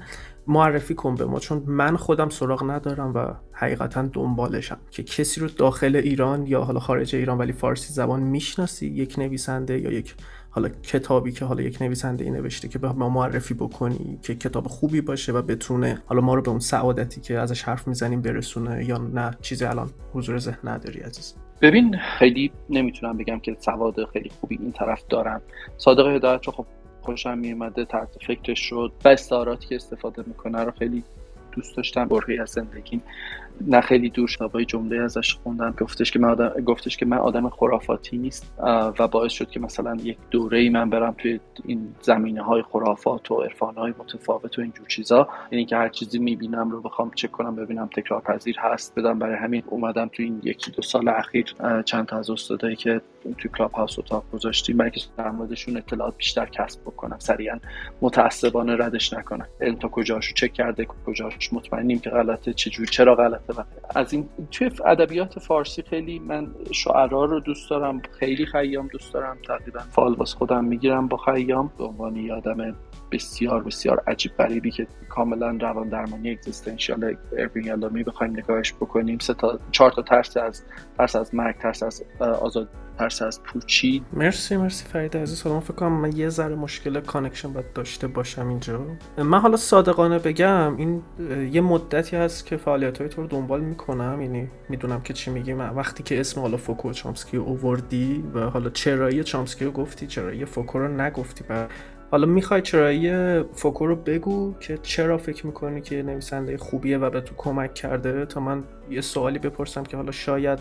معرفی 0.47 0.95
کن 0.95 1.15
به 1.15 1.25
ما 1.25 1.39
چون 1.39 1.63
من 1.67 1.97
خودم 1.97 2.29
سراغ 2.29 2.71
ندارم 2.71 3.15
و 3.15 3.35
حقیقتا 3.53 4.03
دنبالشم 4.03 4.79
که 4.91 5.03
کسی 5.03 5.41
رو 5.41 5.49
داخل 5.49 5.97
ایران 5.97 6.47
یا 6.47 6.65
حالا 6.65 6.81
خارج 6.81 7.15
ایران 7.15 7.39
ولی 7.39 7.53
فارسی 7.53 7.93
زبان 7.93 8.23
می‌شناسی 8.23 8.87
یک 8.87 9.19
نویسنده 9.19 9.81
یا 9.81 9.93
یک 9.93 10.15
حالا 10.51 10.69
کتابی 10.69 11.33
که 11.33 11.45
حالا 11.45 11.63
یک 11.63 11.83
نویسنده 11.83 12.25
ای 12.25 12.31
نوشته 12.31 12.69
که 12.69 12.79
به 12.79 12.93
ما 12.93 13.09
معرفی 13.09 13.55
بکنی 13.55 14.19
که 14.23 14.35
کتاب 14.35 14.67
خوبی 14.67 15.01
باشه 15.01 15.33
و 15.33 15.43
بتونه 15.43 16.03
حالا 16.07 16.21
ما 16.21 16.35
رو 16.35 16.43
به 16.43 16.51
اون 16.51 16.59
سعادتی 16.59 17.21
که 17.21 17.39
ازش 17.39 17.63
حرف 17.63 17.89
می‌زنیم 17.89 18.23
برسونه 18.23 18.85
یا 18.85 18.99
نه 18.99 19.31
چیزی 19.41 19.65
الان 19.65 19.91
حضور 20.13 20.39
ذهن 20.39 20.69
نداری 20.69 21.01
عزیز. 21.01 21.44
ببین 21.65 21.99
خیلی 21.99 22.53
نمی‌تونم 22.71 23.17
بگم 23.17 23.41
که 23.41 23.57
سواد 23.61 24.05
خیلی 24.13 24.31
خوبی 24.41 24.59
این 24.61 24.73
طرف 24.73 25.03
دارم 25.09 25.43
صادق 25.79 26.07
هدایت 26.07 26.47
رو 26.47 26.53
خب 26.53 26.67
خوشم 27.03 27.39
میومده 27.39 27.85
تحت 27.85 28.09
فکرش 28.27 28.61
شد. 28.61 28.93
و 29.05 29.09
استعاراتی 29.09 29.67
که 29.67 29.75
استفاده 29.75 30.23
می‌کنه 30.27 30.65
رو 30.65 30.71
خیلی 30.71 31.03
دوست 31.53 31.77
داشتم. 31.77 32.05
برهی 32.05 32.39
از 32.39 32.51
زندگی 32.51 33.01
نه 33.61 33.81
خیلی 33.81 34.11
دور 34.11 34.29
شبای 34.29 34.65
جمله 34.65 35.03
ازش 35.03 35.35
خوندم. 35.35 35.75
گفتش 35.81 36.11
که 36.11 36.19
من 36.19 36.29
آدم 36.29 36.49
گفتش 36.49 36.97
که 36.97 37.07
من 37.07 37.17
آدم 37.17 37.49
خرافاتی 37.49 38.19
نیست 38.19 38.53
و 38.99 39.09
باعث 39.09 39.33
شد 39.33 39.51
که 39.51 39.61
مثلا 39.61 39.97
یک 40.03 40.19
دوره 40.31 40.59
ای 40.59 40.69
من 40.69 40.91
برم 40.91 41.15
توی 41.19 41.41
این 41.65 41.95
زمینه 42.03 42.43
های 42.43 42.63
خرافات 42.63 43.31
و 43.31 43.43
عرفان 43.43 43.75
های 43.75 43.95
متفاوت 43.99 44.59
و 44.59 44.63
اینجور 44.63 44.87
چیزا. 44.87 45.29
یعنی 45.51 45.65
که 45.65 45.77
هر 45.77 45.89
چیزی 45.89 46.19
می‌بینم 46.19 46.71
رو 46.71 46.83
بخوام 46.83 47.11
چک 47.15 47.31
کنم 47.31 47.57
ببینم 47.57 47.89
تکرار 47.97 48.21
پذیر 48.21 48.57
هست. 48.59 48.95
بدم 48.95 49.19
برای 49.19 49.37
همین 49.37 49.63
اومدم 49.67 50.11
توی 50.13 50.25
این 50.25 50.41
یکی 50.45 50.71
دو 50.71 50.83
سال 50.83 51.09
اخیر 51.09 51.55
چند 51.85 52.07
تا 52.07 52.19
از 52.19 52.31
استادایی 52.31 52.77
که 52.77 53.01
توی 53.39 53.51
کلاب 53.59 53.73
هاوس 53.73 53.99
اتاق 53.99 54.25
گذاشتیم 54.33 54.77
برای 54.77 54.91
که 54.91 55.01
در 55.17 55.31
موردشون 55.31 55.77
اطلاعات 55.77 56.17
بیشتر 56.17 56.47
کسب 56.47 56.81
بکنم 56.81 57.17
سریعا 57.19 57.59
متعصبانه 58.03 58.77
ردش 58.77 59.13
نکنم. 59.13 59.47
این 59.61 59.79
تا 59.79 59.89
کجاشو 59.89 60.35
چک 60.35 60.53
کرده 60.53 60.87
کجاش 61.07 61.53
مطمئنیم 61.53 61.99
که 61.99 62.11
غلطه 62.11 62.53
چجوری 62.53 62.89
چرا 62.89 63.15
غلطه. 63.15 63.44
از 63.95 64.13
این 64.13 64.29
توی 64.51 64.71
ادبیات 64.87 65.39
فارسی 65.39 65.83
خیلی 65.83 66.19
من 66.19 66.55
شعرا 66.73 67.25
رو 67.25 67.41
دوست 67.41 67.71
دارم 67.71 68.03
خیلی 68.19 68.47
خیام 68.47 68.89
دوست 68.89 69.15
دارم 69.15 69.37
تقریبا 69.47 69.81
فال 69.81 70.15
باز 70.15 70.35
خودم 70.35 70.65
می‌گیرم 70.65 71.09
با 71.09 71.17
خیام. 71.17 71.73
به 71.79 71.85
عنوان 71.85 72.17
یادم 72.17 72.77
بسیار 73.15 73.63
بسیار 73.63 74.03
عجیب 74.07 74.33
غریبی 74.37 74.71
که 74.71 74.87
کاملا 75.09 75.59
روان 75.61 75.89
درمانی 75.89 76.31
اگزیستانسیال 76.31 77.17
اروین 77.39 77.65
یالومی 77.65 78.03
بخوایم 78.03 78.33
نگاهش 78.33 78.73
بکنیم. 78.73 79.19
سه 79.19 79.35
تا 79.35 79.59
چهار 79.71 79.91
تا 79.91 80.03
ترس 80.03 80.37
از 80.37 80.63
ترس 80.99 81.17
از 81.17 81.35
مرگ 81.35 81.59
ترس 81.59 81.83
از 81.83 82.05
آزاد 82.21 82.69
ترس 82.99 83.23
از 83.23 83.43
پوچی. 83.43 84.05
مرسی 84.13 84.57
مرسی 84.57 84.85
فرید 84.85 85.17
عزیز. 85.17 85.43
حالا 85.43 85.61
فکر 85.61 85.75
کنم 85.75 85.93
من 85.93 86.17
یه 86.17 86.29
ذره 86.29 86.55
مشکل 86.55 87.01
connection 87.01 87.53
باید 87.53 87.73
داشته 87.73 88.07
باشم 88.07 88.49
اینجا. 88.49 88.81
من 89.19 89.41
حالا 89.41 89.57
صادقانه 89.57 90.19
بگم 90.19 90.77
این 90.77 91.03
یه 91.53 91.61
مدتی 91.61 92.17
هست 92.17 92.47
که 92.47 92.57
فعالیت 92.57 92.99
های 92.99 93.09
تو 93.09 93.23
رو 93.23 93.29
دنبال 93.29 93.61
می‌کنم. 93.61 94.23
یعنی 94.23 94.51
می‌دونم 94.69 95.01
که 95.01 95.13
چی 95.13 95.31
میگی. 95.31 95.55
من 95.55 95.71
وقتی 95.71 96.03
که 96.03 96.21
اسم 96.21 96.41
حالا 96.41 96.57
فوکو 96.57 96.93
چامسکی 96.93 97.37
اووردی 97.37 98.25
و 98.35 98.41
حالا 98.41 98.71
چرایی 98.71 99.25
چامسکی 99.25 99.65
رو 99.65 99.71
گفتی 99.71 100.07
چرایی 100.07 100.45
فوکو 100.45 100.79
رو 100.79 100.89
نگفتی. 100.89 101.45
و 101.51 101.67
حالا 102.15 102.27
می‌خوای 102.27 102.63
چرایی 102.63 103.43
فوکو 103.43 103.87
رو 103.87 103.97
بگو 103.97 104.55
که 104.61 104.79
چرا 104.83 105.19
فکر 105.19 105.47
می‌کنی 105.47 105.81
که 105.81 106.03
نویسنده 106.03 106.57
خوبیه 106.57 106.99
و 106.99 107.11
به 107.11 107.21
تو 107.21 107.35
کمک 107.37 107.75
کرده 107.75 108.27
تا 108.27 108.41
من 108.41 108.65
یه 108.91 109.01
سوالی 109.01 109.39
بپرسم 109.39 109.83
که 109.83 109.97
حالا 109.97 110.13
شاید 110.13 110.59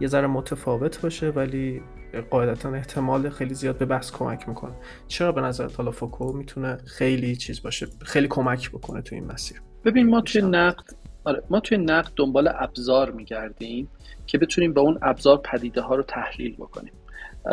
یه 0.00 0.08
ذره 0.08 0.26
متفاوت 0.26 1.00
باشه 1.00 1.30
ولی 1.30 1.82
قاعدتا 2.30 2.72
احتمال 2.72 3.30
خیلی 3.30 3.54
زیاد 3.54 3.78
به 3.78 3.84
بحث 3.86 4.12
کمک 4.12 4.48
می‌کنه. 4.48 4.72
چرا 5.08 5.32
به 5.32 5.40
نظرت 5.40 5.76
حالا 5.76 5.90
فوکو 5.90 6.32
می‌تونه 6.32 6.78
خیلی 6.86 7.36
چیز 7.36 7.62
باشه 7.62 7.86
خیلی 8.04 8.28
کمک 8.28 8.70
بکنه 8.70 9.02
تو 9.02 9.14
این 9.14 9.24
مسیر؟ 9.24 9.62
ببین 9.84 10.10
ما 10.10 10.20
توی 10.20 10.42
نقد 10.42 10.84
آره 11.24 11.42
ما 11.50 11.60
توی 11.60 11.78
نقد 11.78 12.12
دنبال 12.16 12.48
ابزار 12.54 13.10
میگردیم 13.10 13.88
که 14.26 14.38
بتونیم 14.38 14.72
با 14.72 14.82
اون 14.82 14.98
ابزار 15.02 15.36
پدیده 15.36 15.80
ها 15.80 15.94
رو 15.94 16.02
تحلیل 16.02 16.56
بکنیم. 16.56 16.92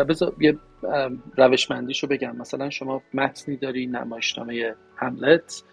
بذار 0.10 0.34
یه 0.40 0.58
روشمندیشو 1.38 2.08
بگم. 2.08 2.36
مثلا 2.36 2.70
شما 2.70 3.02
متنی 3.14 3.58
داری 3.58 3.88
نمایشنامه 3.88 4.76
هملت 4.96 5.64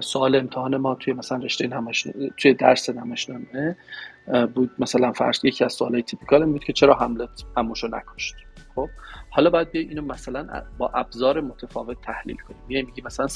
سوال 0.00 0.36
امتحان 0.36 0.76
ما 0.76 0.94
توی 0.94 1.12
مثلا 1.12 1.38
رشته 1.38 1.66
نمایش 1.66 2.08
توی 2.36 2.54
درس 2.54 2.90
نمایشنامه 2.90 3.76
بود. 4.54 4.70
مثلا 4.78 5.12
فرض 5.12 5.44
یکی 5.44 5.64
از 5.64 5.72
سوالای 5.72 6.02
typical 6.02 6.44
بود 6.44 6.64
که 6.64 6.72
چرا 6.72 6.94
هملت 6.94 7.44
عموشو 7.56 7.88
نکشت. 7.88 8.34
خب؟ 8.74 8.88
حالا 9.30 9.50
باید 9.50 9.70
بیا 9.70 9.82
اینو 9.82 10.02
مثلا 10.02 10.62
با 10.78 10.88
ابزار 10.88 11.40
متفاوت 11.40 12.00
تحلیل 12.00 12.36
کنیم 12.36 12.60
یعنی 12.68 12.86
میگی 12.86 13.02
مثلا 13.02 13.26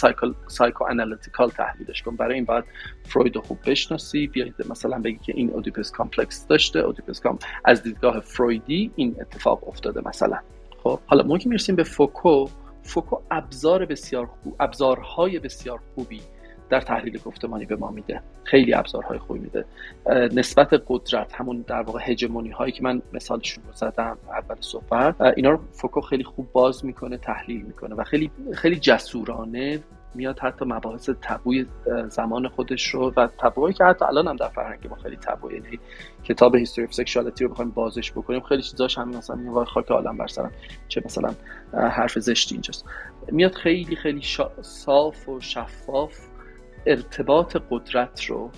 psychoanalytical 0.48 1.50
تحلیلش 1.50 2.02
کن. 2.02 2.16
برای 2.16 2.34
این 2.34 2.44
باید 2.44 2.64
فروید 3.04 3.38
خوب 3.38 3.58
بشناسی. 3.66 4.26
بیاید 4.26 4.54
مثلا 4.70 4.98
بگی 4.98 5.18
که 5.18 5.32
این 5.36 5.50
Oedipus 5.50 5.90
complex 5.90 6.46
داشته. 6.46 6.78
Oedipus 6.78 7.20
com 7.20 7.38
از 7.64 7.82
دیدگاه 7.82 8.20
فرویدی 8.20 8.92
این 8.96 9.16
اتفاق 9.20 9.68
افتاده 9.68 10.08
مثلا. 10.08 10.38
خب 10.86 11.00
حالا 11.06 11.22
ما 11.22 11.38
که 11.38 11.48
می‌رسیم 11.48 11.76
به 11.76 11.84
فوکو. 11.84 12.46
فوکو 12.82 13.16
ابزار 13.30 13.84
بسیار 13.84 14.26
خوب 14.26 14.56
ابزارهای 14.60 15.38
بسیار 15.38 15.80
خوبی 15.94 16.20
در 16.70 16.80
تحلیل 16.80 17.18
گفتمانی 17.24 17.64
به 17.64 17.76
ما 17.76 17.90
میده. 17.90 18.20
خیلی 18.44 18.74
ابزارهای 18.74 19.18
خوبی 19.18 19.38
میده. 19.38 19.64
نسبت 20.32 20.82
قدرت 20.88 21.34
همون 21.34 21.64
در 21.66 21.82
واقع 21.82 22.00
هژمونی 22.02 22.50
هایی 22.50 22.72
که 22.72 22.82
من 22.82 23.02
مثالشون 23.12 23.64
رو 23.66 23.72
زدم 23.72 24.18
اول 24.28 24.56
صحبت 24.60 25.20
اینا 25.20 25.50
رو 25.50 25.58
فوکو 25.72 26.00
خیلی 26.00 26.24
خوب 26.24 26.52
باز 26.52 26.84
می‌کنه 26.84 27.16
تحلیل 27.16 27.62
می‌کنه 27.62 27.94
و 27.94 28.04
خیلی 28.04 28.30
خیلی 28.54 28.76
جسورانه 28.76 29.80
میاد 30.16 30.38
حتی 30.38 30.64
مباحث 30.64 31.10
تابوی 31.22 31.66
زمان 32.08 32.48
خودش 32.48 32.88
رو 32.88 33.12
و 33.16 33.28
تابوهایی 33.38 33.74
که 33.74 33.84
حتی 33.84 34.04
الان 34.04 34.28
هم 34.28 34.36
در 34.36 34.48
فرهنگ 34.48 34.86
ما 34.88 34.96
خیلی 34.96 35.16
تابوئه. 35.16 35.54
یعنی 35.54 35.78
کتاب 36.24 36.56
History 36.56 36.88
of 36.88 36.94
Sexuality 36.94 37.44
رو 37.44 37.50
بخوایم 37.50 37.70
بازش 37.70 38.12
بکنیم 38.12 38.40
خیلی 38.40 38.62
چیزاش 38.62 38.98
همین 38.98 39.16
مثلا 39.16 39.36
میگه 39.36 39.64
خاک 39.64 39.90
عالم 39.90 40.16
بر 40.16 40.26
سرم 40.26 40.52
چه 40.88 41.02
مثلا 41.04 41.34
حرف 41.72 42.18
زشتی 42.18 42.54
اینجاست. 42.54 42.84
میاد 43.32 43.54
خیلی 43.54 43.96
خیلی 43.96 44.22
صاف 44.62 45.28
و 45.28 45.40
شفاف 45.40 46.18
ارتباط 46.86 47.56
قدرت 47.70 48.24
رو 48.24 48.50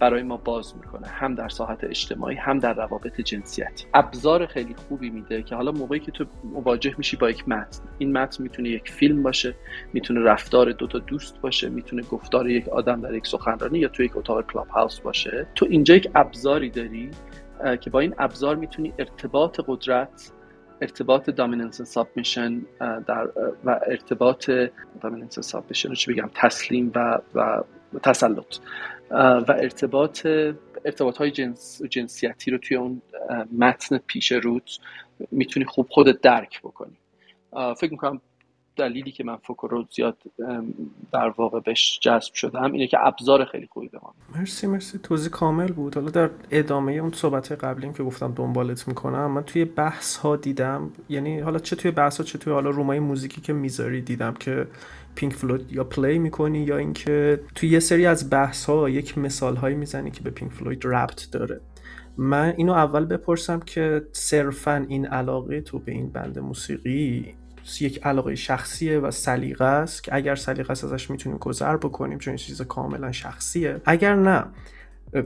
برای 0.00 0.22
ما 0.22 0.36
باز 0.36 0.76
می‌کنه 0.76 1.06
هم 1.06 1.34
در 1.34 1.48
ساحت 1.48 1.84
اجتماعی 1.84 2.36
هم 2.36 2.58
در 2.58 2.74
روابط 2.74 3.20
جنسیتی. 3.20 3.86
ابزار 3.94 4.46
خیلی 4.46 4.74
خوبی 4.74 5.10
میده 5.10 5.42
که 5.42 5.54
حالا 5.54 5.72
موقعی 5.72 6.00
که 6.00 6.12
تو 6.12 6.24
مواجه 6.44 6.94
میشی 6.98 7.16
با 7.16 7.30
یک 7.30 7.48
متن 7.48 7.82
این 7.98 8.12
متن 8.12 8.42
می‌تونه 8.42 8.68
یک 8.68 8.90
فیلم 8.90 9.22
باشه 9.22 9.54
می‌تونه 9.92 10.20
رفتار 10.20 10.72
دو 10.72 10.86
تا 10.86 10.98
دوست 10.98 11.40
باشه 11.40 11.68
می‌تونه 11.68 12.02
گفتار 12.02 12.50
یک 12.50 12.68
آدم 12.68 13.00
در 13.00 13.14
یک 13.14 13.26
سخنرانی 13.26 13.78
یا 13.78 13.88
تو 13.88 14.02
یک 14.02 14.16
اتاق 14.16 14.52
کلاب 14.52 14.68
هاوس 14.68 15.00
باشه. 15.00 15.46
تو 15.54 15.66
اینجا 15.70 15.94
یک 15.94 16.10
ابزاری 16.14 16.70
داری 16.70 17.10
که 17.80 17.90
با 17.90 18.00
این 18.00 18.14
ابزار 18.18 18.56
می‌تونی 18.56 18.92
ارتباط 18.98 19.60
قدرت 19.66 20.32
ارتباط 20.80 21.30
دامیننس 21.30 21.82
سابمیشن 21.82 22.62
در 23.06 23.28
و 23.64 23.80
ارتباط 23.86 24.50
دامیننس 25.00 25.40
سابمیشن 25.40 25.88
رو 25.88 25.94
چی 25.94 26.12
بگم 26.12 26.30
تسلیم 26.34 26.92
و 26.94 27.18
و 27.34 27.62
تسلط. 27.98 28.56
و 29.10 29.44
ارتباط 29.48 30.26
ارتباط 30.84 31.16
های 31.16 31.30
جنس 31.30 31.82
جنسیتی 31.82 32.50
رو 32.50 32.58
توی 32.58 32.76
اون 32.76 33.02
متن 33.58 33.98
پیش 33.98 34.32
روت 34.32 34.78
می‌تونی 35.30 35.66
خوب 35.66 35.86
خودت 35.90 36.20
درک 36.20 36.60
بکنی. 36.60 36.96
فکر 37.52 37.90
می‌کنم 37.90 38.20
دلیلی 38.76 39.12
که 39.12 39.24
من 39.24 39.36
فوکو 39.36 39.84
زیاد 39.90 40.16
در 41.12 41.28
واقع 41.28 41.60
بهش 41.60 41.98
جذب 42.02 42.34
شدم 42.34 42.72
اینه 42.72 42.86
که 42.86 43.06
ابزار 43.06 43.44
خیلی 43.44 43.66
خوبی 43.66 43.88
به 43.88 43.98
ما 44.02 44.14
مرسی 44.36 44.66
مرسی. 44.66 44.98
توضیح 44.98 45.30
کامل 45.30 45.72
بود. 45.72 45.94
حالا 45.94 46.10
در 46.10 46.30
ادامه 46.50 46.92
اون 46.92 47.12
صحبت 47.12 47.52
قبلیم 47.52 47.92
که 47.92 48.02
گفتم 48.02 48.32
دنبالت 48.36 48.88
می‌کنم 48.88 49.30
من 49.30 49.42
توی 49.42 49.64
بحث 49.64 50.16
ها 50.16 50.36
دیدم 50.36 50.90
یعنی 51.08 51.40
حالا 51.40 51.58
چه 51.58 51.76
توی 51.76 51.90
بحث 51.90 52.18
ها 52.18 52.24
چه 52.24 52.38
توی 52.38 52.52
حالا 52.52 52.70
room 52.70 52.89
های 52.89 52.98
موزیکی 52.98 53.40
که 53.40 53.52
می‌ذاری 53.52 54.02
دیدم 54.02 54.34
که 54.34 54.66
Pink 55.20 55.32
Floyd 55.32 55.72
یا 55.72 55.84
play 55.84 56.18
می‌کنی 56.18 56.58
یا 56.58 56.76
اینکه 56.76 57.40
توی 57.54 57.68
یه 57.68 57.80
سری 57.80 58.06
از 58.06 58.30
بحث 58.30 58.64
ها 58.64 58.90
یک 58.90 59.18
مثال 59.18 59.56
هایی 59.56 59.76
می‌زنی 59.76 60.10
که 60.10 60.22
به 60.22 60.30
Pink 60.30 60.52
Floyd 60.52 60.86
ربط 60.86 61.30
داره. 61.30 61.60
من 62.16 62.54
اینو 62.56 62.72
اول 62.72 63.04
بپرسم 63.04 63.60
که 63.60 64.02
صرفا 64.12 64.86
این 64.88 65.06
علاقه 65.06 65.60
تو 65.60 65.78
به 65.78 65.92
این 65.92 66.10
band 66.10 66.38
موسیقی 66.38 67.34
یک 67.80 68.06
علاقه 68.06 68.34
شخصیه 68.34 68.98
و 68.98 69.10
سلیقه 69.10 69.64
است 69.64 70.02
که 70.02 70.14
اگر 70.14 70.34
سلیقه 70.34 70.70
است 70.70 70.84
ازش 70.84 71.10
می‌تونیم 71.10 71.38
گذر 71.38 71.76
بکنیم 71.76 72.18
چون 72.18 72.30
این 72.32 72.38
چیز 72.38 72.62
کاملا 72.62 73.12
شخصیه. 73.12 73.80
اگر 73.84 74.14
نه 74.14 74.44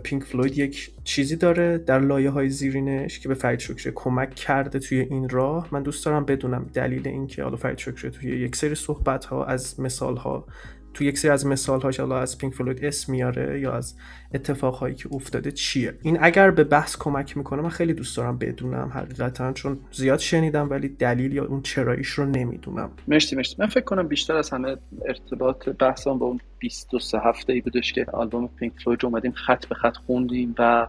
Pink 0.03 0.25
Floyd 0.25 0.59
یک 0.59 0.91
چیزی 1.05 1.37
داره 1.37 1.79
در 1.79 1.99
لایه 1.99 2.31
های 2.31 2.49
زیرینش 2.49 3.19
که 3.19 3.29
به 3.29 3.35
فرید 3.35 3.59
شکری 3.59 3.93
کمک 3.95 4.35
کرده 4.35 4.79
توی 4.79 5.01
این 5.01 5.29
راه. 5.29 5.69
من 5.73 5.83
دوست 5.83 6.07
دارم 6.07 6.25
بدونم 6.25 6.71
دلیل 6.75 7.09
اینکه 7.09 7.43
حالا 7.43 7.57
فرید 7.57 7.79
شکری 7.79 8.11
توی 8.11 8.41
یک 8.41 8.57
سری 8.57 8.75
صحبت 8.75 9.25
ها 9.25 9.45
از 9.45 9.81
مثال 9.81 10.17
ها 10.17 10.47
تو 10.95 11.05
یک 11.05 11.19
سری 11.19 11.31
از 11.31 11.47
مثال 11.47 11.81
هاش 11.81 12.01
از 12.01 12.39
Pink 12.39 12.55
Floyd 12.55 12.85
اسم 12.85 13.13
میاره 13.13 13.61
یا 13.61 13.73
از 13.73 13.95
اتفاقهایی 14.35 14.95
که 14.95 15.09
افتاده 15.13 15.53
چیه؟ 15.53 15.95
این 16.03 16.19
اگر 16.21 16.51
به 16.51 16.65
بحث 16.65 16.97
کمک 16.97 17.37
می‌کنه 17.37 17.63
من 17.63 17.69
خیلی 17.69 17.95
دوست 17.95 18.17
دارم 18.17 18.39
بدونم 18.39 18.91
حقیقتا 18.95 19.53
چون 19.53 19.79
زیاد 19.93 20.19
شنیدم 20.19 20.71
ولی 20.71 20.89
دلیل 20.89 21.33
یا 21.33 21.45
اون 21.45 21.63
چراییش 21.63 22.09
رو 22.09 22.25
نمی‌دونم. 22.25 22.91
مرسی 23.09 23.37
مرسی. 23.37 23.57
من 23.59 23.67
فکر 23.67 23.85
کنم 23.85 24.09
بیشتر 24.09 24.37
از 24.37 24.51
همه 24.51 24.77
ارتباط 25.09 25.69
بحثم 25.69 26.19
با 26.19 26.27
اون 26.27 26.41
23 26.59 27.19
هفته 27.19 27.53
ای 27.53 27.61
بودش 27.61 27.93
که 27.93 28.07
آلبوم 28.13 28.49
پینک 28.49 28.73
فلوید 28.85 29.03
رو 29.03 29.09
اومدیم 29.09 29.33
خط 29.33 29.67
به 29.67 29.75
خط 29.75 29.97
خوندیم 29.97 30.55
و 30.59 30.87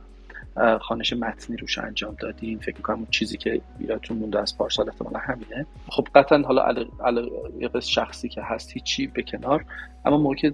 خانش 0.82 1.14
متنی 1.14 1.58
روش 1.58 1.78
انجام 1.78 2.16
دادیم. 2.20 2.60
فکر 2.60 2.76
می‌کنم 2.78 2.98
اون 2.98 3.08
چیزی 3.12 3.38
که 3.38 3.62
یادتون 3.80 4.18
مونده 4.18 4.40
از 4.40 4.58
پارسال 4.58 4.90
احتمالا 4.90 5.20
همینه. 5.20 5.66
خب 5.88 6.08
قطعا 6.16 6.42
حالا 6.42 6.62
علاقه 7.06 7.80
شخصی 7.80 8.30
که 8.30 8.42
هست 8.42 8.74
هیچی 8.74 9.08
به 9.08 9.24
کنار. 9.24 9.66
اما 10.06 10.18
موقع 10.18 10.50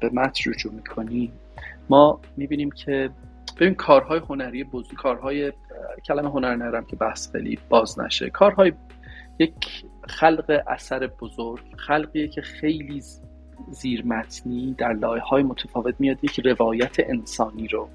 به 0.00 0.10
متن 0.12 0.50
رجوع 0.50 0.72
می‌کنیم 0.72 1.32
ما 1.90 2.20
می‌بینیم 2.36 2.70
که 2.70 3.10
ببین 3.60 3.74
کارهای 3.74 4.20
هنری 4.28 4.64
بزرگ 4.64 4.96
کارهای 4.96 5.52
کلمه 6.04 6.30
هنر 6.30 6.56
نرم 6.56 6.84
که 6.84 6.96
بحث 6.96 7.32
خیلی 7.32 7.58
باز 7.68 8.00
نشه. 8.00 8.30
کارهای 8.30 8.72
یک 9.38 9.84
خلق 10.08 10.62
اثر 10.66 11.06
بزرگ 11.06 11.62
خلقیه 11.76 12.28
که 12.28 12.40
خیلی 12.40 13.02
زیرمتنی 13.70 14.74
در 14.78 14.92
لایه 14.92 15.22
های 15.22 15.42
متفاوت 15.42 15.94
میاد 15.98 16.24
یک 16.24 16.40
روایت 16.40 16.96
انسانی 16.98 17.68
رو 17.68 17.88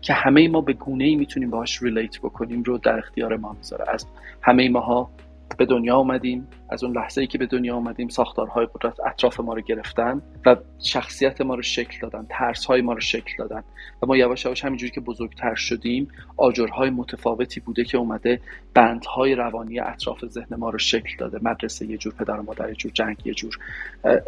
که 0.00 0.12
همه 0.12 0.48
ما 0.48 0.60
به 0.60 0.72
گونه 0.72 1.04
ای 1.04 1.16
می‌تونیم 1.16 1.50
باهاش 1.50 1.82
ریلیت 1.82 2.18
بکنیم 2.18 2.62
رو 2.62 2.78
در 2.78 2.98
اختیار 2.98 3.36
ما 3.36 3.52
می‌ذاره. 3.52 3.84
از 3.88 4.06
همه 4.42 4.68
ماها 4.68 5.10
به 5.56 5.66
دنیا 5.66 5.96
آمدیم 5.96 6.48
از 6.68 6.84
اون 6.84 6.96
لحظه 6.96 7.20
ای 7.20 7.26
که 7.26 7.38
به 7.38 7.46
دنیا 7.46 7.76
آمدیم 7.76 8.08
ساختارهای 8.08 8.68
قدرت 8.74 9.00
اطراف 9.00 9.40
ما 9.40 9.54
رو 9.54 9.60
گرفتن 9.60 10.22
و 10.46 10.56
شخصیت 10.78 11.40
ما 11.40 11.54
رو 11.54 11.62
شکل 11.62 11.98
دادن 12.00 12.26
ترس 12.30 12.64
های 12.64 12.82
ما 12.82 12.92
رو 12.92 13.00
شکل 13.00 13.32
دادن 13.38 13.62
و 14.02 14.06
ما 14.06 14.16
یواش 14.16 14.44
یواش 14.44 14.64
همینجوری 14.64 14.92
که 14.92 15.00
بزرگتر 15.00 15.54
شدیم 15.54 16.08
آجرهای 16.36 16.90
متفاوتی 16.90 17.60
بوده 17.60 17.84
که 17.84 17.98
اومده 17.98 18.40
بندهای 18.74 19.34
روانی 19.34 19.80
اطراف 19.80 20.24
ذهن 20.26 20.56
ما 20.56 20.70
رو 20.70 20.78
شکل 20.78 21.16
داده. 21.18 21.38
مدرسه 21.42 21.86
یه 21.86 21.96
جور 21.96 22.14
پدر 22.14 22.40
و 22.40 22.42
مادر 22.42 22.68
یه 22.68 22.74
جور 22.74 22.92
جنگ 22.92 23.26
یه 23.26 23.34
جور 23.34 23.58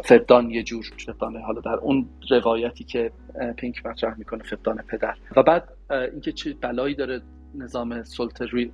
فقدان 0.03 0.51
یه 0.51 0.63
جور 0.63 0.91
فقدان 1.05 1.37
حالا 1.37 1.61
در 1.61 1.75
اون 1.75 2.09
روایتی 2.29 2.83
که 2.83 3.11
پینک 3.57 3.85
مطرح 3.85 4.17
می‌کنه 4.17 4.43
فقدان 4.43 4.77
پدر. 4.77 5.15
و 5.35 5.43
بعد 5.43 5.69
اینکه 6.11 6.31
چه 6.31 6.53
بلایی 6.53 6.95
داره 6.95 7.21
نظام 7.55 8.03
سلطه 8.03 8.45
روی 8.45 8.71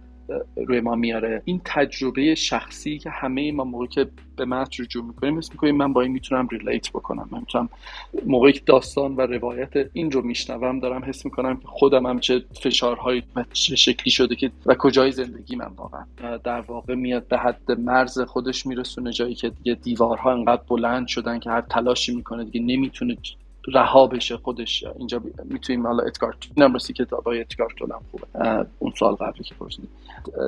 روی 0.55 0.79
ما 0.79 0.95
میاره. 0.95 1.41
این 1.45 1.61
تجربه 1.65 2.35
شخصی 2.35 2.97
که 2.97 3.09
همه 3.09 3.51
ما 3.51 3.63
موقعی 3.63 3.87
که 3.87 4.07
به 4.35 4.45
متن 4.45 4.83
رجوع 4.83 5.05
می‌کنیم 5.05 5.37
حس 5.37 5.51
می‌کنیم 5.51 5.75
من 5.75 5.93
با 5.93 6.01
این 6.01 6.11
می‌تونم 6.11 6.47
ریلیت 6.51 6.89
بکنم. 6.89 7.29
من 7.31 7.39
می‌تونم 7.39 7.69
موقعی 8.25 8.53
که 8.53 8.61
داستان 8.65 9.15
و 9.15 9.21
روایت 9.21 9.89
این 9.93 10.11
رو 10.11 10.21
میشنوم 10.21 10.79
دارم 10.79 11.05
حس 11.05 11.25
می‌کنم 11.25 11.57
که 11.57 11.67
خودم 11.67 12.05
هم 12.05 12.19
چه 12.19 12.43
فشارهایی 12.61 13.23
چه 13.53 13.75
شکلی 13.75 14.11
شده 14.11 14.35
که 14.35 14.51
و 14.65 14.75
کجای 14.75 15.11
زندگی 15.11 15.55
من 15.55 15.71
واقعا. 15.75 16.05
در 16.43 16.61
واقع 16.61 16.95
میاد 16.95 17.27
به 17.27 17.37
حد 17.37 17.71
مرز 17.71 18.19
خودش 18.19 18.65
میرسونه 18.65 19.11
جایی 19.11 19.35
که 19.35 19.49
دیگه 19.49 19.73
دیوارها 19.73 20.31
انقدر 20.31 20.61
بلند 20.69 21.07
شدن 21.07 21.39
که 21.39 21.49
هر 21.49 21.61
تلاشی 21.61 22.15
می‌کنه 22.15 22.43
دیگه 22.43 22.61
نمی‌تونه 22.61 23.15
رها 23.67 24.07
بشه 24.07 24.37
خودش. 24.37 24.83
اینجا 24.97 25.21
می‌تونیم 25.43 25.87
حالا 25.87 26.03
ادگار 26.03 26.37
نمرسی 26.57 26.93
که 26.93 27.05
با 27.05 27.31
ادگار 27.31 27.73
هم 27.81 28.01
خوبه. 28.11 28.65
اون 28.79 28.93
سال 28.99 29.15
قبلی 29.15 29.43
که 29.43 29.55
پرسیدیم 29.55 29.89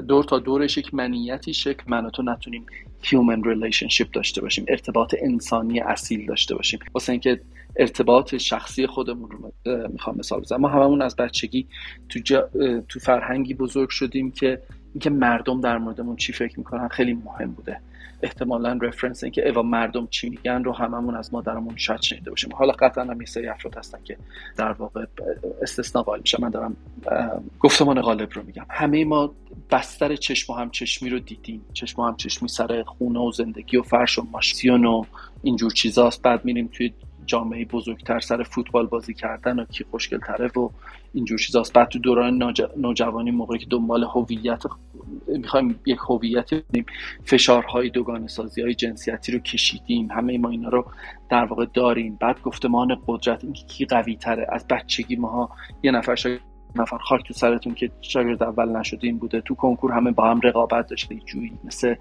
دور 0.08 0.24
تا 0.24 0.40
دورش 0.40 0.78
یک 0.78 0.94
منیتی 0.94 1.54
شکل 1.54 1.84
من 1.88 2.10
تو 2.10 2.24
نتونیم 2.24 2.66
human 3.04 3.44
relationship 3.44 4.08
داشته 4.14 4.42
باشیم. 4.42 4.66
ارتباط 4.68 5.16
انسانی 5.22 5.80
اصیل 5.80 6.26
داشته 6.26 6.56
باشیم. 6.56 6.80
واسه 6.94 7.12
اینکه 7.12 7.42
ارتباط 7.76 8.36
شخصی 8.36 8.88
خودمون 8.88 9.30
رو 9.32 9.52
می‌خوام 9.88 10.18
مثال 10.18 10.42
بزنم. 10.42 10.62
ما 10.62 10.68
هممون 10.68 11.02
از 11.02 11.16
بچگی 11.16 11.68
تو, 12.10 12.20
تو 12.90 13.00
فرهنگی 13.00 13.54
بزرگ 13.54 13.90
شدیم 13.90 14.32
که 14.32 14.62
اینکه 14.94 15.10
مردم 15.10 15.62
در 15.62 15.78
موردمون 15.78 16.16
چی 16.16 16.34
فکر 16.34 16.60
می‌کنن 16.60 16.88
خیلی 16.88 17.14
مهم 17.14 17.52
بوده. 17.52 17.80
احتمالا 18.22 18.80
رفرنس 18.82 19.24
این 19.24 19.32
که 19.32 19.50
اوا 19.50 19.62
مردم 19.62 20.08
چی 20.08 20.30
میگن 20.30 20.64
رو 20.64 20.74
هممون 20.74 21.16
از 21.16 21.34
مادرمون 21.34 21.78
شاید 21.78 22.02
شنیده 22.02 22.30
باشیم. 22.30 22.56
حالا 22.56 22.72
قطعا 22.72 23.04
هم 23.04 23.22
یه 23.22 23.28
سری 23.28 23.48
افراد 23.48 23.78
هستن 23.78 24.00
که 24.04 24.18
در 24.58 24.72
واقع 24.72 25.06
استثنا 25.62 26.04
قائل 26.04 26.22
میشه 26.22 26.42
من 26.42 26.50
دارم 26.50 26.76
گفتمان 27.60 28.02
غالب 28.02 28.30
رو 28.34 28.44
میگم. 28.44 28.66
همه 28.70 29.06
ما 29.06 29.34
بستر 29.72 30.16
چشم 30.16 30.54
و 30.54 30.56
هم 30.56 30.70
چشمی 30.70 31.10
رو 31.10 31.20
دیدیم. 31.20 31.66
چشم 31.74 32.02
و 32.02 32.06
هم 32.06 32.16
چشمی 32.16 32.50
سر 32.50 32.84
خونه 32.84 33.20
و 33.20 33.32
زندگی 33.32 33.78
و 33.78 33.82
فرش 33.82 34.20
و 34.20 34.28
ماشین 34.32 34.86
و 34.86 35.04
اینجور 35.44 35.72
چیزاست. 35.72 36.22
بعد 36.22 36.46
میریم 36.46 36.70
توی 36.74 36.94
جامعه 37.30 37.66
بزرگتر 37.66 38.20
سر 38.20 38.44
فوتبال 38.44 38.88
بازی 38.88 39.14
کردن 39.14 39.60
و 39.60 39.66
کی 39.66 39.84
خوشگل 39.92 40.20
تره 40.20 40.48
و 40.48 40.70
اینجور 41.14 41.38
چیزاست. 41.38 41.74
بعد 41.74 41.90
تو 41.90 42.00
دوران 42.00 42.54
نوجوانی 42.78 43.32
موقعی 43.32 43.60
که 43.60 43.66
دنبال 43.70 44.04
هویت 44.04 44.64
می‌خوایم 45.28 45.80
یک 45.86 45.98
هویتی 46.10 46.64
فشارهای 47.24 47.90
دوگانه 47.90 48.28
سازی 48.28 48.62
های 48.62 48.74
جنسیتی 48.74 49.32
رو 49.32 49.40
کشیدیم 49.40 50.12
همه 50.12 50.38
ما 50.38 50.50
اینا 50.50 50.70
رو 50.70 50.86
در 51.30 51.46
واقع 51.46 51.66
داریم. 51.74 52.18
بعد 52.22 52.42
گفتمان 52.42 52.98
قدرت 53.08 53.44
اینکه 53.44 53.64
کی 53.64 53.86
قوی 53.86 54.16
تره 54.16 54.48
از 54.50 54.68
بچگی 54.68 55.16
ماها 55.16 55.50
یه 55.84 55.92
نفر 55.92 56.16
شاید 56.16 56.49
نفر 56.76 56.98
خاک 56.98 57.28
تو 57.28 57.34
سرتون 57.34 57.74
که 57.74 57.92
شاگرد 58.02 58.44
اول 58.44 58.70
نشدیم 58.70 59.18
بوده. 59.18 59.42
تو 59.42 59.56
کنکور 59.56 59.92
همه 59.92 60.12
با 60.12 60.30
هم 60.30 60.40
رقابت 60.44 60.88
داشته 60.88 61.16
جویی 61.16 61.60
مثل 61.64 61.96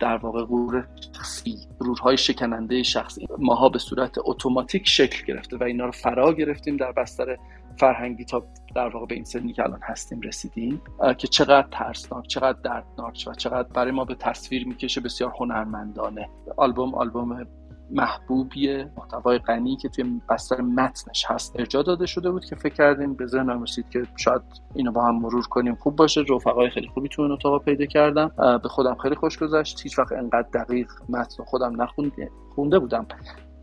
در 0.00 0.16
واقع 0.16 0.44
غرور 0.44 0.86
شخصی 1.16 1.56
غرورهای 1.80 2.16
شکننده 2.16 2.82
شخصی. 2.82 3.26
ماها 3.38 3.68
به 3.68 3.78
صورت 3.78 4.18
اتوماتیک 4.24 4.88
شکل 4.88 5.26
گرفته 5.26 5.56
و 5.56 5.62
اینا 5.62 5.84
رو 5.84 5.92
فرا 5.92 6.32
گرفتیم 6.32 6.76
در 6.76 6.92
بستر 6.92 7.36
فرهنگی 7.76 8.24
تا 8.24 8.46
در 8.74 8.88
واقع 8.88 9.06
به 9.06 9.14
این 9.14 9.24
سنی 9.24 9.52
که 9.52 9.62
الان 9.62 9.80
هستیم 9.82 10.20
رسیدیم 10.20 10.82
که 11.18 11.28
چقدر 11.28 11.68
ترسناک 11.70 12.26
چقدر 12.26 12.58
دردناک 12.64 13.24
و 13.26 13.34
چقدر 13.34 13.68
برای 13.68 13.92
ما 13.92 14.04
به 14.04 14.14
تصویر 14.14 14.68
می‌کشه 14.68 15.00
بسیار 15.00 15.32
هنرمندانه. 15.40 16.28
آلبوم 16.56 16.94
آلبوم 16.94 17.46
محبوبیه 17.92 18.90
محتوای 18.96 19.38
غنی 19.38 19.76
که 19.76 19.88
توی 19.88 20.20
بستر 20.28 20.60
متنش 20.60 21.24
هست 21.28 21.56
ارجا 21.58 21.82
داده 21.82 22.06
شده 22.06 22.30
بود 22.30 22.44
که 22.44 22.56
فکر 22.56 22.74
کردیم 22.74 23.14
به 23.14 23.26
ذهن 23.26 23.62
رسید 23.62 23.88
که 23.90 24.02
شاید 24.16 24.42
اینو 24.74 24.92
با 24.92 25.04
هم 25.04 25.16
مرور 25.16 25.46
کنیم. 25.48 25.74
خوب 25.74 25.96
باشه 25.96 26.24
رفقای 26.28 26.70
خیلی 26.70 26.88
خوبی 26.88 27.08
تو 27.08 27.22
این 27.22 27.30
اتاق 27.30 27.64
پیدا 27.64 27.84
کردم. 27.84 28.30
به 28.62 28.68
خودم 28.68 28.94
خیلی 28.94 29.14
خوش 29.14 29.38
گذشت. 29.38 29.80
هیچ 29.82 29.98
وقت 29.98 30.12
انقدر 30.12 30.48
دقیق 30.54 30.88
متن 31.08 31.44
خودم 31.44 31.82
نخونده 31.82 32.30
خونده 32.54 32.78
بودم 32.78 33.06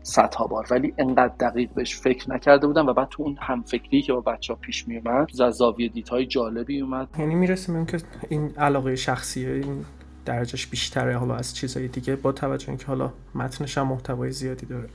صدها 0.02 0.46
بار 0.46 0.66
ولی 0.70 0.94
انقدر 0.98 1.34
دقیق 1.40 1.70
بهش 1.74 2.00
فکر 2.00 2.30
نکرده 2.30 2.66
بودم 2.66 2.86
و 2.86 2.92
بعد 2.92 3.08
تو 3.08 3.22
اون 3.22 3.36
هم 3.40 3.62
فکری 3.62 4.02
که 4.02 4.12
با 4.12 4.20
بچه 4.20 4.52
ها 4.52 4.58
پیش 4.62 4.88
می 4.88 4.98
اومد 4.98 5.28
زاویه 5.50 5.88
دیدهای 5.88 6.26
جالبی 6.26 6.80
اومد. 6.80 7.08
یعنی 7.18 7.34
می‌رسیم 7.34 7.86
که 7.86 7.98
این 8.28 8.54
علاقه 8.56 8.96
شخصیه 8.96 9.50
این 9.50 9.84
درجهش 10.28 10.66
بیشتره 10.66 11.18
حالا 11.18 11.34
از 11.34 11.56
چیزهای 11.56 11.88
دیگه 11.88 12.16
با 12.16 12.32
توجه 12.32 12.68
اینکه 12.68 12.86
حالا 12.86 13.12
متنش 13.34 13.78
هم 13.78 13.86
محتوای 13.86 14.30
زیادی 14.32 14.66
داره. 14.66 14.88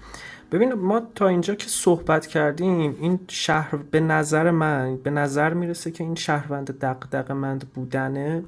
ببین 0.51 0.73
ما 0.73 1.01
تا 1.15 1.27
اینجا 1.27 1.55
که 1.55 1.67
صحبت 1.67 2.27
کردیم 2.27 2.97
این 3.01 3.19
شهر 3.27 3.75
به 3.75 3.99
نظر 3.99 4.51
من 4.51 4.97
به 4.97 5.09
نظر 5.09 5.53
می‌رسه 5.53 5.91
که 5.91 6.03
این 6.03 6.15
شهروند 6.15 6.79
دقدقمند 6.79 7.69
بودنه 7.73 8.43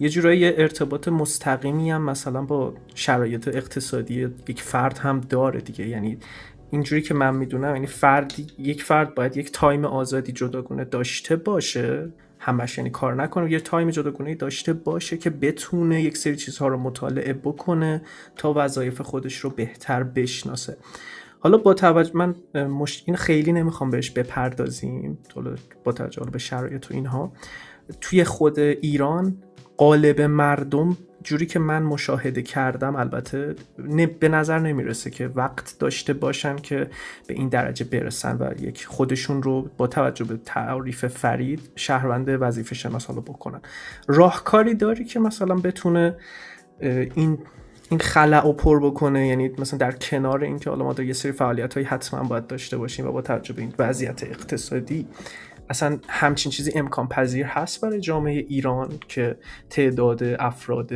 یه 0.00 0.08
جورایی 0.08 0.44
ارتباط 0.44 1.08
مستقیمی 1.08 1.90
هم 1.90 2.02
مثلا 2.02 2.42
با 2.42 2.74
شرایط 2.94 3.48
اقتصادی 3.48 4.28
یک 4.48 4.62
فرد 4.62 4.98
هم 4.98 5.20
داره 5.20 5.60
دیگه. 5.60 5.88
یعنی 5.88 6.18
اینجوری 6.70 7.02
که 7.02 7.14
من 7.14 7.36
می‌دونم 7.36 7.74
یعنی 7.74 7.86
فرد 7.86 8.32
یک 8.58 8.82
فرد 8.82 9.14
باید 9.14 9.36
یک 9.36 9.52
time 9.52 9.84
آزادی 9.84 10.32
جداگونه 10.32 10.84
داشته 10.84 11.36
باشه. 11.36 12.12
همش 12.42 12.78
یعنی 12.78 12.90
کار 12.90 13.14
نکنه. 13.14 13.52
یه 13.52 13.60
time 13.60 13.90
جداگونه 13.90 14.34
داشته 14.34 14.72
باشه 14.72 15.16
که 15.16 15.30
بتونه 15.30 16.02
یک 16.02 16.16
سری 16.16 16.36
چیزها 16.36 16.68
رو 16.68 16.76
مطالعه 16.76 17.32
بکنه 17.32 18.02
تا 18.36 18.52
وظایف 18.56 19.00
خودش 19.00 19.36
رو 19.36 19.50
بهتر 19.50 20.02
بشناسه. 20.02 20.76
حالا 21.40 21.58
با 21.58 21.74
توجه 21.74 22.10
من 22.14 22.34
مش... 22.54 23.02
این 23.06 23.16
خیلی 23.16 23.52
نمی‌خوام 23.52 23.90
بهش 23.90 24.10
بپردازیم. 24.10 25.18
با 25.84 25.92
توجه 25.92 26.22
به 26.32 26.38
شرایط 26.38 26.90
و 26.90 26.94
اینها. 26.94 27.32
توی 28.00 28.24
خود 28.24 28.58
ایران 28.58 29.36
قالب 29.76 30.20
مردم 30.20 30.96
جوری 31.22 31.46
که 31.46 31.58
من 31.58 31.82
مشاهده 31.82 32.42
کردم 32.42 32.96
البته 32.96 33.54
به 34.20 34.28
نظر 34.28 34.58
نمی‌رسه 34.58 35.10
که 35.10 35.28
وقت 35.34 35.76
داشته 35.78 36.12
باشن 36.12 36.56
که 36.56 36.90
به 37.26 37.34
این 37.34 37.48
درجه 37.48 37.84
برسن 37.84 38.36
و 38.40 38.62
یک 38.62 38.86
خودشون 38.86 39.42
رو 39.42 39.70
با 39.76 39.86
توجه 39.86 40.24
به 40.24 40.36
تعریف 40.44 41.06
فرید 41.06 41.70
شهروند 41.76 42.26
وظیفه 42.28 42.74
شناس 42.74 43.06
حالا 43.06 43.20
بکنن. 43.20 43.60
راهکاری 44.08 44.74
داری 44.74 45.04
که 45.04 45.20
مثلا 45.20 45.54
بتونه 45.54 46.16
این 46.80 47.38
این 47.90 48.00
خلع 48.00 48.42
رو 48.42 48.52
پر 48.52 48.80
بکنه؟ 48.80 49.26
یعنی 49.26 49.50
مثلا 49.58 49.78
در 49.78 49.92
کنار 49.92 50.44
اینکه 50.44 50.70
حالا 50.70 50.84
ما 50.84 51.02
یه 51.02 51.12
سری 51.12 51.32
فعالیت 51.32 51.74
هایی 51.74 51.86
حتما 51.86 52.22
باید 52.22 52.46
داشته 52.46 52.76
باشیم 52.76 53.06
و 53.06 53.12
با 53.12 53.22
توجه 53.22 53.54
به 53.54 53.62
این 53.62 53.74
وضعیت 53.78 54.22
اقتصادی 54.22 55.06
اصلا 55.70 55.98
همچین 56.08 56.52
چیزی 56.52 56.72
امکان 56.74 57.08
پذیر 57.08 57.46
هست 57.46 57.80
برای 57.80 58.00
جامعه 58.00 58.44
ایران 58.48 58.88
که 59.08 59.36
تعداد 59.70 60.22
افراد 60.22 60.90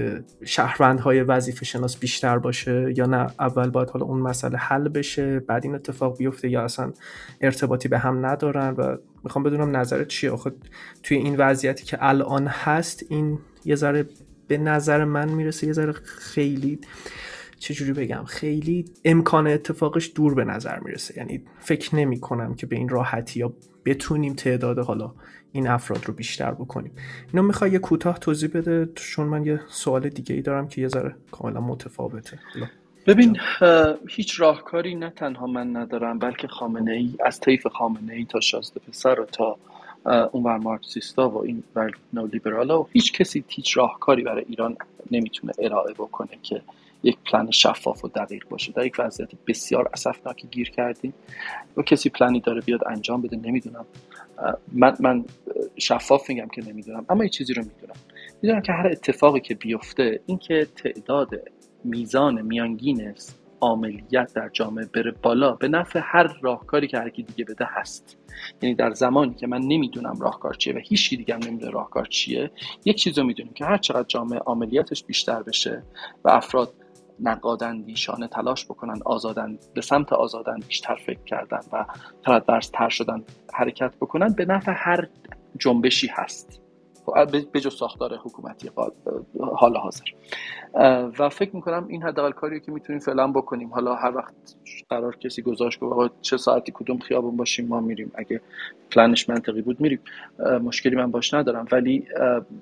شهروندهای 0.45 1.23
وظیفه 1.23 1.65
شناس 1.65 1.97
بیشتر 1.97 2.39
باشه 2.39 2.95
یا 2.97 3.07
نه؟ 3.07 3.27
اول 3.41 3.71
باید 3.71 3.91
حالا 3.91 4.07
اون 4.07 4.21
مسئله 4.21 4.59
حل 4.59 4.89
بشه 4.89 5.41
بعد 5.41 5.65
این 5.65 5.75
اتفاق 5.75 6.19
بیفته 6.19 6.49
یا 6.49 6.63
اصلا 6.63 6.93
ارتباطی 7.41 7.89
به 7.89 7.99
هم 7.99 8.27
ندارن؟ 8.27 8.75
و 8.79 8.97
می‌خوام 9.25 9.43
بدونم 9.43 9.77
نظرت 9.77 10.09
چیه؟ 10.09 10.31
آخه 10.31 10.53
توی 11.03 11.17
این 11.17 11.37
وضعیتی 11.37 11.85
که 11.85 11.99
الان 12.01 12.47
هست 12.47 13.05
این 13.09 13.39
یه 13.65 13.75
ذره 13.75 14.07
به 14.49 14.59
نظر 14.59 15.05
من 15.05 15.29
می‌رسه 15.29 15.67
یه 15.67 15.73
ذره 15.73 15.93
خیلی 15.93 16.79
چجوری 17.59 17.93
بگم؟ 17.93 18.25
خیلی 18.25 18.85
امکان 19.05 19.47
اتفاقش 19.47 20.13
دور 20.15 20.35
به 20.35 20.45
نظر 20.45 20.79
می‌رسه. 20.79 21.15
یعنی 21.17 21.45
فکر 21.61 21.97
نمی 21.97 22.21
کنم 22.21 22.55
که 22.55 22.67
به 22.67 22.77
این 22.77 22.89
راحتی 22.89 23.41
یا 23.41 23.55
بتونیم 23.85 24.35
تعداد 24.35 24.79
حالا 24.79 25.13
این 25.53 25.69
افراد 25.69 26.05
رو 26.05 26.15
بیشتر 26.15 26.51
بکنیم. 26.51 26.93
اینو 27.33 27.47
می‌خوای 27.47 27.71
یه 27.71 27.79
کوتاه 27.79 28.19
توضیح 28.19 28.51
بده؟ 28.55 28.89
چون 28.95 29.27
من 29.27 29.47
یه 29.47 29.61
سوال 29.69 30.09
دیگه 30.09 30.35
ای 30.35 30.43
دارم 30.43 30.69
که 30.69 30.81
یه 30.81 30.89
ذره 30.89 31.17
کاملا 31.31 31.61
متفاوته. 31.61 32.39
ببین 33.07 33.37
هیچ 34.09 34.41
راهکاری 34.41 34.95
نه 34.95 35.11
تنها 35.11 35.47
من 35.47 35.77
ندارم 35.77 36.19
بلکه 36.19 36.49
خامنه 36.49 36.93
ای 36.93 37.15
از 37.25 37.41
طیف 37.41 37.67
خامنه 37.67 38.13
ای 38.13 38.25
تا 38.25 38.41
شازده 38.41 38.81
پسر 38.89 39.21
و 39.21 39.25
تا 39.25 39.57
اونور 40.33 40.57
مارکسیستا 40.59 41.29
و 41.31 41.45
این 41.45 41.63
ور 41.77 41.91
نولیبرالا 42.13 42.83
و 42.83 42.89
هیچ 42.93 43.13
کسی 43.13 43.45
هیچ 43.49 43.77
راهکاری 43.77 44.23
برای 44.23 44.45
ایران 44.49 44.77
نمی‌تونه 45.11 45.53
ارائه 45.59 45.93
بکنه 45.93 46.39
که 46.43 46.63
یک 47.05 47.17
پلن 47.33 47.51
شفاف 47.51 48.05
و 48.05 48.09
دقیق 48.09 48.49
باشه. 48.49 48.73
در 48.73 48.87
یک 48.87 48.95
وضعیت 48.99 49.31
بسیار 49.47 49.91
اسفناکی 49.93 50.49
گیر 50.51 50.71
کردیم. 50.71 51.15
و 51.77 51.83
کسی 51.83 52.11
پلنی 52.11 52.41
داره 52.41 52.61
بیاد 52.61 52.81
انجام 52.87 53.23
بده 53.23 53.37
نمی‌دونم. 53.37 53.87
من, 54.73 54.97
من 55.01 55.25
شفاف 55.77 56.29
میگم 56.29 56.49
که 56.49 56.63
نمی‌دونم 56.69 57.07
اما 57.09 57.25
یه 57.25 57.31
چیزی 57.31 57.55
رو 57.55 57.63
می‌دونم. 57.63 57.97
می‌دونم 58.43 58.63
که 58.63 58.73
هر 58.73 58.87
اتفاقی 58.87 59.41
که 59.41 59.55
بیفته 59.55 60.21
اینکه 60.27 60.67
تعداد 60.77 61.31
میزان 61.85 62.43
میانگین 62.43 63.15
عملیت 63.63 64.33
در 64.35 64.49
جامعه 64.53 64.87
بره 64.87 65.11
بالا 65.11 65.53
به 65.53 65.69
نفع 65.69 66.01
هر 66.03 66.39
راهکاری 66.43 66.87
که 66.87 66.99
هر 66.99 67.09
دیگه 67.09 67.45
بده 67.45 67.67
هست. 67.69 68.17
یعنی 68.63 68.75
در 68.75 68.91
زمانی 68.91 69.35
که 69.35 69.47
من 69.47 69.61
نمی‌دونم 69.61 70.19
راهکار 70.21 70.55
چیه 70.55 70.75
و 70.75 70.79
هیچ 70.79 71.11
دیگه 71.11 71.35
هم 71.35 71.41
نمی‌دونه 71.47 71.73
راهکار 71.73 72.07
چیه 72.07 72.51
یک 72.85 72.97
چیز 72.97 73.19
رو 73.19 73.25
می‌دونیم 73.25 73.53
که 73.53 73.65
هر 73.65 73.79
چقدر 73.79 74.05
جامعه 74.09 74.41
عملیاتش 74.47 75.05
بیشتر 75.05 75.43
بشه 75.43 75.83
و 76.25 76.31
افراد 76.31 76.75
نقادندیشانه 77.21 78.29
تلاش 78.29 78.65
بکنن 78.65 79.01
آزادن 79.05 79.59
به 79.75 79.81
سمت 79.81 80.13
آزاداندیشتر 80.13 80.95
فکر 80.95 81.25
کردن 81.25 81.61
و 81.73 81.85
تر 82.73 82.89
شدن 82.89 83.25
حرکت 83.55 83.97
بکنن. 83.97 84.33
به 84.33 84.45
نفع 84.45 84.73
هر 84.77 85.09
جنبشی 85.59 86.07
هست. 86.07 86.64
به 87.53 87.61
جز 87.61 87.75
ساختار 87.75 88.17
حکومتی 88.17 88.71
حال 89.57 89.77
حاضر. 89.77 90.05
و 91.19 91.29
فکر 91.29 91.57
می‌کنم 91.57 91.87
این 91.89 92.03
حداقل 92.03 92.31
کاریه 92.31 92.61
که 92.61 92.73
می‌تونیم 92.73 93.01
فعلا 93.01 93.27
بکنیم. 93.27 93.69
حالا 93.69 93.95
هر 93.95 94.17
وقت 94.17 94.35
قرار 94.91 95.17
کسی 95.17 95.43
گذاشت 95.43 95.81
که 95.81 95.87
چه 96.21 96.37
ساعتی 96.37 96.73
کدوم 96.75 96.99
خیابون 96.99 97.37
باشیم 97.37 97.69
ما 97.69 97.81
میریم. 97.81 98.13
اگه 98.15 98.41
پلنش 98.91 99.29
منطقی 99.29 99.63
بود 99.63 99.81
میریم. 99.81 100.01
مشکلی 100.63 100.97
من 100.97 101.11
باش 101.11 101.35
ندارم. 101.35 101.67
ولی 101.73 102.07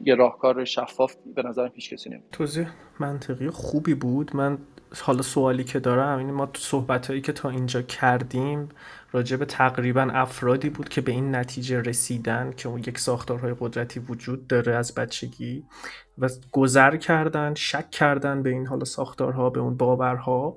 یه 0.05 0.15
راهکار 0.15 0.65
شفاف 0.65 1.15
به 1.35 1.43
نظرم 1.43 1.71
هیچ 1.75 1.95
کسی 1.95 2.11
نمید 2.11 2.25
توضیح 2.33 2.67
منطقی 3.01 3.51
خوبی 3.51 3.95
بود. 3.95 4.37
من 4.37 4.59
حالا 5.03 5.23
سوالی 5.23 5.65
که 5.65 5.81
دارم 5.81 6.19
این 6.19 6.31
ما 6.31 6.49
صحبت 6.57 7.07
هایی 7.07 7.21
که 7.21 7.33
تا 7.33 7.51
اینجا 7.51 7.83
کردیم 7.83 8.69
راجع 9.13 9.37
به 9.37 9.45
تقریبا 9.45 10.03
افرادی 10.03 10.71
بود 10.71 10.89
که 10.89 11.01
به 11.01 11.13
این 11.13 11.35
نتیجه 11.35 11.81
رسیدن 11.81 12.53
که 12.57 12.69
اون 12.69 12.79
یک 12.79 12.99
ساختارهای 12.99 13.55
قدرتی 13.61 14.01
وجود 14.01 14.47
داره 14.47 14.75
از 14.75 14.95
بچگی 14.95 15.65
و 16.19 16.29
گذر 16.53 16.97
کردن 16.97 17.55
شک 17.55 17.91
کردن 17.91 18.43
به 18.43 18.51
این 18.51 18.67
حالا 18.67 18.85
ساختارها 18.85 19.51
به 19.51 19.61
اون 19.61 19.77
باورها. 19.77 20.57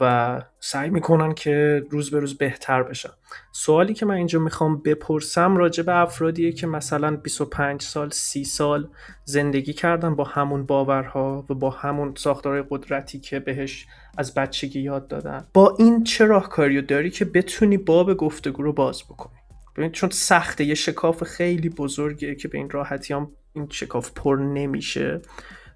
و 0.00 0.42
سعی 0.60 0.90
می‌کنن 0.90 1.34
که 1.34 1.82
روز 1.90 2.10
به 2.10 2.20
روز 2.20 2.38
بهتر 2.38 2.82
بشن. 2.82 3.10
سوالی 3.52 3.94
که 3.94 4.06
من 4.06 4.14
اینجا 4.14 4.38
می‌خوام 4.38 4.82
بپرسم 4.82 5.56
راجع 5.56 5.82
به 5.82 5.96
افرادیه 5.96 6.52
که 6.52 6.66
مثلا 6.66 7.16
25 7.16 7.82
سال 7.82 8.10
30 8.10 8.44
سال 8.44 8.88
زندگی 9.24 9.72
کردن 9.72 10.14
با 10.14 10.24
همون 10.24 10.66
باورها 10.66 11.44
و 11.50 11.54
با 11.54 11.70
همون 11.70 12.14
ساختار 12.16 12.62
قدرتی 12.70 13.20
که 13.20 13.40
بهش 13.40 13.86
از 14.18 14.34
بچگی 14.34 14.80
یاد 14.80 15.08
دادن. 15.08 15.46
با 15.54 15.76
این 15.78 16.04
چه 16.04 16.24
راهکاریو 16.24 16.82
داری 16.82 17.10
که 17.10 17.24
بتونی 17.24 17.76
باب 17.76 18.14
گفتگو 18.14 18.62
رو 18.62 18.72
باز 18.72 19.02
بکنی؟ 19.04 19.38
ببین 19.76 19.90
چون 19.90 20.10
سخته 20.10 20.64
یه 20.64 20.74
شکاف 20.74 21.24
خیلی 21.24 21.68
بزرگیه 21.68 22.34
که 22.34 22.48
به 22.48 22.58
این 22.58 22.70
راحتی 22.70 23.14
هم 23.14 23.30
این 23.52 23.68
شکاف 23.70 24.10
پر 24.10 24.36
نمیشه. 24.36 25.20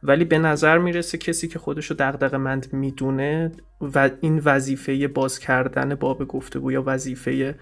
ولی 0.03 0.25
به 0.25 0.39
نظر 0.39 0.79
می‌رسه 0.79 1.19
کسی 1.19 1.49
که 1.49 1.59
خودشو 1.59 1.95
دغدغه 1.99 2.37
مند 2.37 2.73
می‌دونه 2.73 3.53
و 3.81 4.11
این 4.21 4.43
وظیفه 4.45 5.09
باز 5.09 5.39
کردن 5.39 5.95
باب 5.95 6.29
گفتگو 6.29 6.73
یا 6.73 6.83
وظیفه 6.87 7.55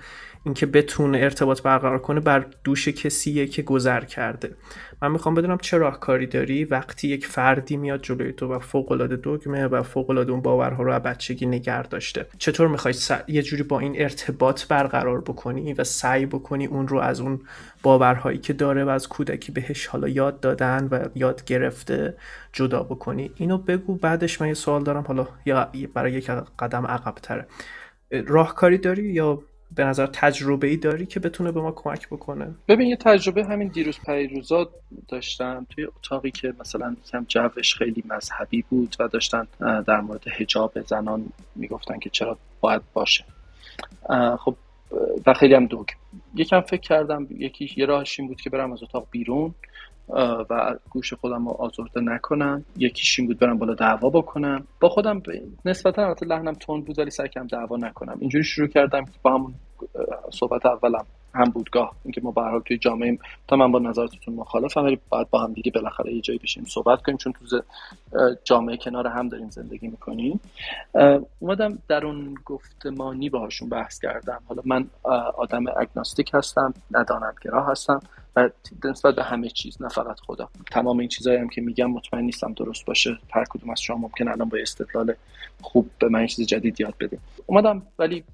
اینکه 0.46 0.66
بتونه 0.66 1.18
ارتباط 1.18 1.62
برقرار 1.62 1.98
کنه 1.98 2.20
بر 2.20 2.46
دوش 2.64 2.88
کسیه 2.88 3.46
که 3.46 3.62
گذر 3.62 4.04
کرده. 4.04 4.56
من 5.02 5.10
می‌خوام 5.10 5.34
بدونم 5.34 5.58
چه 5.58 5.76
راهکاری 5.76 6.26
داری؟ 6.26 6.64
وقتی 6.64 7.08
یک 7.08 7.26
فردی 7.26 7.76
میاد 7.76 8.02
جلوی 8.02 8.32
تو 8.32 8.54
و 8.54 8.58
فوق 8.58 8.92
العاده 8.92 9.16
دگمه 9.16 9.66
و 9.66 9.82
فوق 9.82 10.10
العاده 10.10 10.32
اون 10.32 10.40
باورها 10.40 10.82
رو 10.82 10.92
از 10.92 11.02
بچگی 11.02 11.46
نگر 11.46 11.82
داشته. 11.82 12.26
چطور 12.38 12.68
می‌خوای 12.68 12.94
س... 12.94 13.10
یه 13.28 13.42
جوری 13.42 13.62
با 13.62 13.80
این 13.80 14.02
ارتباط 14.02 14.66
برقرار 14.66 15.20
بکنی 15.20 15.72
و 15.72 15.84
سعی 15.84 16.26
بکنی 16.26 16.66
اون 16.66 16.88
رو 16.88 16.98
از 16.98 17.20
اون 17.20 17.40
باورهایی 17.82 18.38
که 18.38 18.52
داره 18.52 18.84
و 18.84 18.88
از 18.88 19.08
کودکی 19.08 19.52
بهش 19.52 19.86
حالا 19.86 20.08
یاد 20.08 20.40
دادن 20.40 20.88
و 20.90 21.08
یاد 21.14 21.44
گرفته 21.44 22.14
جدا 22.52 22.82
بکنی؟ 22.82 23.30
اینو 23.36 23.58
بگو 23.58 23.94
بعدش 23.94 24.40
من 24.40 24.48
یه 24.48 24.54
سوال 24.54 24.84
دارم 24.84 25.04
حالا 25.06 25.28
یا 25.44 25.70
برای 25.94 26.12
یک 26.12 26.30
قدم 26.58 26.86
عقب 26.86 27.14
تره 27.14 27.46
راهکاری 28.10 28.78
داری 28.78 29.12
یا 29.12 29.42
به 29.74 29.84
نظر 29.84 30.06
تجربه 30.06 30.66
ای 30.66 30.76
داری 30.76 31.06
که 31.06 31.20
بتونه 31.20 31.52
به 31.52 31.60
ما 31.60 31.72
کمک 31.72 32.08
بکنه؟ 32.08 32.54
ببین 32.68 32.88
یه 32.88 32.96
تجربه 32.96 33.44
همین 33.44 33.68
دیروز 33.68 33.98
پیروزا 34.06 34.70
داشتم 35.08 35.66
توی 35.70 35.84
اتاقی 35.84 36.30
که 36.30 36.54
مثلا 36.60 36.96
کم 37.12 37.24
جوش 37.28 37.74
خیلی 37.74 38.04
مذهبی 38.08 38.62
بود 38.62 38.96
و 38.98 39.08
داشتن 39.08 39.46
در 39.60 40.00
مورد 40.00 40.28
حجاب 40.28 40.82
زنان 40.82 41.26
می‌گفتن 41.54 41.98
که 41.98 42.10
چرا 42.10 42.38
باید 42.60 42.82
باشه. 42.92 43.24
خب 44.38 44.56
و 45.26 45.34
خیلی 45.34 45.54
هم 45.54 45.66
دوگ 45.66 45.86
یکم 46.34 46.60
فکر 46.60 46.80
کردم 46.80 47.26
یکی 47.30 47.74
یه 47.76 47.86
راهش 47.86 48.20
این 48.20 48.28
بود 48.28 48.40
که 48.40 48.50
برم 48.50 48.72
از 48.72 48.82
اتاق 48.82 49.06
بیرون. 49.10 49.54
و 50.08 50.76
گوش 50.90 51.14
خودم 51.14 51.48
رو 51.48 51.54
آزرده 51.58 52.00
نکنم. 52.00 52.64
یکیش 52.76 53.18
این 53.18 53.28
بود 53.28 53.38
برم 53.38 53.58
بالا 53.58 53.74
دعوا 53.74 54.10
بکنم. 54.10 54.66
با 54.80 54.88
خودم 54.88 55.22
نسبتا 55.64 56.02
البته 56.02 56.26
لحنم 56.26 56.52
تون 56.52 56.82
بود 56.82 56.98
ولی 56.98 57.10
سعی 57.10 57.28
کردم 57.28 57.46
دعوا 57.46 57.76
نکنم. 57.76 58.16
اینجوری 58.20 58.44
شروع 58.44 58.68
کردم 58.68 59.04
که 59.04 59.18
با 59.22 59.34
همون 59.34 59.54
صحبت 60.30 60.66
اولم. 60.66 61.06
هم 61.36 61.44
بودگاه 61.44 61.96
اینکه 62.04 62.20
ما 62.20 62.30
به 62.30 62.42
توی 62.64 62.78
جامعه 62.78 63.18
تا 63.48 63.56
من 63.56 63.72
با 63.72 63.78
نظرتون 63.78 64.34
مخالفم 64.34 64.84
ولی 64.84 64.98
باید 65.08 65.30
با 65.30 65.40
هم 65.40 65.52
دیگه 65.52 65.72
بالاخره 65.72 66.14
یه 66.14 66.20
جایی 66.20 66.38
بشیم 66.38 66.64
صحبت 66.64 67.02
کنیم 67.02 67.18
چون 67.18 67.32
تو 67.32 67.62
جامعه 68.44 68.76
کنار 68.76 69.06
هم 69.06 69.28
داریم 69.28 69.50
زندگی 69.50 69.88
می‌کنیم. 69.88 70.40
اومدم 71.38 71.78
در 71.88 72.06
اون 72.06 72.34
گفتمانی 72.44 73.30
باهاشون 73.30 73.68
بحث 73.68 74.00
کردم. 74.00 74.40
حالا 74.48 74.62
من 74.64 74.86
آدم 75.38 75.64
اگناستیک 75.80 76.30
هستم 76.34 76.74
ندانمگرا 76.90 77.64
هستم 77.64 78.00
و 78.36 78.50
نسبت 78.84 79.14
به 79.14 79.22
همه 79.22 79.48
چیز 79.48 79.82
نه 79.82 79.88
فقط 79.88 80.20
خدا. 80.20 80.48
تمام 80.70 80.98
این 80.98 81.08
چیزایی 81.08 81.38
هم 81.38 81.48
که 81.48 81.60
میگم 81.60 81.90
مطمئن 81.90 82.24
نیستم 82.24 82.52
درست 82.52 82.86
باشه. 82.86 83.18
هر 83.32 83.44
کدوم 83.44 83.70
از 83.70 83.80
شما 83.80 83.96
ممکن 83.96 84.28
الان 84.28 84.48
با 84.48 84.58
استدلال 84.58 85.14
خوب 85.62 85.90
به 85.98 86.08
من 86.08 86.26
چیز 86.26 86.46
جدید 86.46 86.80
یاد 86.80 86.94
بده 87.00 87.18
اومدم 87.46 87.82
ولی 87.98 88.24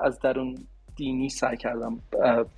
از 0.00 0.20
درون 0.20 0.58
دینی 0.96 1.28
سعی 1.28 1.56
کردم 1.56 1.98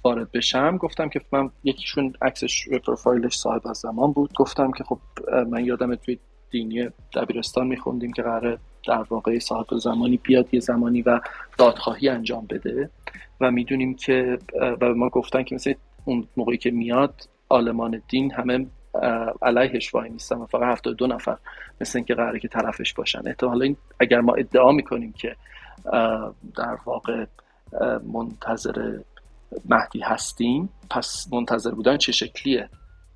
وارد 0.05 0.33
بشم. 0.33 0.77
گفتم 0.77 1.09
که 1.09 1.21
من 1.33 1.51
یکیشون 1.65 2.13
عکسش 2.23 2.69
پروفایلش 2.87 3.37
صاحب 3.37 3.69
از 3.69 3.79
زمان 3.79 4.13
بود. 4.13 4.33
گفتم 4.37 4.71
که 4.71 4.85
خب 4.85 4.99
من 5.51 5.65
یادم 5.65 5.95
توی 5.95 6.19
دینی 6.51 6.89
دبیرستان 7.15 7.67
میخوندیم 7.67 8.13
که 8.13 8.23
قرار 8.23 8.59
در 8.87 9.05
واقع 9.11 9.39
صاحب 9.39 9.79
زمانی 9.79 10.17
بیاد 10.17 10.55
یه 10.55 10.61
زمانی 10.61 11.03
و 11.03 11.21
دادخواهی 11.59 12.09
انجام 12.09 12.47
بده. 12.51 12.91
و 13.41 13.51
می‌دونیم 13.51 13.95
که 13.95 14.39
و 14.81 14.95
ما 14.95 15.09
گفتن 15.09 15.43
که 15.43 15.55
مثل 15.55 15.75
اون 16.05 16.29
موقعی 16.37 16.57
که 16.57 16.71
میاد 16.71 17.29
آلمان 17.49 18.03
دین 18.09 18.33
همه 18.33 18.67
علیهش 19.43 19.95
وای 19.95 20.11
نیستن 20.11 20.37
و 20.37 20.47
فقط 20.47 20.83
دو 20.83 21.07
نفر 21.07 21.37
مثل 21.81 21.99
اینکه 21.99 22.15
قراره 22.15 22.41
که 22.41 22.49
طرفش 22.49 22.95
باشن. 22.95 23.23
احتمالا 23.27 23.65
این 23.65 23.77
اگر 24.01 24.21
ما 24.21 24.35
ادعا 24.35 24.73
می‌کنیم 24.73 25.13
که 25.13 25.37
در 26.57 26.79
واقع 26.85 27.25
منتظر 28.13 28.99
مهدی 29.65 30.01
هستیم. 30.01 30.69
پس 30.91 31.33
منتظر 31.33 31.71
بودن 31.71 31.97
چه 31.97 32.13
شکلیه؟ 32.13 32.69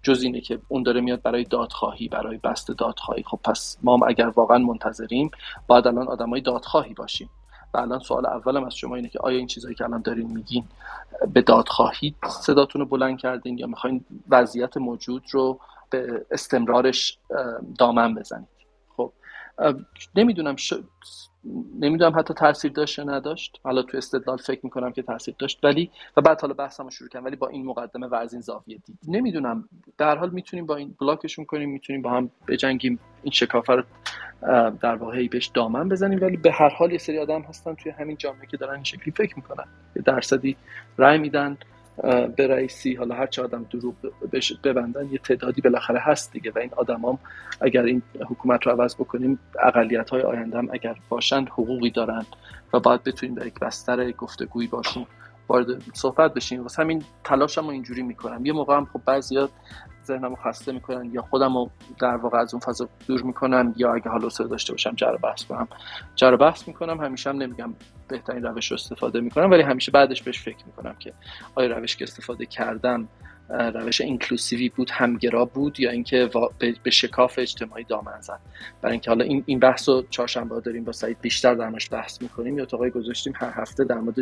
جز 0.03 0.23
اینه 0.23 0.41
که 0.41 0.59
اون 0.69 0.83
داره 0.83 1.01
میاد 1.01 1.23
برای 1.23 1.45
دادخواهی 1.45 2.09
برای 2.09 2.39
بست 2.45 2.69
دادخواهی. 2.69 3.23
خب 3.23 3.41
پس 3.45 3.79
ما 3.83 3.97
هم 3.97 4.03
اگر 4.03 4.27
واقعا 4.27 4.59
منتظریم 4.59 5.31
باید 5.67 5.87
الان 5.87 6.09
آدمای 6.09 6.41
دادخواهی 6.41 6.95
باشیم. 6.95 7.31
و 7.75 7.79
الان 7.79 7.99
سوال 7.99 8.27
اولم 8.27 8.65
از 8.65 8.75
شما 8.75 8.97
اینه 8.97 9.09
که 9.09 9.19
آیا 9.19 9.39
این 9.39 9.47
چیزهایی 9.47 9.75
که 9.75 9.85
الان 9.85 10.03
دارین 10.03 10.31
میگین 10.31 10.65
به 11.35 11.43
دادخواهی 11.43 12.15
صداتون 12.29 12.81
رو 12.81 12.87
بلند 12.87 13.19
کردین 13.19 13.59
یا 13.59 13.67
می‌خواین 13.67 14.05
وضعیت 14.29 14.77
موجود 14.77 15.23
رو 15.31 15.61
به 15.91 16.27
استمرارش 16.31 17.19
دامن 17.79 18.15
بزنید 18.15 18.60
نمی‌دونم 20.17 20.57
نمی‌دونم 21.81 22.19
حتی 22.19 22.35
تاثیر 22.35 22.73
داشت 22.73 22.99
یا 22.99 23.05
نداشت. 23.05 23.61
حالا 23.65 23.83
تو 23.83 23.97
استدلال 23.97 24.37
فکر 24.37 24.61
می‌کنم 24.63 24.93
که 24.93 25.03
تاثیر 25.03 25.35
داشت. 25.39 25.59
ولی 25.63 25.91
و 26.17 26.21
بعد 26.21 26.41
حالا 26.41 26.55
بحثمو 26.55 26.91
شروع 26.91 27.09
کردم. 27.09 27.25
ولی 27.25 27.37
با 27.37 27.49
این 27.49 27.67
مقدمه 27.67 28.07
و 28.07 28.15
از 28.15 28.33
این 28.33 28.43
زاویه 28.43 28.79
دید. 28.87 28.99
نمی‌دونم. 29.09 29.69
در 29.99 30.19
حال 30.19 30.31
می‌تونیم 30.31 30.67
با 30.67 30.77
این 30.77 30.95
بلاکشون 31.01 31.45
کنیم. 31.45 31.71
می‌تونیم 31.71 32.03
با 32.03 32.11
هم 32.11 32.31
بجنگیم. 32.49 32.99
این 33.23 33.33
شکافه 33.33 33.73
رو 33.73 33.83
در 34.81 34.95
واقع 34.95 35.29
بهش 35.29 35.47
دامن 35.47 35.89
بزنیم. 35.89 36.21
ولی 36.23 36.37
به 36.37 36.53
هر 36.53 36.69
حال 36.69 36.93
یه 36.93 36.99
سری 36.99 37.19
آدم 37.19 37.43
هستن 37.43 37.75
توی 37.75 37.93
همین 37.93 38.17
جامعه 38.17 38.47
که 38.47 38.57
دارن 38.57 38.75
این 38.75 38.85
شکلی 38.85 39.11
فکر 39.11 39.37
می‌کنن. 39.37 39.65
یه 39.97 40.03
درصدی 40.03 40.57
رأی 40.99 41.19
میدن. 41.19 41.59
به 42.37 42.47
رئیسی 42.47 42.95
حالا 42.95 43.15
هر 43.15 43.27
چه 43.27 43.43
آدم 43.43 43.67
دروغ 43.71 43.95
ببندن 44.65 45.09
یه 45.13 45.19
تعدادی 45.19 45.61
بالاخره 45.61 46.01
هست 46.01 46.33
دیگه. 46.33 46.53
و 46.55 46.59
این 46.59 46.71
آدمام 46.77 47.19
اگر 47.61 47.83
این 47.83 48.03
حکومت 48.21 48.67
رو 48.67 48.73
عوض 48.73 48.95
بکنیم 48.95 49.39
اقلیت 49.63 50.11
های 50.11 50.23
آینده 50.23 50.59
هم 50.59 50.69
اگر 50.73 50.97
باشند 51.09 51.49
حقوقی 51.49 51.91
دارن 51.91 52.27
و 52.73 52.81
باید 52.81 53.05
بتونیم 53.05 53.35
در 53.35 53.47
یک 53.47 53.59
بستر 53.61 54.11
گفتگویی 54.11 54.69
باشیم. 54.69 55.07
وارد 55.51 55.67
صحبت 55.95 56.35
بشیم. 56.35 56.63
واسه 56.63 56.83
همین 56.83 57.05
تلاشم 57.25 57.65
رو 57.65 57.71
اینجوری 57.71 58.03
می‌کنم. 58.03 58.47
یه 58.47 58.53
موقع 58.53 58.77
هم 58.77 58.85
خب 58.85 59.01
بعضیا 59.07 59.49
ذهنمو 60.05 60.37
خسته 60.37 60.73
می‌کنن 60.73 61.11
یا 61.13 61.23
خودم 61.23 61.57
رو 61.57 61.71
در 62.01 62.17
واقع 62.17 62.39
از 62.39 62.55
اون 62.55 62.61
فضا 62.61 62.89
دور 63.07 63.23
می‌کنم 63.23 63.75
یا 63.77 63.95
اگه 63.95 64.11
حالا 64.11 64.29
سر 64.29 64.45
داشته 64.45 64.73
باشم 64.73 64.95
جر 64.95 65.17
بحث 65.17 65.45
کنم. 65.45 65.69
جر 66.15 66.37
بحث 66.37 66.69
می‌کنم. 66.69 67.01
همیشه 67.01 67.31
هم 67.31 67.37
نمیگم 67.37 67.75
بهترین 68.09 68.43
روش 68.43 68.71
رو 68.71 68.75
استفاده 68.75 69.21
می‌کنم 69.21 69.51
ولی 69.51 69.63
همیشه 69.63 69.93
بعدش 69.93 70.23
بهش 70.23 70.41
فکر 70.41 70.67
می‌کنم 70.67 70.95
که 70.99 71.13
آیا 71.55 71.77
روش 71.77 71.97
که 71.97 72.05
استفاده 72.05 72.47
کردم 72.47 73.09
روش 73.51 74.01
اینکلوسیوی 74.01 74.69
بود 74.69 74.91
همگرا 74.91 75.45
بود 75.45 75.81
یا 75.81 75.91
اینکه 75.91 76.31
به 76.83 76.91
شکاف 76.91 77.39
اجتماعی 77.39 77.85
دامن 77.85 78.21
زد. 78.21 78.41
برای 78.83 78.93
اینکه 78.93 79.11
حالا 79.11 79.25
این 79.25 79.43
این 79.47 79.59
بحث 79.59 79.89
رو 79.89 80.05
چهارشنبه 80.11 80.61
داریم 80.61 80.85
با 80.85 80.93
سعید 80.93 81.21
بیشتر 81.21 81.55
درمش 81.55 81.89
بحث 81.93 82.23
می‌کنیم 82.23 82.59
یا 82.59 82.63
اتاقای 82.63 82.91
گذاشتیم 82.91 83.33
هر 83.37 83.53
هفته 83.55 83.85
در 83.85 83.99
مورد 83.99 84.17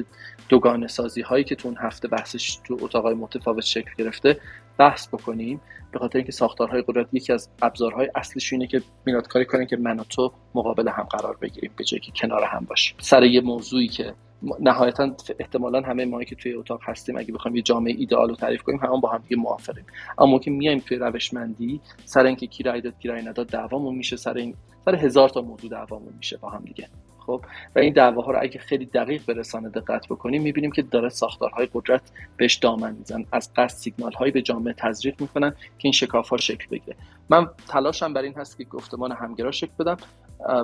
دوگانه 0.49 0.87
سازی 0.87 1.23
هایی 1.23 1.45
که 1.45 1.55
تو 1.55 1.69
اون 1.69 1.77
هفته 1.81 2.09
بحثش 2.09 2.59
تو 2.65 2.79
اتاقای 2.81 3.15
متفاوت 3.15 3.65
شکل 3.65 3.91
گرفته 3.99 4.41
بحث 4.79 5.09
بکنیم. 5.09 5.61
به 5.93 5.99
خاطر 5.99 6.19
اینکه 6.19 6.33
ساختارهای 6.33 6.83
قدرت 6.89 7.07
یکی 7.13 7.33
از 7.33 7.49
ابزارهای 7.63 8.11
اصلیش 8.15 8.53
اینه 8.53 8.67
که 8.67 8.83
میاد 9.07 9.29
کاری 9.29 9.45
کنه 9.45 9.67
که 9.67 9.77
من 9.77 10.01
و 10.01 10.05
تو 10.05 10.33
مقابل 10.55 10.89
هم 10.89 11.03
قرار 11.03 11.37
بگیریم 11.37 11.71
به 11.77 11.85
جایی 11.85 12.01
که 12.01 12.13
کنار 12.17 12.45
هم 12.45 12.65
باشیم. 12.65 12.97
سر 13.01 13.25
یه 13.25 13.41
موضوعی 13.41 13.89
که 13.89 14.15
نهایتا 14.61 15.11
احتمالا 15.39 15.81
همه 15.81 16.05
ما 16.05 16.25
که 16.25 16.35
توی 16.35 16.55
اتاق 16.55 16.81
هستیم 16.83 17.17
اگه 17.19 17.33
بخوایم 17.33 17.57
یه 17.57 17.63
جامعه 17.63 17.95
ایدئال 17.99 18.29
رو 18.29 18.35
تعریف 18.35 18.63
کنیم 18.63 18.79
هم 18.79 19.01
با 19.01 19.09
هم 19.09 19.19
دیگه 19.19 19.37
موافقیم. 19.37 19.85
اما 20.19 20.39
که 20.39 20.51
میایم 20.51 20.79
توی 20.79 20.97
روشمندی 20.97 21.81
سر 22.05 22.25
اینکه 22.25 22.47
کی 22.47 22.63
رای 22.63 22.81
داد 22.81 22.99
کی 22.99 23.09
رای 23.09 23.23
نداد 23.23 23.47
دعوامون 23.47 23.95
میشه 23.95 24.17
سر 24.17 24.35
این 24.35 24.55
سر 24.85 24.95
هزار 24.95 25.29
تا 25.29 25.43
موضوع 25.43 25.71
دعوامون 25.71 26.13
میشه 26.17 26.37
با 26.37 26.51
هم 26.51 26.65
دیگه. 26.65 26.89
خب؟ 27.27 27.41
و 27.77 27.79
این 27.79 27.93
دعواها 27.93 28.33
رو 28.33 28.39
اگه 28.43 28.59
خیلی 28.59 28.87
دقیق 28.87 29.23
به 29.27 29.35
رسانه 29.35 29.69
دقت 29.69 30.07
بکنیم 30.09 30.43
می‌بینیم 30.43 30.73
که 30.73 30.83
داره 30.83 31.09
ساختارهای 31.09 31.69
قدرت 31.75 32.03
بهش 32.37 32.55
دامن 32.55 32.95
میزن 32.95 33.25
از 33.33 33.51
قصد 33.57 33.77
سیگنال 33.77 34.13
هایی 34.13 34.33
به 34.33 34.43
جامعه 34.43 34.75
تزریق 34.79 35.21
می‌کنن 35.21 35.51
که 35.51 35.83
این 35.83 35.93
شکاف 35.93 36.29
ها 36.29 36.37
شکل 36.37 36.67
بگیره. 36.71 36.97
من 37.31 37.47
تلاشم 37.69 38.13
بر 38.13 38.23
این 38.23 38.35
هست 38.35 38.59
که 38.59 38.65
گفتمان 38.65 39.13
همگرا 39.13 39.51
شکل 39.51 39.73
بدم. 39.79 39.97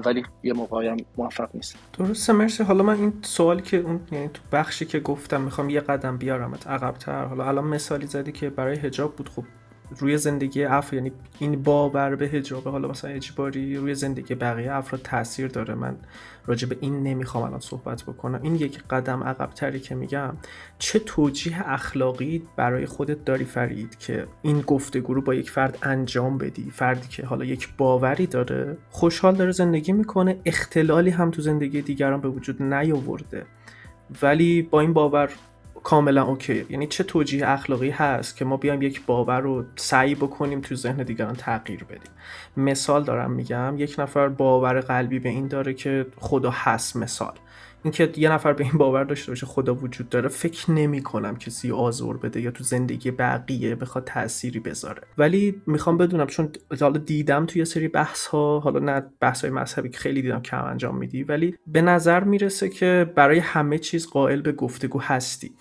ولی 0.05 0.25
یه 0.43 0.53
موقعی 0.53 0.89
هم 0.89 0.97
موفق 1.17 1.49
نیست 1.55 1.77
درسته 1.99 2.33
مرسی. 2.33 2.63
حالا 2.63 2.85
من 2.85 3.01
این 3.01 3.13
سوالی 3.23 3.63
که 3.63 3.77
اون 3.77 4.01
یعنی 4.13 4.29
تو 4.29 4.43
بخشی 4.53 4.85
که 4.85 5.01
گفتم 5.01 5.41
می‌خوام 5.41 5.71
یه 5.71 5.81
قدم 5.81 6.17
بیارمت 6.17 6.67
عقبتر. 6.67 7.25
حالا 7.25 7.45
الان 7.49 7.65
مثالی 7.65 8.07
زدی 8.07 8.33
که 8.33 8.51
برای 8.51 8.77
حجاب 8.77 9.17
بود. 9.17 9.29
خب 9.29 9.45
روی 9.99 10.19
زندگی 10.19 10.65
افراد 10.65 10.95
یعنی 10.95 11.13
این 11.39 11.63
باور 11.63 12.17
به 12.17 12.27
حجاب 12.27 12.65
حالا 12.65 12.89
مثلا 12.89 13.11
اجباری 13.11 13.77
روی 13.77 13.95
زندگی 13.95 14.35
بقیه 14.35 14.73
افراد 14.73 15.03
تاثیر 15.03 15.49
داره. 15.49 15.75
من 15.75 15.97
راجع 16.47 16.69
به 16.69 16.77
این 16.81 17.03
نمی‌خوام 17.03 17.45
الان 17.45 17.61
صحبت 17.61 18.03
بکنم. 18.03 18.41
این 18.43 18.55
یک 18.55 18.83
قدم 18.91 19.25
عقبتری 19.25 19.81
که 19.81 19.95
میگم 19.95 20.37
چه 20.79 20.99
توجیه 20.99 21.71
اخلاقی 21.71 22.43
برای 22.57 22.87
خودت 22.87 23.25
داری 23.25 23.45
فرید 23.45 23.99
که 23.99 24.27
این 24.43 24.61
گفتگو 24.61 25.15
رو 25.15 25.23
با 25.23 25.35
یک 25.35 25.51
فرد 25.51 25.79
انجام 25.83 26.39
بدی؟ 26.39 26.71
فردی 26.71 27.09
که 27.09 27.27
حالا 27.27 27.45
یک 27.45 27.69
باوری 27.79 28.27
داره 28.27 28.77
خوشحال 28.91 29.35
داره 29.35 29.53
زندگی 29.53 29.93
می‌کنه 29.93 30.41
اختلالی 30.45 31.11
هم 31.11 31.31
تو 31.31 31.43
زندگی 31.43 31.83
دیگران 31.83 32.21
به 32.21 32.29
وجود 32.29 32.63
نیاورده. 32.63 33.47
ولی 34.23 34.63
با 34.63 34.81
این 34.81 34.93
باور 34.93 35.31
کاملا 35.85 36.23
اوکی 36.23 36.67
یعنی 36.71 36.87
چه 36.87 37.05
توجیه 37.05 37.49
اخلاقی 37.49 37.91
هست 37.91 38.37
که 38.37 38.45
ما 38.45 38.57
بیایم 38.57 38.83
یک 38.83 39.07
باور 39.07 39.41
رو 39.41 39.65
سعی 39.77 40.15
بکنیم 40.15 40.61
تو 40.61 40.75
ذهن 40.75 41.03
دیگران 41.03 41.35
تغییر 41.35 41.85
بدیم. 41.85 42.13
مثال 42.57 43.05
دارم 43.05 43.31
میگم 43.31 43.75
یک 43.79 43.95
نفر 43.99 44.29
باور 44.29 44.81
قلبی 44.81 45.19
به 45.19 45.29
این 45.29 45.49
داره 45.49 45.75
که 45.75 46.07
خدا 46.17 46.51
هست 46.51 46.97
مثال. 46.97 47.33
اینکه 47.85 48.13
یه 48.17 48.33
نفر 48.33 48.53
به 48.53 48.65
این 48.65 48.73
باور 48.73 49.05
داشته 49.05 49.33
باشه 49.33 49.47
خدا 49.47 49.75
وجود 49.75 50.09
داره 50.09 50.29
فکر 50.29 50.71
نمی 50.71 51.03
کنم 51.03 51.37
کسی 51.37 51.73
آزور 51.73 52.17
بده 52.17 52.41
یا 52.41 52.51
تو 52.51 52.65
زندگی 52.65 53.11
بقیه 53.11 53.75
بخواد 53.75 54.05
تأثیری 54.05 54.61
بذاره. 54.61 55.03
ولی 55.19 55.63
می‌خوام 55.67 55.99
بدونم 55.99 56.27
چون 56.27 56.49
حالا 56.81 56.99
دیدم 56.99 57.47
توی 57.47 57.65
سری 57.65 57.89
بحث 57.89 58.27
ها 58.27 58.61
حالا 58.61 58.79
نه 58.79 59.03
بحث 59.21 59.41
های 59.41 59.51
مذهبی 59.51 59.89
که 59.89 59.99
خیلی 59.99 60.23
دیدم 60.23 60.43
کم 60.43 60.65
انجام 60.65 60.97
میدی 60.97 61.23
ولی 61.23 61.55
به 61.67 61.83
نظر 61.83 62.25
می‌رسه 62.25 62.69
که 62.69 63.13
برای 63.15 63.39
همه 63.39 63.79
چیز 63.79 64.07
قائل 64.07 64.41
به 64.41 64.53
گفتگو 64.53 65.01
هستی. 65.01 65.53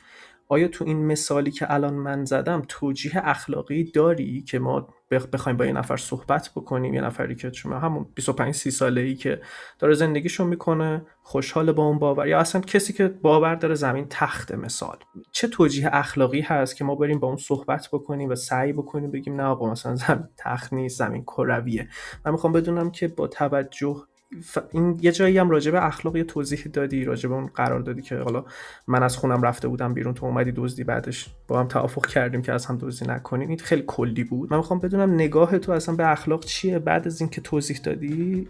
آیا 0.54 0.68
تو 0.68 0.86
این 0.86 1.06
مثالی 1.06 1.52
که 1.52 1.74
الان 1.74 1.94
من 1.94 2.26
زدم 2.26 2.62
توجیه 2.68 3.12
اخلاقی 3.16 3.84
داری 3.84 4.42
که 4.42 4.60
ما 4.60 4.88
بخوایم 5.12 5.58
با 5.58 5.66
یه 5.66 5.72
نفر 5.72 5.98
صحبت 5.98 6.52
بکنیم؟ 6.56 6.94
یه 6.94 7.02
نفری 7.02 7.36
که 7.36 7.52
شما 7.52 7.80
همون 7.80 8.06
25 8.16 8.56
30 8.56 8.72
ساله 8.72 9.02
ای 9.02 9.16
که 9.16 9.42
داره 9.80 9.94
زندگیشو 9.94 10.46
می‌کنه 10.46 11.06
خوشحال 11.24 11.72
با 11.72 11.84
اون 11.84 12.00
باور 12.00 12.28
یا 12.28 12.40
اصلا 12.40 12.62
کسی 12.62 12.94
که 12.94 13.08
باور 13.08 13.56
داره 13.56 13.76
زمین 13.76 14.06
تخت 14.10 14.52
مثال؟ 14.52 14.98
چه 15.32 15.48
توجیه 15.48 15.90
اخلاقی 15.94 16.42
هست 16.42 16.76
که 16.76 16.84
ما 16.84 16.96
بریم 16.96 17.20
با 17.20 17.28
اون 17.28 17.38
صحبت 17.38 17.90
بکنیم 17.94 18.30
و 18.30 18.36
سعی 18.36 18.74
بکنیم 18.74 19.12
بگیم 19.12 19.36
نه 19.36 19.44
آقا 19.44 19.72
مثلا 19.72 19.96
زمین 19.96 20.28
تخت 20.38 20.74
نیست 20.74 21.00
زمین 21.00 21.24
کرویه؟ 21.24 21.88
من 22.26 22.32
می‌خوام 22.32 22.54
بدونم 22.54 22.92
که 22.92 23.08
با 23.08 23.28
توجه 23.28 24.04
این 24.72 25.00
یه 25.02 25.12
جایی 25.12 25.38
هم 25.38 25.50
راجع 25.50 25.72
به 25.72 25.86
اخلاق 25.86 26.16
یه 26.16 26.24
توضیح 26.24 26.64
دادی 26.74 27.06
راجع 27.06 27.30
به 27.30 27.36
اون 27.36 27.46
قرار 27.46 27.80
دادی 27.80 28.02
که 28.02 28.18
حالا 28.18 28.46
من 28.88 29.04
از 29.04 29.18
خونم 29.18 29.42
رفته 29.42 29.68
بودم 29.68 29.94
بیرون 29.94 30.14
تو 30.14 30.26
اومدی 30.26 30.52
دزدی 30.52 30.84
بعدش 30.84 31.30
با 31.48 31.60
هم 31.60 31.68
توافق 31.68 32.06
کردیم 32.06 32.42
که 32.42 32.54
از 32.54 32.66
هم 32.66 32.78
دزدی 32.82 33.06
نکنیم 33.08 33.50
این 33.50 33.58
خیلی 33.58 33.84
کلی 33.88 34.24
بود. 34.24 34.52
من 34.52 34.58
می‌خوام 34.58 34.80
بدونم 34.80 35.14
نگاه 35.14 35.60
تو 35.60 35.72
اصلا 35.72 35.96
به 35.96 36.12
اخلاق 36.12 36.46
چیه؟ 36.46 36.80
بعد 36.80 37.08
از 37.08 37.22
اینکه 37.22 37.42
توضیح 37.42 37.78
دادی 37.84 38.48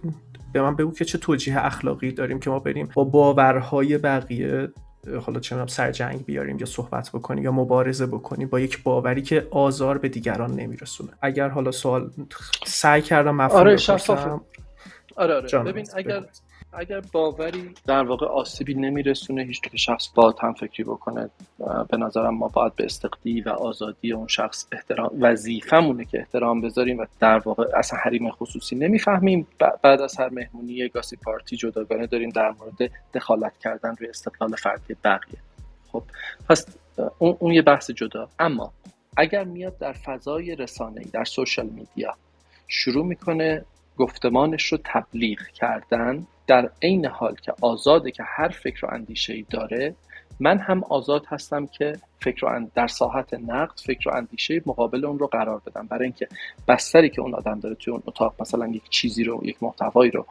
به 0.54 0.62
من 0.62 0.76
بگو 0.76 0.92
که 0.92 1.06
چه 1.06 1.18
توجیه 1.18 1.66
اخلاقی 1.66 2.12
داریم 2.12 2.40
که 2.40 2.50
ما 2.50 2.60
بریم 2.60 2.90
با 2.94 3.04
باورهای 3.04 3.98
بقیه 3.98 4.70
حالا 5.26 5.40
چه 5.40 5.66
سر 5.66 5.92
جنگ 5.92 6.26
بیاریم 6.26 6.60
یا 6.60 6.66
صحبت 6.66 7.10
بکنیم 7.10 7.44
یا 7.44 7.52
مبارزه 7.52 8.06
بکنیم 8.06 8.48
با 8.48 8.60
یک 8.60 8.84
باوری 8.84 9.22
که 9.22 9.48
آزار 9.52 9.98
به 9.98 10.10
دیگران 10.10 10.52
نمیرسونه. 10.52 11.10
اگر 11.22 11.50
حالا 11.50 11.72
سوال 11.72 12.12
سعی 12.66 13.02
کردم 13.02 13.36
مفهوم 13.36 13.60
آره 13.60 13.78
آره 15.16 15.36
آره. 15.36 15.60
ببین 15.60 15.88
اگر 15.96 16.24
اگر 16.74 17.02
باوری 17.12 17.74
در 17.88 18.04
واقع 18.04 18.26
آسیبی 18.26 18.74
نمیرسونه 18.74 19.44
هیچ 19.44 19.62
که 19.62 19.78
شخص 19.78 20.10
با 20.16 20.36
هم 20.42 20.54
فکری 20.54 20.84
بکنه 20.84 21.30
به 21.90 21.98
نظرم 21.98 22.36
ما 22.38 22.48
باید 22.48 22.76
به 22.76 22.86
استقدی 22.86 23.42
و 23.42 23.50
آزادی 23.50 24.14
اون 24.14 24.28
شخص 24.28 24.68
احترام 24.72 25.12
وظیفمونه 25.20 26.06
که 26.06 26.20
احترام 26.20 26.62
بذاریم 26.62 26.98
و 27.00 27.06
در 27.20 27.38
واقع 27.38 27.66
اصلا 27.76 28.00
حریم 28.00 28.32
خصوصی 28.32 28.76
نمی‌فهمیم. 28.76 29.48
بعد 29.82 30.02
از 30.02 30.20
هر 30.20 30.30
مهمونی 30.30 30.90
گاسی 30.90 31.16
پارتی 31.16 31.58
جداگانه 31.58 32.08
داریم 32.08 32.30
در 32.30 32.54
مورد 32.60 32.92
دخالت 33.14 33.54
کردن 33.64 33.96
روی 34.00 34.10
استقلال 34.10 34.56
فردی 34.56 34.96
بقیه. 35.04 35.40
خب 35.92 36.04
پس 36.50 36.66
اون, 37.20 37.38
اون 37.40 37.54
یه 37.54 37.62
بحث 37.62 37.92
جدا. 37.92 38.30
اما 38.40 38.74
اگر 39.18 39.44
میاد 39.44 39.78
در 39.78 39.94
فضای 39.94 40.56
رسانه 40.56 41.02
در 41.14 41.24
سوشال 41.24 41.66
میدیا 41.66 42.14
شروع 42.68 43.06
می‌کنه 43.06 43.66
گفتمانش 43.98 44.66
رو 44.66 44.78
تبلیغ 44.84 45.40
کردن 45.48 46.28
در 46.48 46.70
عین 46.82 47.06
حال 47.06 47.36
که 47.36 47.54
آزاده 47.62 48.12
که 48.12 48.24
هر 48.28 48.48
فکر 48.48 48.86
و 48.86 48.90
اندیشه 48.92 49.34
ای 49.34 49.46
داره 49.50 49.96
من 50.40 50.58
هم 50.58 50.84
آزاد 50.84 51.26
هستم 51.28 51.66
که 51.66 51.94
فکر 52.22 52.46
و 52.46 52.68
در 52.76 52.88
ساحت 52.88 53.34
نقد 53.34 53.80
فکر 53.86 54.10
و 54.10 54.16
اندیشه 54.16 54.62
مقابل 54.66 55.06
اون 55.06 55.20
رو 55.20 55.28
قرار 55.28 55.62
بدم. 55.66 55.88
برای 55.88 56.04
اینکه 56.04 56.28
بستری 56.68 57.10
که 57.10 57.22
اون 57.22 57.36
آدم 57.36 57.60
داره 57.60 57.76
توی 57.76 57.94
اون 57.94 58.04
اتاق 58.08 58.36
مثلا 58.40 58.68
یک 58.68 58.90
چیزی 58.90 59.24
رو 59.24 59.42
یک 59.44 59.64
محتوایی 59.64 60.12
رو 60.12 60.26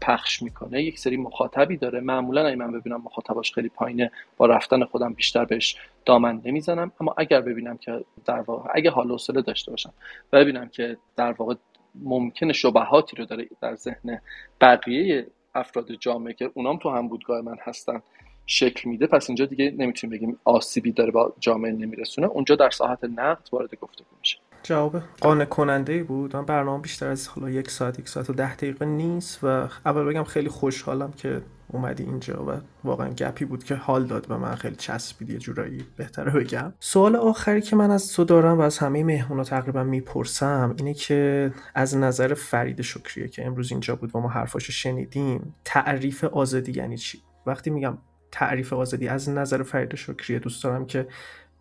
پخش 0.00 0.42
می‌کنه 0.42 0.82
یک 0.82 0.98
سری 0.98 1.16
مخاطبی 1.16 1.76
داره. 1.76 2.00
معمولا 2.00 2.46
اگه 2.46 2.56
من 2.56 2.72
ببینم 2.72 3.02
مخاطباش 3.04 3.52
خیلی 3.52 3.68
پایینه 3.68 4.10
با 4.36 4.46
رفتن 4.46 4.84
خودم 4.84 5.12
بیشتر 5.12 5.44
بهش 5.44 5.76
دامن 6.04 6.40
نمی‌زنم. 6.44 6.92
اما 7.00 7.14
اگر 7.18 7.40
ببینم 7.40 7.76
که 7.76 8.04
در 8.24 8.40
واقع 8.40 8.70
اگه 8.74 8.90
حال 8.90 9.10
و 9.10 9.18
داشته 9.46 9.70
باشم 9.70 9.92
و 10.32 10.38
ببینم 10.38 10.68
که 10.68 10.96
در 11.16 11.32
واقع 11.32 11.54
ممکنه 11.94 12.52
شبهاتی 12.52 13.16
رو 13.16 13.24
داره 13.24 13.48
در 13.60 13.74
ذهن 13.74 14.20
بقیه 14.60 15.26
افراد 15.54 15.92
جامعه 15.92 16.34
که 16.34 16.50
اونام 16.54 16.76
تو 16.76 16.90
هم 16.90 17.08
بودگاه 17.08 17.40
من 17.40 17.56
هستن 17.60 18.02
شکل 18.46 18.88
میده. 18.88 19.06
پس 19.06 19.30
اینجا 19.30 19.44
دیگه 19.46 19.74
نمی‌تونیم 19.78 20.16
بگیم 20.16 20.38
آسیبی 20.44 20.92
داره 20.92 21.10
با 21.10 21.34
جامعه 21.40 21.72
نمیرسونه. 21.72 22.26
اونجا 22.26 22.56
در 22.56 22.70
ساحت 22.70 23.04
نقد 23.04 23.48
وارد 23.52 23.74
گفتگو 23.74 24.16
میشه. 24.20 24.38
جواب 24.62 25.02
قانع 25.20 25.44
کننده 25.44 26.02
بود؟ 26.02 26.36
من 26.36 26.44
برنامه 26.44 26.82
بیشتر 26.82 27.08
از 27.08 27.28
حالا 27.28 27.50
یک 27.50 27.70
ساعت 27.70 27.98
یک 27.98 28.08
ساعت 28.08 28.30
و 28.30 28.32
ده 28.32 28.54
دقیقه 28.54 28.86
نیست 28.86 29.38
و 29.44 29.46
اول 29.86 30.04
بگم 30.04 30.24
خیلی 30.24 30.48
خوشحالم 30.48 31.12
که 31.12 31.42
اومدی 31.68 32.02
اینجا 32.02 32.44
و 32.44 32.52
واقعا 32.84 33.08
گپی 33.08 33.44
بود 33.44 33.64
که 33.64 33.74
حال 33.74 34.06
داد 34.06 34.26
و 34.28 34.38
من 34.38 34.54
خیلی 34.54 34.76
چسبید 34.76 35.30
یه 35.30 35.38
جورایی 35.38 35.84
بهتره 35.96 36.32
بگم. 36.32 36.72
سوال 36.80 37.16
آخری 37.16 37.60
که 37.60 37.76
من 37.76 37.90
از 37.90 38.12
تو 38.12 38.24
دارم 38.24 38.58
و 38.58 38.60
از 38.60 38.78
همه 38.78 39.04
مهمونا 39.04 39.44
تقریبا 39.44 39.84
می‌پرسم 39.84 40.74
اینه 40.78 40.94
که 40.94 41.52
از 41.74 41.96
نظر 41.96 42.34
فرید 42.34 42.82
شکریه 42.82 43.28
که 43.28 43.46
امروز 43.46 43.70
اینجا 43.70 43.96
بود 43.96 44.16
و 44.16 44.20
ما 44.20 44.28
حرفاشو 44.28 44.72
شنیدیم. 44.72 45.54
تعریف 45.64 46.24
آزادی 46.24 46.72
یعنی 46.72 46.98
چی؟ 46.98 47.22
وقتی 47.46 47.70
میگم 47.70 47.98
تعریف 48.32 48.72
آزادی 48.72 49.08
از 49.08 49.28
نظر 49.28 49.62
فرید 49.62 49.94
شکریه 49.94 50.38
دوست 50.38 50.64
دارم 50.64 50.86
که 50.86 51.06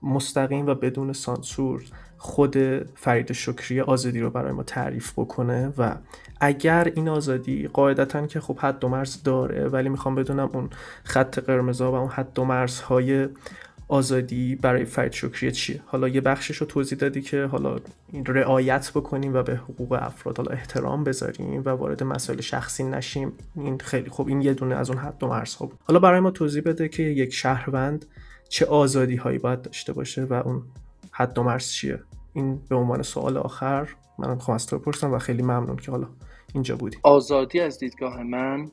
مستقیم 0.02 0.66
و 0.66 0.76
بدون 0.76 1.14
سانسور 1.14 1.84
خود 2.24 2.58
فرید 2.96 3.32
شکری 3.32 3.82
آزادی 3.82 4.20
رو 4.20 4.30
برای 4.30 4.52
ما 4.52 4.64
تعریف 4.64 5.12
بکنه 5.12 5.74
و 5.78 5.96
اگر 6.40 6.92
این 6.96 7.10
آزادی 7.10 7.68
قاعدتا 7.68 8.28
که 8.28 8.40
خب 8.40 8.58
حد 8.58 8.84
و 8.84 8.90
مرز 8.90 9.24
داره 9.24 9.68
ولی 9.68 9.90
می‌خوام 9.90 10.16
بدونم 10.16 10.50
اون 10.54 10.70
خط 11.04 11.40
قرمزا 11.40 11.92
و 11.92 11.96
اون 11.96 12.10
حد 12.10 12.40
و 12.40 12.46
مرزهای 12.46 13.28
آزادی 13.88 14.56
برای 14.56 14.86
فرید 14.86 15.12
شکری 15.12 15.52
چیه؟ 15.52 15.82
حالا 15.86 16.08
یه 16.08 16.22
بخشش 16.22 16.58
رو 16.58 16.68
توضیح 16.68 16.98
دادی 16.98 17.22
که 17.22 17.46
حالا 17.46 17.76
این 18.12 18.26
رعایت 18.26 18.92
بکنیم 18.96 19.34
و 19.34 19.44
به 19.44 19.56
حقوق 19.56 19.92
افراد 19.92 20.38
حالا 20.38 20.52
احترام 20.52 21.04
بذاریم 21.04 21.62
و 21.66 21.70
وارد 21.70 22.04
مسائل 22.04 22.42
شخصی 22.42 22.84
نشیم. 22.84 23.32
این 23.56 23.78
خیلی 23.78 24.10
خوب 24.10 24.28
این 24.28 24.42
یه 24.42 24.54
دونه 24.54 24.76
از 24.76 24.90
اون 24.90 25.00
حد 25.00 25.24
و 25.24 25.28
مرزها 25.28 25.66
بود. 25.66 25.80
حالا 25.84 26.00
برای 26.00 26.20
ما 26.20 26.32
توضیح 26.32 26.62
بده 26.66 26.88
که 26.88 27.04
یک 27.04 27.34
شهروند 27.34 28.06
چه 28.50 28.66
آزادی 28.66 29.16
هایی 29.16 29.38
باید 29.38 29.62
داشته 29.62 29.94
باشه 29.94 30.24
و 30.24 30.34
اون 30.34 30.64
حد 31.12 31.38
و 31.38 31.44
مرز 31.44 31.72
چیه؟ 31.72 32.00
این 32.34 32.62
به 32.70 32.76
عنوان 32.76 33.02
سوال 33.02 33.38
آخر 33.38 33.90
من 34.20 34.34
می‌خوام 34.34 34.56
از 34.56 34.68
تو 34.68 34.80
بپرسم 34.80 35.14
و 35.14 35.20
خیلی 35.20 35.42
ممنون 35.42 35.76
که 35.76 35.92
حالا 35.92 36.08
اینجا 36.54 36.76
بودی. 36.76 36.98
آزادی 37.04 37.60
از 37.60 37.80
دیدگاه 37.80 38.24
من 38.24 38.72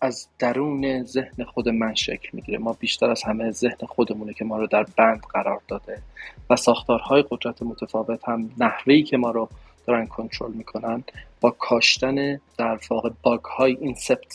از 0.00 0.28
درون 0.38 1.04
ذهن 1.04 1.44
خود 1.44 1.68
من 1.68 1.94
شکل 1.94 2.28
می‌گیره. 2.32 2.58
ما 2.58 2.72
بیشتر 2.72 3.10
از 3.10 3.22
همه 3.22 3.50
ذهن 3.50 3.86
خودمونه 3.88 4.34
که 4.34 4.44
ما 4.44 4.58
رو 4.58 4.66
در 4.66 4.86
بند 4.96 5.20
قرار 5.20 5.60
داده 5.68 6.02
و 6.50 6.56
ساختارهای 6.56 7.24
قدرت 7.30 7.62
متفاوت 7.62 8.28
هم 8.28 8.50
نحوهی 8.58 9.02
که 9.02 9.16
ما 9.16 9.30
رو 9.30 9.48
دارن 9.86 10.06
کنترل 10.06 10.52
می‌کنن 10.52 11.04
با 11.40 11.50
کاشتن 11.50 12.40
در 12.58 12.80
واقع 12.90 13.10
باگ 13.22 13.44
های 13.44 13.76
اینسپت 13.80 14.34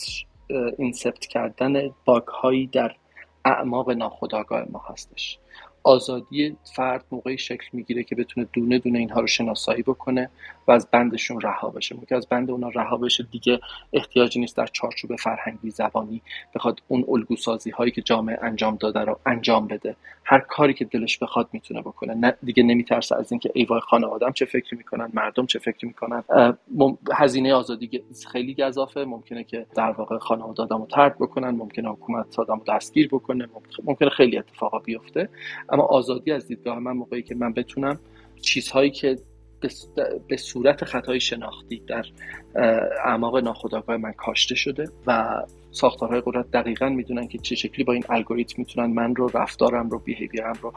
اینسپت 0.78 1.26
کردن 1.26 1.90
باگ 2.04 2.26
هایی 2.26 2.66
در 2.66 2.94
اعماق 3.44 3.90
ناخودآگاه 3.90 4.64
ما 4.70 4.82
هستش. 4.88 5.38
آزادی 5.84 6.56
فرد 6.76 7.04
موقعی 7.10 7.38
شکل 7.38 7.66
می‌گیره 7.72 8.02
که 8.04 8.14
بتونه 8.14 8.46
دونه 8.52 8.78
دونه 8.78 8.98
اینها 8.98 9.20
رو 9.20 9.26
شناسایی 9.26 9.82
بکنه 9.82 10.30
و 10.68 10.72
از 10.72 10.88
بندشون 10.90 11.40
رها 11.40 11.70
بشه. 11.70 11.94
موقع 11.94 12.16
از 12.16 12.28
بند 12.28 12.50
اونا 12.50 12.68
رها 12.68 12.96
بشه 12.96 13.26
دیگه 13.32 13.60
احتیاجی 13.92 14.40
نیست 14.40 14.56
در 14.56 14.66
چارچوب 14.66 15.16
فرهنگی 15.16 15.70
زبانی 15.70 16.22
بخواد 16.54 16.82
اون 16.88 17.04
الگو 17.08 17.36
سازی 17.36 17.70
هایی 17.70 17.90
که 17.90 18.02
جامعه 18.02 18.38
انجام 18.42 18.76
داده 18.76 19.00
رو 19.00 19.18
انجام 19.26 19.66
بده. 19.66 19.96
هر 20.24 20.38
کاری 20.38 20.74
که 20.74 20.84
دلش 20.84 21.18
بخواد 21.18 21.48
می‌تونه 21.52 21.80
بکنه. 21.80 22.14
نه 22.14 22.34
دیگه 22.42 22.62
نمیترسه 22.62 23.16
از 23.16 23.32
اینکه 23.32 23.50
ای 23.54 23.64
وای 23.64 23.80
آدم 23.90 24.32
چه 24.32 24.44
فکری 24.44 24.76
می‌کنن 24.76 25.10
مردم 25.14 25.46
چه 25.46 25.58
فکری 25.58 25.88
می‌کنن. 25.88 26.24
هزینه 27.12 27.54
آزادی 27.54 28.02
خیلی 28.32 28.54
گذافه 28.54 29.04
ممکنه 29.04 29.44
که 29.44 29.66
در 29.74 29.90
واقع 29.90 30.18
خانواده 30.18 30.62
آدمو 30.62 30.86
ترد 30.86 31.18
بکنن. 31.18 31.50
ممکنه 31.50 31.88
حکومت 31.88 32.38
آدمو 32.38 32.60
دستگیر 32.68 33.08
بکنه. 33.08 33.48
ممکنه 33.84 34.10
خیلی 34.10 34.38
اتفاقا 34.38 34.78
بیفته. 34.78 35.28
اما 35.72 35.82
آزادی 35.82 36.32
از 36.32 36.46
دیدگاه 36.46 36.78
من 36.78 36.92
موقعی 36.92 37.22
که 37.22 37.34
من 37.34 37.52
بتونم 37.52 37.98
چیزهایی 38.40 38.90
که 38.90 39.16
به 40.28 40.36
صورت 40.36 40.84
خطای 40.84 41.20
شناختی 41.20 41.82
در 41.86 42.04
اعماق 43.04 43.36
ناخودآگاه 43.36 43.96
من 43.96 44.12
کاشته 44.12 44.54
شده 44.54 44.88
و 45.06 45.42
ساختارهای 45.70 46.22
قدرت 46.26 46.50
دقیقا 46.50 46.88
می‌دونن 46.88 47.28
که 47.28 47.38
چه 47.38 47.54
شکلی 47.54 47.84
با 47.84 47.92
این 47.92 48.04
الگوریتم 48.08 48.54
می‌تونن 48.58 48.92
من 48.92 49.14
رو 49.14 49.30
رفتارم 49.34 49.90
رو 49.90 49.98
بیهیویرم 49.98 50.58
رو 50.62 50.72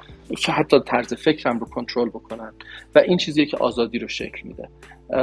حتی 0.48 0.80
طرز 0.80 1.14
فکرم 1.14 1.60
رو 1.60 1.66
کنترل 1.66 2.10
بکنن 2.10 2.54
و 2.96 3.00
این 3.00 3.18
چیزیه 3.18 3.46
که 3.46 3.58
آزادی 3.58 4.00
رو 4.00 4.08
شکل 4.08 4.48
میده. 4.48 4.70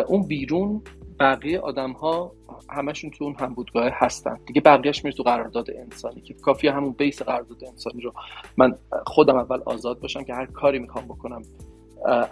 اون 0.08 0.22
بیرون 0.26 0.82
بقیه 1.22 1.60
آدم 1.60 1.92
ها 1.92 2.32
همشون 2.70 3.10
تو 3.10 3.24
اون 3.24 3.34
هم 3.40 3.54
بودگاه 3.54 3.90
هستن. 3.92 4.38
دیگه 4.46 4.60
بقیهش 4.60 5.04
میره 5.04 5.16
تو 5.16 5.22
قرارداد 5.22 5.70
انسانی 5.70 6.20
که 6.20 6.34
کافی 6.34 6.68
همون 6.68 6.92
بیس 6.92 7.22
قرارداد 7.22 7.64
انسانی 7.64 8.00
رو 8.00 8.12
من 8.56 8.74
خودم 9.06 9.36
اول 9.36 9.60
آزاد 9.66 10.00
باشم 10.00 10.22
که 10.22 10.34
هر 10.34 10.46
کاری 10.46 10.78
می‌خوام 10.78 11.04
بکنم 11.04 11.42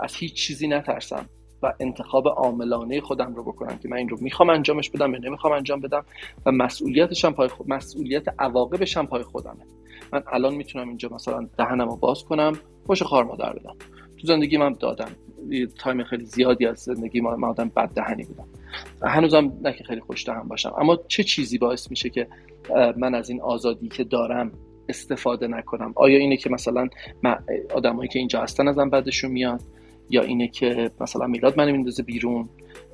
از 0.01 0.15
هیچ 0.15 0.35
چیزی 0.35 0.69
نترسم 0.69 1.27
و 1.63 1.73
انتخاب 1.81 2.29
عاملانه 2.29 3.01
خودم 3.01 3.35
رو 3.35 3.45
بکنم 3.45 3.79
که 3.79 3.89
من 3.89 3.97
این 3.97 4.09
رو 4.09 4.17
می‌خوام 4.21 4.51
انجامش 4.51 4.91
بدم 4.91 5.13
یا 5.13 5.19
نمی‌خوام 5.19 5.53
انجام 5.53 5.81
بدم 5.81 6.05
و 6.47 6.53
مسئولیتش 6.53 7.25
هم 7.25 7.35
پای 7.35 7.49
خود 7.49 7.71
مسئولیت 7.71 8.25
عواقبش 8.39 8.97
هم 8.97 9.07
پای 9.07 9.23
خودمه. 9.23 9.67
من 10.13 10.23
الان 10.33 10.55
می‌تونم 10.55 10.89
اینجا 10.89 11.09
مثلا 11.13 11.49
دهنم 11.59 11.89
رو 11.89 11.97
باز 11.97 12.25
کنم 12.25 12.53
خوش 12.87 13.03
خار 13.03 13.25
مادر 13.25 13.53
بدم. 13.53 13.75
تو 14.21 14.27
زندگی 14.27 14.57
من 14.57 14.73
دادم. 14.73 15.11
تایم 15.79 16.05
خیلی 16.05 16.25
زیادی 16.25 16.67
از 16.67 16.79
زندگی 16.79 17.21
ما 17.21 17.49
آدم 17.49 17.69
بد 17.69 17.89
دهنی 17.89 18.25
بودم. 18.25 18.47
هنوزم 19.03 19.53
نه 19.63 19.73
که 19.73 19.85
خیلی 19.85 20.01
خوش 20.01 20.27
دهن 20.27 20.49
باشم. 20.49 20.73
اما 20.79 20.99
چه 21.09 21.23
چیزی 21.23 21.59
باعث 21.59 21.91
میشه 21.91 22.11
که 22.11 22.27
من 22.97 23.15
از 23.15 23.31
این 23.31 23.41
آزادی 23.41 23.89
که 23.89 24.05
دارم 24.05 24.53
استفاده 24.89 25.47
نکنم؟ 25.47 25.93
آیا 25.97 26.19
اینه 26.19 26.37
که 26.37 26.51
مثلا 26.51 26.89
آدمایی 27.75 28.09
که 28.09 28.19
اینجا 28.19 28.43
هستن 28.43 28.69
ازم 28.69 28.91
بعدشون 28.91 29.31
میاد؟ 29.31 29.61
یا 30.11 30.23
اینه 30.23 30.49
که 30.49 30.91
مثلا 31.01 31.27
میلاد 31.27 31.59
منو 31.59 31.73
میندازه 31.73 32.03
بیرون؟ 32.03 32.49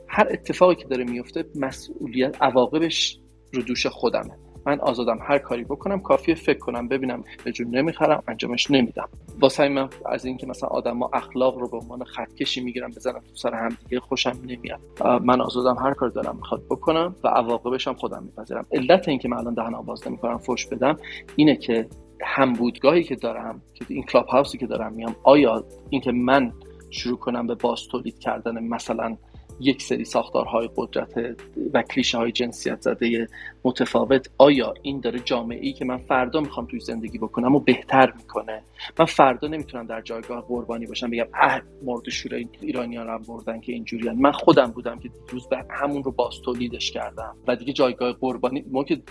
هر 0.09 0.29
اتفاقی 0.31 0.75
که 0.75 0.85
داره 0.85 1.05
میفته 1.05 1.45
مسئولیت 1.55 2.43
عواقبش 2.43 3.19
رو 3.53 3.63
دوش 3.63 3.87
خودمه. 3.87 4.46
من 4.67 4.81
آزادم 4.81 5.19
هر 5.21 5.39
کاری 5.39 5.65
بکنم 5.65 6.01
کافیه 6.01 6.35
فکر 6.35 6.59
کنم 6.59 6.89
ببینم 6.89 7.25
به 7.45 7.53
جون 7.53 7.77
نمی‌خرم 7.77 8.23
انجامش 8.29 8.71
نمیدم. 8.71 9.09
واسه 9.41 9.69
من 9.69 9.89
از 10.07 10.25
اینکه 10.25 10.47
مثلا 10.47 10.69
آدم 10.69 10.99
ها 10.99 11.11
اخلاق 11.13 11.59
رو 11.59 11.69
به 11.69 11.77
عنوان 11.77 12.05
خطکشی 12.05 12.61
می‌گیرم 12.61 12.91
بزنم 12.91 13.19
تو 13.19 13.35
سر 13.35 13.55
هم 13.55 13.69
دیگه 13.69 14.01
خوشم 14.01 14.41
نمیاد. 14.45 14.81
من 15.23 15.41
آزادم 15.41 15.77
هر 15.83 15.95
کار 15.95 16.09
دارم 16.09 16.37
می‌خواد 16.37 16.63
بکنم 16.71 17.17
و 17.25 17.29
عواقبش 17.29 17.89
هم 17.89 17.95
خودم 17.95 18.23
میپذیرم. 18.23 18.67
علت 18.73 19.09
اینکه 19.09 19.29
من 19.29 19.37
الان 19.37 19.55
دهن 19.55 19.75
آواز 19.75 20.09
نمی‌کنم 20.09 20.39
فوش 20.39 20.67
بدم 20.67 20.99
اینه 21.37 21.57
که 21.57 21.89
هم 22.23 22.53
بودگاهی 22.53 23.03
که 23.03 23.17
دارم 23.17 23.63
که 23.75 23.85
این 23.89 24.03
کلاب 24.03 24.27
هاوسی 24.27 24.59
که 24.59 24.67
دارم 24.67 24.93
میام 24.93 25.17
آیا 25.23 25.65
اینکه 25.91 26.13
من 26.13 26.53
شروع 26.91 27.19
کنم 27.19 27.47
به 27.47 27.55
باز 27.55 27.81
تولید 27.91 28.19
کردن 28.19 28.65
مثلا 28.65 29.17
یک 29.61 29.83
سری 29.83 30.05
ساختارهای 30.05 30.71
قدرت 30.77 31.37
و 31.75 31.83
کلیشه 31.83 32.19
های 32.19 32.33
جنسیت 32.33 32.81
زده 32.81 33.29
متفاوت. 33.67 34.31
آیا 34.39 34.75
این 34.83 35.01
داره 35.01 35.21
جامعه 35.21 35.59
ای 35.67 35.73
که 35.73 35.85
من 35.85 35.99
فردا 35.99 36.41
می‌خوام 36.41 36.67
توی 36.67 36.81
زندگی 36.81 37.19
بکنم 37.19 37.55
و 37.55 37.61
بهتر 37.61 38.13
می‌کنه؟ 38.17 38.63
من 38.99 39.05
فردا 39.05 39.49
نمی‌تونم 39.49 39.87
در 39.87 40.01
جایگاه 40.01 40.45
قربانی 40.49 40.87
باشم 40.87 41.11
بگم 41.11 41.27
اه 41.35 41.61
مرد 41.85 42.09
شور 42.09 42.35
ایرانیان 42.61 43.09
هم 43.09 43.23
بردن 43.29 43.61
که 43.61 43.73
اینجوریان. 43.73 44.17
من 44.17 44.33
خودم 44.33 44.67
بودم 44.67 44.99
که 44.99 45.11
روز 45.29 45.49
به 45.49 45.65
همون 45.71 46.03
رو 46.05 46.13
باز 46.13 46.35
تولیدش 46.45 46.91
کردم. 46.91 47.37
و 47.49 47.57
دیگه 47.57 47.73
جایگاه 47.73 48.13
قربانی 48.13 48.65
ما 48.71 48.85
که 48.85 49.03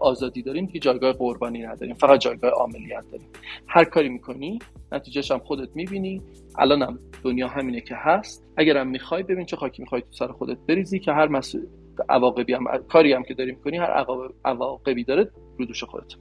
آزادی 0.00 0.42
داریم 0.42 0.66
که 0.66 0.78
جایگاه 0.78 1.12
قربانی 1.12 1.62
نداریم. 1.62 1.94
فقط 1.94 2.20
جایگاه 2.20 2.50
عملیات 2.50 3.10
داریم. 3.12 3.28
هر 3.68 3.84
کاری 3.84 4.08
می‌کنی 4.08 4.58
نتیجهش 4.92 5.30
هم 5.30 5.38
خودت 5.38 5.76
می‌بینی. 5.76 6.22
الانم 6.58 6.98
دنیا 7.24 7.48
همینه 7.48 7.80
که 7.80 7.94
هست. 7.98 8.44
اگرم 8.56 8.88
می‌خوای 8.88 9.22
ببین 9.22 9.46
چه 9.46 9.56
خاکی 9.56 9.82
می‌خوای 9.82 10.00
تو 10.00 10.08
سر 10.10 10.28
خودت 10.28 10.58
بریزی 10.68 10.98
که 10.98 11.12
هر 11.12 11.28
مسئول 11.28 11.66
عواقبی 12.08 12.52
هم 12.54 12.64
کاری 12.92 13.12
هم 13.12 13.22
که 13.22 13.34
داری 13.34 13.50
می‌کنی 13.50 13.76
هر 13.76 14.04
عواقبی 14.44 15.04
داره 15.04 15.30
رو 15.58 15.66
دوش 15.66 15.84
خودت. 15.84 16.12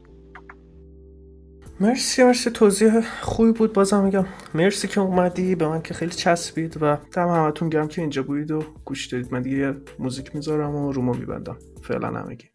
مرسی 1.79 2.23
مرسی. 2.23 2.49
توضیح 2.49 3.01
خوبی 3.21 3.51
بود 3.51 3.73
بازم 3.73 4.03
میگم. 4.03 4.25
مرسی 4.53 4.87
که 4.87 5.01
اومدی 5.01 5.55
به 5.55 5.67
من 5.67 5.81
که 5.81 5.93
خیلی 5.93 6.11
چسبید 6.11 6.77
و 6.81 6.97
دم 7.15 7.27
همتون 7.27 7.69
گرم 7.69 7.87
که 7.87 8.01
اینجا 8.01 8.23
بودید 8.23 8.51
و 8.51 8.63
گوش 8.85 9.07
دادید. 9.07 9.33
من 9.33 9.41
دیگه 9.41 9.73
موزیک 9.99 10.35
می‌ذارم 10.35 10.75
و 10.75 10.91
رومو 10.91 11.13
میبندم. 11.13 11.57
فعلا 11.81 12.07
همگی. 12.07 12.49